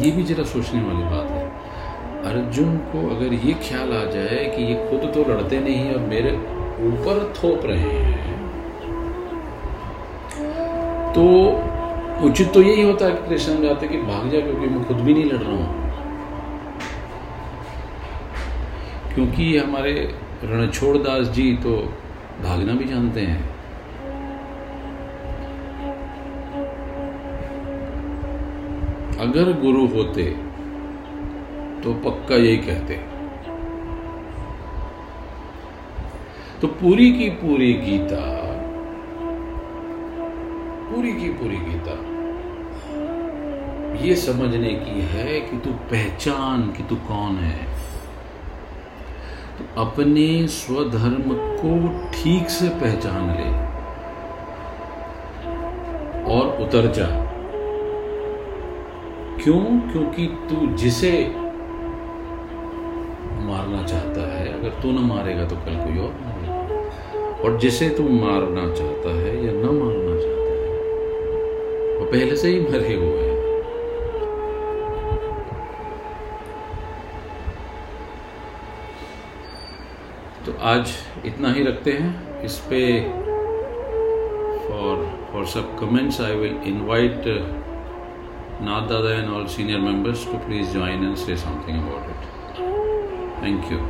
ये 0.00 0.10
भी 0.10 0.22
जरा 0.22 0.44
सोचने 0.44 0.82
वाली 0.82 1.04
बात 1.04 1.30
है. 1.30 1.46
अर्जुन 2.24 2.76
को 2.76 3.08
अगर 3.16 3.34
ये 3.34 3.54
ख्याल 3.68 3.92
आ 3.92 4.04
जाए 4.10 4.44
कि 4.56 4.62
ये 4.64 4.74
खुद 4.90 5.12
तो 5.14 5.30
लड़ते 5.32 5.60
नहीं 5.60 5.92
और 5.92 6.00
मेरे 6.00 6.36
ऊपर 6.88 7.34
थोप 7.36 7.66
रहे 7.66 7.78
हैं 7.78 8.13
तो 11.14 11.24
उचित 12.26 12.52
तो 12.52 12.62
यही 12.62 12.82
होता 12.82 13.06
है 13.06 13.12
कि 13.12 13.28
कृष्ण 13.28 13.62
जाते 13.62 13.88
कि 13.88 13.98
भाग 13.98 14.28
जा 14.30 14.40
क्योंकि 14.40 14.66
मैं 14.66 14.84
खुद 14.84 14.96
भी 14.96 15.14
नहीं 15.14 15.24
लड़ 15.24 15.42
रहा 15.42 15.52
हूँ। 15.52 15.82
क्योंकि 19.14 19.56
हमारे 19.56 19.92
रणछोड़ 20.44 20.96
दास 20.98 21.26
जी 21.26 21.52
तो 21.56 21.76
भागना 22.42 22.72
भी 22.72 22.84
जानते 22.84 23.20
हैं। 23.20 23.42
अगर 29.20 29.52
गुरु 29.60 29.86
होते 29.86 30.24
तो 31.82 31.94
पक्का 32.04 32.36
यही 32.36 32.56
कहते। 32.56 32.94
तो 36.60 36.68
पूरी 36.80 37.12
की 37.12 37.28
पूरी 37.30 37.72
गीता 37.72 38.33
पूरी 41.04 41.16
की 41.16 41.28
पूरी 41.28 41.56
गीता। 41.56 41.96
ये 44.04 44.16
समझने 44.16 44.68
की 44.68 45.00
है 45.00 45.40
कि 45.40 45.56
तू 45.56 45.70
पहचान 45.70 46.62
कि 46.62 46.82
तू 46.82 46.96
कौन 46.96 47.36
है। 47.36 47.66
तो 49.58 49.82
अपने 49.82 50.46
स्वधर्म 50.46 51.34
को 51.34 51.88
ठीक 52.10 52.48
से 52.48 52.68
पहचान 52.68 53.30
ले 53.30 53.50
और 56.34 56.46
उतर 56.62 56.92
जा। 56.92 57.06
क्यों? 59.44 59.92
क्योंकि 59.92 60.26
तू 60.26 60.66
जिसे 60.66 61.32
मारना 63.40 63.82
चाहता 63.82 64.38
है, 64.38 64.60
अगर 64.60 64.68
तू 64.68 64.92
न 64.92 64.98
मारेगा 64.98 65.44
तो 65.44 65.56
कल 65.56 65.76
कोई 65.76 65.98
और 65.98 66.12
मारेगा। 66.12 66.54
और 67.44 67.58
जिसे 67.58 67.88
तू 67.88 68.02
मारना 68.08 68.74
चाहता 68.74 69.16
है 69.20 69.46
या 69.46 69.52
न 69.52 69.64
मारना 69.64 70.03
वो 72.04 72.10
पहले 72.10 72.36
से 72.36 72.48
ही 72.48 72.60
मरे 72.60 72.94
हुए 72.94 73.20
हैं। 73.20 73.42
तो 80.46 80.56
आज 80.62 80.92
इतना 81.26 81.52
ही 81.52 81.62
रखते 81.64 81.92
हैं। 81.92 82.42
इस 82.44 82.58
पे 82.70 82.80
फॉर 84.68 85.06
फॉर 85.32 85.46
सब 85.54 85.76
comments 85.80 86.20
I 86.20 86.36
will 86.36 86.60
invite 86.66 87.24
Nath 88.62 88.88
dada 88.88 89.14
and 89.14 89.32
all 89.34 89.46
senior 89.56 89.80
members 89.80 90.26
to 90.26 90.38
please 90.46 90.72
join 90.72 91.04
and 91.04 91.16
say 91.16 91.36
something 91.36 91.78
about 91.78 92.10
it 92.10 93.42
thank 93.42 93.72
you 93.72 93.84